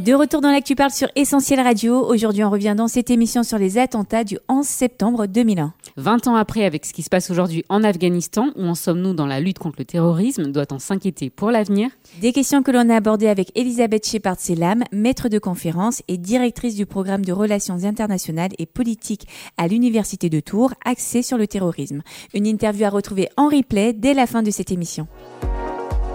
De 0.00 0.14
retour 0.14 0.40
dans 0.40 0.50
l'actu 0.50 0.74
parle 0.76 0.92
sur 0.92 1.08
Essentiel 1.14 1.60
Radio. 1.60 2.06
Aujourd'hui, 2.06 2.42
on 2.42 2.48
revient 2.48 2.74
dans 2.74 2.88
cette 2.88 3.10
émission 3.10 3.42
sur 3.42 3.58
les 3.58 3.76
attentats 3.76 4.24
du 4.24 4.38
11 4.48 4.64
septembre 4.64 5.26
2001. 5.26 5.74
20 5.98 6.26
ans 6.26 6.36
après, 6.36 6.64
avec 6.64 6.86
ce 6.86 6.94
qui 6.94 7.02
se 7.02 7.10
passe 7.10 7.30
aujourd'hui 7.30 7.66
en 7.68 7.84
Afghanistan, 7.84 8.48
où 8.56 8.62
en 8.62 8.74
sommes-nous 8.74 9.12
dans 9.12 9.26
la 9.26 9.40
lutte 9.40 9.58
contre 9.58 9.76
le 9.78 9.84
terrorisme? 9.84 10.52
Doit-on 10.52 10.78
s'inquiéter 10.78 11.28
pour 11.28 11.50
l'avenir? 11.50 11.90
Des 12.18 12.32
questions 12.32 12.62
que 12.62 12.70
l'on 12.70 12.88
a 12.88 12.96
abordées 12.96 13.28
avec 13.28 13.52
Elisabeth 13.54 14.06
Shepard-Selam, 14.06 14.84
maître 14.90 15.28
de 15.28 15.38
conférence 15.38 16.00
et 16.08 16.16
directrice 16.16 16.76
du 16.76 16.86
programme 16.86 17.22
de 17.22 17.34
relations 17.34 17.84
internationales 17.84 18.52
et 18.58 18.64
politiques 18.64 19.28
à 19.58 19.68
l'Université 19.68 20.30
de 20.30 20.40
Tours, 20.40 20.72
axée 20.82 21.20
sur 21.20 21.36
le 21.36 21.46
terrorisme. 21.46 22.00
Une 22.32 22.46
interview 22.46 22.86
à 22.86 22.90
retrouver 22.90 23.28
en 23.36 23.48
replay 23.48 23.92
dès 23.92 24.14
la 24.14 24.26
fin 24.26 24.42
de 24.42 24.50
cette 24.50 24.72
émission. 24.72 25.08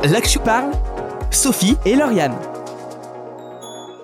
L'actu 0.04 0.40
parle, 0.40 0.72
Sophie 1.30 1.76
et 1.86 1.96
Lauriane. 1.96 2.34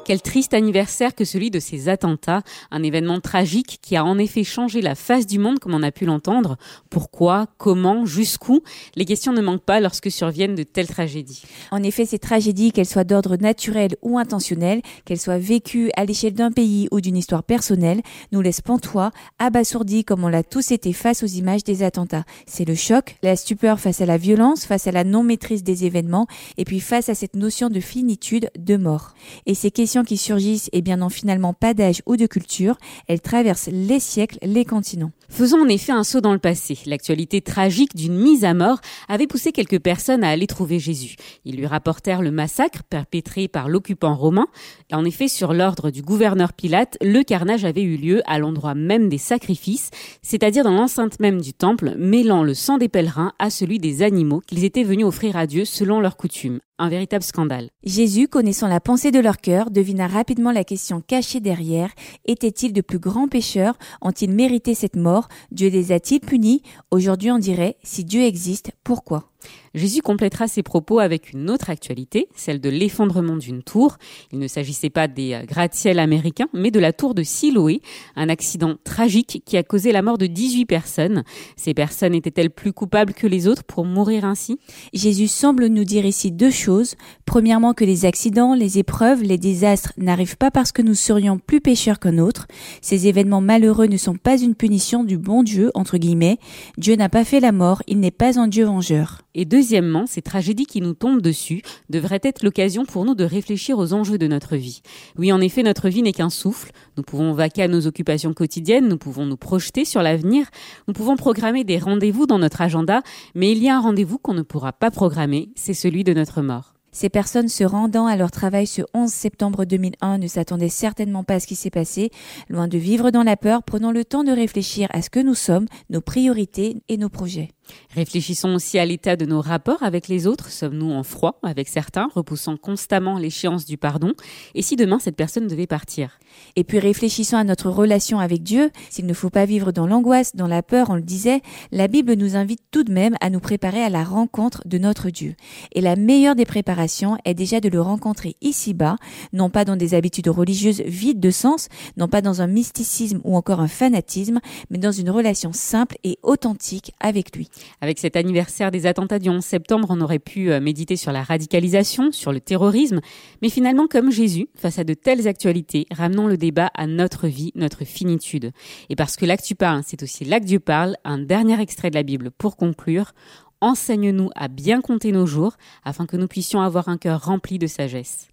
Quel 0.04 0.22
triste 0.22 0.56
anniversaire 0.56 1.14
que 1.14 1.26
celui 1.26 1.52
de 1.52 1.60
ces 1.60 1.88
attentats, 1.88 2.42
un 2.72 2.82
événement 2.82 3.20
tragique 3.20 3.78
qui 3.84 3.96
a 3.96 4.04
en 4.04 4.18
effet 4.18 4.44
changé 4.44 4.82
la 4.82 4.96
face 4.96 5.28
du 5.28 5.38
monde 5.38 5.60
comme 5.60 5.76
on 5.76 5.84
a 5.84 5.92
pu 5.92 6.06
l'entendre. 6.06 6.58
Pourquoi 6.90 7.48
Comment 7.58 8.04
Jusqu'où? 8.06 8.62
Les 8.96 9.06
questions 9.06 9.32
ne 9.32 9.42
manquent 9.42 9.64
pas 9.64 9.80
lorsque 9.80 10.10
surviennent 10.10 10.56
de 10.56 10.64
telles 10.64 10.88
tragédies. 10.88 11.44
En 11.70 11.84
effet, 11.84 12.06
ces 12.06 12.18
tragédies, 12.18 12.72
qu'elles 12.72 12.88
soient 12.88 13.04
d'ordre 13.04 13.38
naturel 13.38 13.92
ou 14.02 14.18
intentionnel, 14.18 14.82
qu'elles 15.06 15.20
soient 15.20 15.38
vécues 15.38 15.92
à 15.96 16.04
l'échelle 16.04 16.34
d'un 16.34 16.52
pays 16.52 16.88
ou 16.92 17.00
d'une 17.00 17.18
histoire 17.18 17.44
personnelle, 17.44 18.02
nous 18.32 18.42
laissent 18.42 18.62
pantois, 18.62 19.12
abasourdis 19.38 20.04
comme 20.04 20.24
on 20.24 20.30
l'a 20.30 20.44
tous 20.44 20.72
été 20.72 20.94
face 20.94 21.22
aux 21.22 21.28
images 21.28 21.64
des 21.64 21.84
attentats. 21.84 22.24
C'est 22.48 22.66
le 22.66 22.76
choc, 22.76 23.18
la 23.22 23.36
stupeur 23.36 23.80
face 23.80 24.02
à 24.02 24.08
la 24.08 24.18
violence, 24.18 24.66
face 24.66 24.88
à 24.88 24.92
la 24.92 25.04
non-maîtrise 25.04 25.64
des 25.64 25.86
événements, 25.86 26.26
et 26.58 26.66
puis 26.66 26.80
face 26.80 27.10
à 27.10 27.16
cette 27.16 27.36
notion 27.36 27.70
de 27.70 27.80
finitude, 27.80 28.50
de 28.58 28.78
mort. 28.78 29.14
Et 29.46 29.54
ces 29.54 29.70
questions 29.70 30.01
qui 30.04 30.18
surgissent, 30.18 30.68
et 30.68 30.80
eh 30.80 30.82
bien, 30.82 30.98
n'ont 30.98 31.10
finalement 31.10 31.54
pas 31.54 31.74
d'âge 31.74 32.02
ou 32.06 32.18
de 32.18 32.26
culture. 32.26 32.78
Elles 33.08 33.22
traversent 33.22 33.70
les 33.72 34.00
siècles, 34.00 34.38
les 34.44 34.66
continents. 34.66 35.12
Faisons 35.30 35.62
en 35.62 35.70
effet 35.70 35.94
un 35.94 36.04
saut 36.04 36.20
dans 36.20 36.34
le 36.34 36.40
passé. 36.40 36.78
L'actualité 36.86 37.42
tragique 37.42 37.96
d'une 37.96 38.18
mise 38.18 38.44
à 38.44 38.54
mort 38.54 38.82
avait 39.08 39.28
poussé 39.28 39.52
quelques 39.54 39.80
personnes 39.80 40.26
à 40.26 40.30
aller 40.30 40.48
trouver 40.48 40.78
Jésus. 40.78 41.16
Ils 41.46 41.56
lui 41.56 41.66
rapportèrent 41.66 42.22
le 42.22 42.32
massacre 42.32 42.84
perpétré 42.84 43.48
par 43.48 43.70
l'occupant 43.70 44.16
romain. 44.16 44.48
En 44.92 45.06
effet, 45.06 45.30
sur 45.30 45.54
l'ordre 45.54 45.90
du 45.90 46.02
gouverneur 46.02 46.52
Pilate, 46.52 46.98
le 47.02 47.24
carnage 47.24 47.64
avait 47.64 47.82
eu 47.82 47.96
lieu 47.96 48.22
à 48.26 48.40
l'endroit 48.40 48.76
même 48.76 49.08
des 49.08 49.18
sacrifices, 49.18 49.90
c'est-à-dire 50.22 50.66
dans 50.66 50.72
l'enceinte 50.72 51.20
même 51.20 51.40
du 51.40 51.54
temple, 51.54 51.96
mêlant 51.98 52.44
le 52.44 52.54
sang 52.54 52.78
des 52.78 52.90
pèlerins 52.90 53.32
à 53.40 53.50
celui 53.50 53.80
des 53.80 54.02
animaux 54.04 54.42
qu'ils 54.46 54.66
étaient 54.66 54.84
venus 54.84 55.06
offrir 55.06 55.38
à 55.38 55.48
Dieu 55.48 55.66
selon 55.66 56.02
leur 56.02 56.18
coutume. 56.18 56.60
Un 56.84 56.90
véritable 56.90 57.24
scandale. 57.24 57.70
Jésus, 57.84 58.28
connaissant 58.28 58.68
la 58.68 58.80
pensée 58.80 59.12
de 59.12 59.20
leur 59.20 59.38
cœur, 59.38 59.70
devina 59.70 60.08
rapidement 60.08 60.52
la 60.52 60.64
question 60.64 61.00
cachée 61.00 61.40
derrière. 61.40 61.92
Étaient-ils 62.26 62.74
de 62.74 62.82
plus 62.82 62.98
grands 62.98 63.28
pécheurs? 63.28 63.78
Ont-ils 64.02 64.32
mérité 64.32 64.74
cette 64.74 64.96
mort? 64.96 65.28
Dieu 65.52 65.70
les 65.70 65.92
a-t-il 65.92 66.22
punis? 66.22 66.64
Aujourd'hui 66.90 67.30
on 67.30 67.38
dirait, 67.38 67.78
si 67.84 68.04
Dieu 68.04 68.24
existe, 68.24 68.72
pourquoi? 68.84 69.31
Jésus 69.74 70.02
complétera 70.02 70.48
ses 70.48 70.64
propos 70.64 71.00
avec 71.00 71.32
une 71.32 71.50
autre 71.50 71.70
actualité, 71.70 72.28
celle 72.36 72.60
de 72.60 72.70
l'effondrement 72.70 73.38
d'une 73.38 73.64
tour. 73.64 73.98
Il 74.32 74.40
ne 74.40 74.48
s'agissait 74.48 74.90
pas 74.90 75.08
des 75.08 75.34
euh, 75.34 75.46
gratte-ciels 75.46 76.00
américains, 76.00 76.50
mais 76.54 76.72
de 76.72 76.80
la 76.80 76.92
tour 76.94 77.16
de 77.16 77.24
Siloé, 77.24 77.82
un 78.16 78.30
accident 78.30 78.76
tragique 78.84 79.44
qui 79.46 79.58
a 79.58 79.64
causé 79.64 79.92
la 79.92 80.02
mort 80.02 80.18
de 80.18 80.28
18 80.28 80.66
personnes. 80.66 81.24
Ces 81.56 81.74
personnes 81.74 82.14
étaient-elles 82.14 82.50
plus 82.50 82.74
coupables 82.74 83.14
que 83.14 83.28
les 83.28 83.48
autres 83.48 83.64
pour 83.64 83.86
mourir 83.86 84.26
ainsi? 84.26 84.60
Jésus 84.94 85.28
semble 85.28 85.68
nous 85.68 85.86
dire 85.86 86.06
ici 86.06 86.32
deux 86.32 86.52
choses. 86.52 86.96
Premièrement, 87.26 87.74
que 87.74 87.86
les 87.86 88.06
accidents, 88.06 88.54
les 88.54 88.78
épreuves, 88.78 89.24
les 89.24 89.38
désastres 89.38 89.94
n'arrivent 89.98 90.38
pas 90.38 90.52
parce 90.52 90.72
que 90.72 90.82
nous 90.82 90.96
serions 90.96 91.40
plus 91.40 91.62
pécheurs 91.62 92.00
qu'un 92.00 92.18
autre. 92.18 92.48
Ces 92.82 93.08
événements 93.08 93.42
malheureux 93.42 93.88
ne 93.88 93.98
sont 93.98 94.16
pas 94.16 94.38
une 94.38 94.56
punition 94.56 95.04
du 95.04 95.18
bon 95.18 95.44
Dieu, 95.44 95.72
entre 95.74 95.98
guillemets. 95.98 96.38
Dieu 96.78 96.96
n'a 96.96 97.10
pas 97.10 97.24
fait 97.24 97.40
la 97.40 97.52
mort, 97.52 97.82
il 97.88 98.00
n'est 98.00 98.12
pas 98.12 98.40
un 98.40 98.48
Dieu 98.48 98.66
vengeur. 98.66 99.22
Et 99.34 99.46
deuxièmement, 99.46 100.06
ces 100.08 100.22
tragédies 100.22 100.66
qui 100.66 100.82
nous 100.82 100.94
tombent 100.94 101.22
dessus 101.22 101.62
devraient 101.90 102.20
être 102.24 102.44
l'occasion 102.44 102.86
pour 102.86 103.06
nous 103.06 103.16
de 103.16 103.24
réfléchir 103.24 103.78
aux 103.78 103.94
enjeux 103.94 104.18
de 104.18 104.28
notre 104.28 104.56
vie. 104.56 104.82
Oui, 105.18 105.32
en 105.32 105.40
effet, 105.40 105.64
notre 105.64 105.90
vie 105.90 106.02
n'est 106.02 106.12
qu'un 106.12 106.30
souffle. 106.30 106.72
Nous 106.98 107.04
pouvons 107.04 107.32
vaquer 107.34 107.64
à 107.64 107.68
nos 107.68 107.88
occupations 107.88 108.34
quotidiennes, 108.34 108.88
nous 108.88 108.98
pouvons 108.98 109.26
nous 109.26 109.38
projeter 109.38 109.86
sur 109.86 110.02
l'avenir, 110.02 110.48
nous 110.88 110.94
pouvons 110.94 111.16
programmer 111.16 111.64
des 111.64 111.78
rendez-vous 111.78 112.26
dans 112.26 112.40
notre 112.40 112.62
agenda, 112.62 113.02
mais 113.36 113.52
il 113.52 113.64
y 113.64 113.70
a 113.70 113.78
un 113.78 113.82
rendez-vous 113.82 114.18
qu'on 114.18 114.34
ne 114.34 114.42
pourra 114.42 114.74
pas 114.74 114.92
programmer, 114.92 115.50
c'est 115.56 115.74
celui 115.74 116.04
de 116.04 116.14
notre 116.14 116.42
mort. 116.42 116.74
Ces 116.94 117.10
personnes 117.10 117.48
se 117.48 117.64
rendant 117.64 118.06
à 118.06 118.18
leur 118.18 118.32
travail 118.32 118.68
ce 118.68 118.82
11 118.94 119.10
septembre 119.10 119.64
2001 119.64 120.18
ne 120.18 120.28
s'attendaient 120.28 120.68
certainement 120.68 121.24
pas 121.24 121.36
à 121.36 121.40
ce 121.40 121.48
qui 121.48 121.56
s'est 121.56 121.70
passé. 121.70 122.12
Loin 122.50 122.68
de 122.68 122.78
vivre 122.78 123.12
dans 123.12 123.24
la 123.24 123.38
peur, 123.38 123.64
prenons 123.64 123.92
le 123.92 124.04
temps 124.04 124.26
de 124.26 124.32
réfléchir 124.32 124.90
à 124.92 125.02
ce 125.02 125.10
que 125.10 125.22
nous 125.22 125.34
sommes, 125.34 125.68
nos 125.90 126.02
priorités 126.02 126.84
et 126.90 126.98
nos 126.98 127.08
projets. 127.08 127.50
Réfléchissons 127.96 128.54
aussi 128.56 128.78
à 128.78 128.86
l'état 128.86 129.16
de 129.16 129.26
nos 129.26 129.40
rapports 129.40 129.84
avec 129.84 130.10
les 130.10 130.28
autres. 130.28 130.50
Sommes-nous 130.50 130.92
en 130.92 131.04
froid 131.04 131.40
avec 131.44 131.70
certains, 131.70 132.10
repoussant 132.14 132.58
constamment 132.58 133.18
l'échéance 133.18 133.66
du 133.66 133.78
pardon? 133.78 134.12
Et 134.54 134.62
si 134.62 134.76
demain 134.76 135.00
cette 135.00 135.16
personne 135.16 135.48
devait 135.48 135.68
partir? 135.68 136.20
Et 136.56 136.64
puis 136.64 136.80
réfléchissons 136.80 137.38
à 137.38 137.44
notre 137.44 137.70
relation 137.70 138.20
avec 138.20 138.44
Dieu. 138.44 138.72
S'il 138.90 139.06
ne 139.06 139.14
faut 139.14 139.30
pas 139.30 139.46
vivre 139.46 139.72
dans 139.72 139.88
l'angoisse, 139.88 140.36
dans 140.36 140.48
la 140.48 140.64
peur, 140.64 140.90
on 140.90 140.96
le 140.96 141.02
disait, 141.02 141.42
la 141.72 141.88
Bible 141.88 142.14
nous 142.14 142.36
invite 142.36 142.62
tout 142.72 142.84
de 142.84 142.92
même 142.92 143.16
à 143.22 143.30
nous 143.30 143.40
préparer 143.40 143.82
à 143.82 143.90
la 143.90 144.04
rencontre 144.04 144.62
de 144.66 144.78
notre 144.78 145.10
Dieu. 145.10 145.36
Et 145.74 145.82
la 145.82 145.96
meilleure 145.96 146.36
des 146.36 146.46
préparations 146.46 147.18
est 147.26 147.34
déjà 147.34 147.60
de 147.60 147.70
le 147.70 147.82
rencontrer 147.82 148.36
ici-bas, 148.42 148.96
non 149.34 149.50
pas 149.50 149.66
dans 149.66 149.76
des 149.76 149.94
habitudes 149.94 150.28
religieuses 150.28 150.82
vides 150.82 151.20
de 151.20 151.32
sens, 151.32 151.68
non 151.98 152.08
pas 152.08 152.22
dans 152.22 152.42
un 152.42 152.48
mysticisme 152.48 153.22
ou 153.24 153.36
encore 153.36 153.60
un 153.60 153.68
fanatisme, 153.68 154.40
mais 154.70 154.78
dans 154.78 154.92
une 154.92 155.10
relation 155.10 155.54
simple 155.54 155.98
et 156.04 156.18
authentique 156.24 156.94
avec 157.00 157.36
lui. 157.36 157.50
Avec 157.82 158.00
cet 158.00 158.16
anniversaire 158.16 158.72
des 158.72 158.86
attentats 158.86 159.20
du 159.20 159.30
11 159.30 159.44
septembre, 159.44 159.88
on 159.90 160.02
aurait 160.02 160.20
pu 160.20 160.52
euh, 160.52 160.60
méditer 160.60 160.96
sur 160.96 161.12
la 161.12 161.24
radicalisation, 161.24 162.12
sur 162.12 162.32
le 162.32 162.40
terrorisme, 162.40 163.02
mais 163.42 163.50
finalement, 163.50 163.88
comme 163.88 164.12
Jésus, 164.12 164.48
face 164.56 164.80
à 164.80 164.84
de 164.84 164.94
telles 164.94 165.28
actualités, 165.28 165.86
ramenons 165.92 166.28
le 166.28 166.38
débat 166.42 166.70
à 166.74 166.88
notre 166.88 167.28
vie, 167.28 167.54
notre 167.56 167.86
finitude. 167.86 168.52
Et 168.90 168.98
parce 168.98 169.16
que 169.16 169.26
l'actu 169.26 169.56
parle, 169.56 169.84
c'est 169.86 170.04
aussi 170.04 170.26
l'acte 170.26 170.48
Dieu 170.48 170.60
parle, 170.60 170.98
un 171.06 171.20
dernier 171.20 171.62
extrait 171.62 171.90
de 171.90 171.96
la 171.96 172.04
Bible 172.04 172.32
pour 172.32 172.58
conclure. 172.58 173.14
Enseigne-nous 173.62 174.32
à 174.36 174.48
bien 174.48 174.82
compter 174.82 175.12
nos 175.12 175.28
jours 175.28 175.56
afin 175.86 176.06
que 176.06 176.18
nous 176.18 176.28
puissions 176.28 176.62
avoir 176.62 176.90
un 176.90 176.98
cœur 176.98 177.24
rempli 177.24 177.60
de 177.60 177.68
sagesse. 177.68 178.28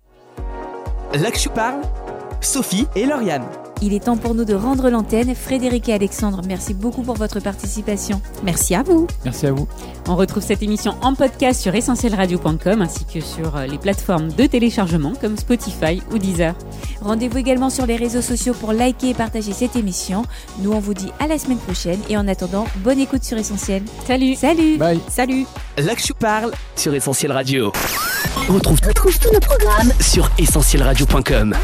L'actu 1.14 1.50
parle, 1.50 1.82
Sophie 2.40 2.86
et 2.96 3.06
Lauriane. 3.06 3.67
Il 3.80 3.94
est 3.94 4.04
temps 4.04 4.16
pour 4.16 4.34
nous 4.34 4.44
de 4.44 4.54
rendre 4.54 4.90
l'antenne. 4.90 5.34
Frédéric 5.34 5.88
et 5.88 5.94
Alexandre, 5.94 6.40
merci 6.46 6.74
beaucoup 6.74 7.02
pour 7.02 7.14
votre 7.14 7.40
participation. 7.40 8.20
Merci 8.42 8.74
à 8.74 8.82
vous. 8.82 9.06
Merci 9.24 9.46
à 9.46 9.52
vous. 9.52 9.68
On 10.08 10.16
retrouve 10.16 10.42
cette 10.42 10.62
émission 10.62 10.96
en 11.00 11.14
podcast 11.14 11.60
sur 11.60 11.74
essentielradio.com 11.74 12.82
ainsi 12.82 13.04
que 13.04 13.20
sur 13.20 13.56
euh, 13.56 13.66
les 13.66 13.78
plateformes 13.78 14.28
de 14.32 14.46
téléchargement 14.46 15.12
comme 15.20 15.36
Spotify 15.36 16.02
ou 16.12 16.18
Deezer. 16.18 16.54
Rendez-vous 17.00 17.38
également 17.38 17.70
sur 17.70 17.86
les 17.86 17.96
réseaux 17.96 18.22
sociaux 18.22 18.54
pour 18.54 18.72
liker 18.72 19.10
et 19.10 19.14
partager 19.14 19.52
cette 19.52 19.76
émission. 19.76 20.24
Nous, 20.60 20.72
on 20.72 20.80
vous 20.80 20.94
dit 20.94 21.12
à 21.20 21.28
la 21.28 21.38
semaine 21.38 21.58
prochaine 21.58 22.00
et 22.08 22.16
en 22.16 22.26
attendant, 22.26 22.66
bonne 22.78 22.98
écoute 22.98 23.22
sur 23.22 23.38
Essentiel. 23.38 23.82
Salut. 24.06 24.34
Salut. 24.34 24.76
Bye. 24.78 25.00
Salut. 25.08 25.46
L'Axu 25.76 26.14
parle 26.14 26.52
sur 26.74 26.92
Essentiel 26.94 27.30
Radio. 27.30 27.72
On 28.48 28.54
retrouve, 28.54 28.80
retrouve 28.84 29.18
tous 29.18 29.32
nos 29.32 29.40
programmes 29.40 29.92
sur 30.00 30.28
essentielradio.com. 30.38 31.54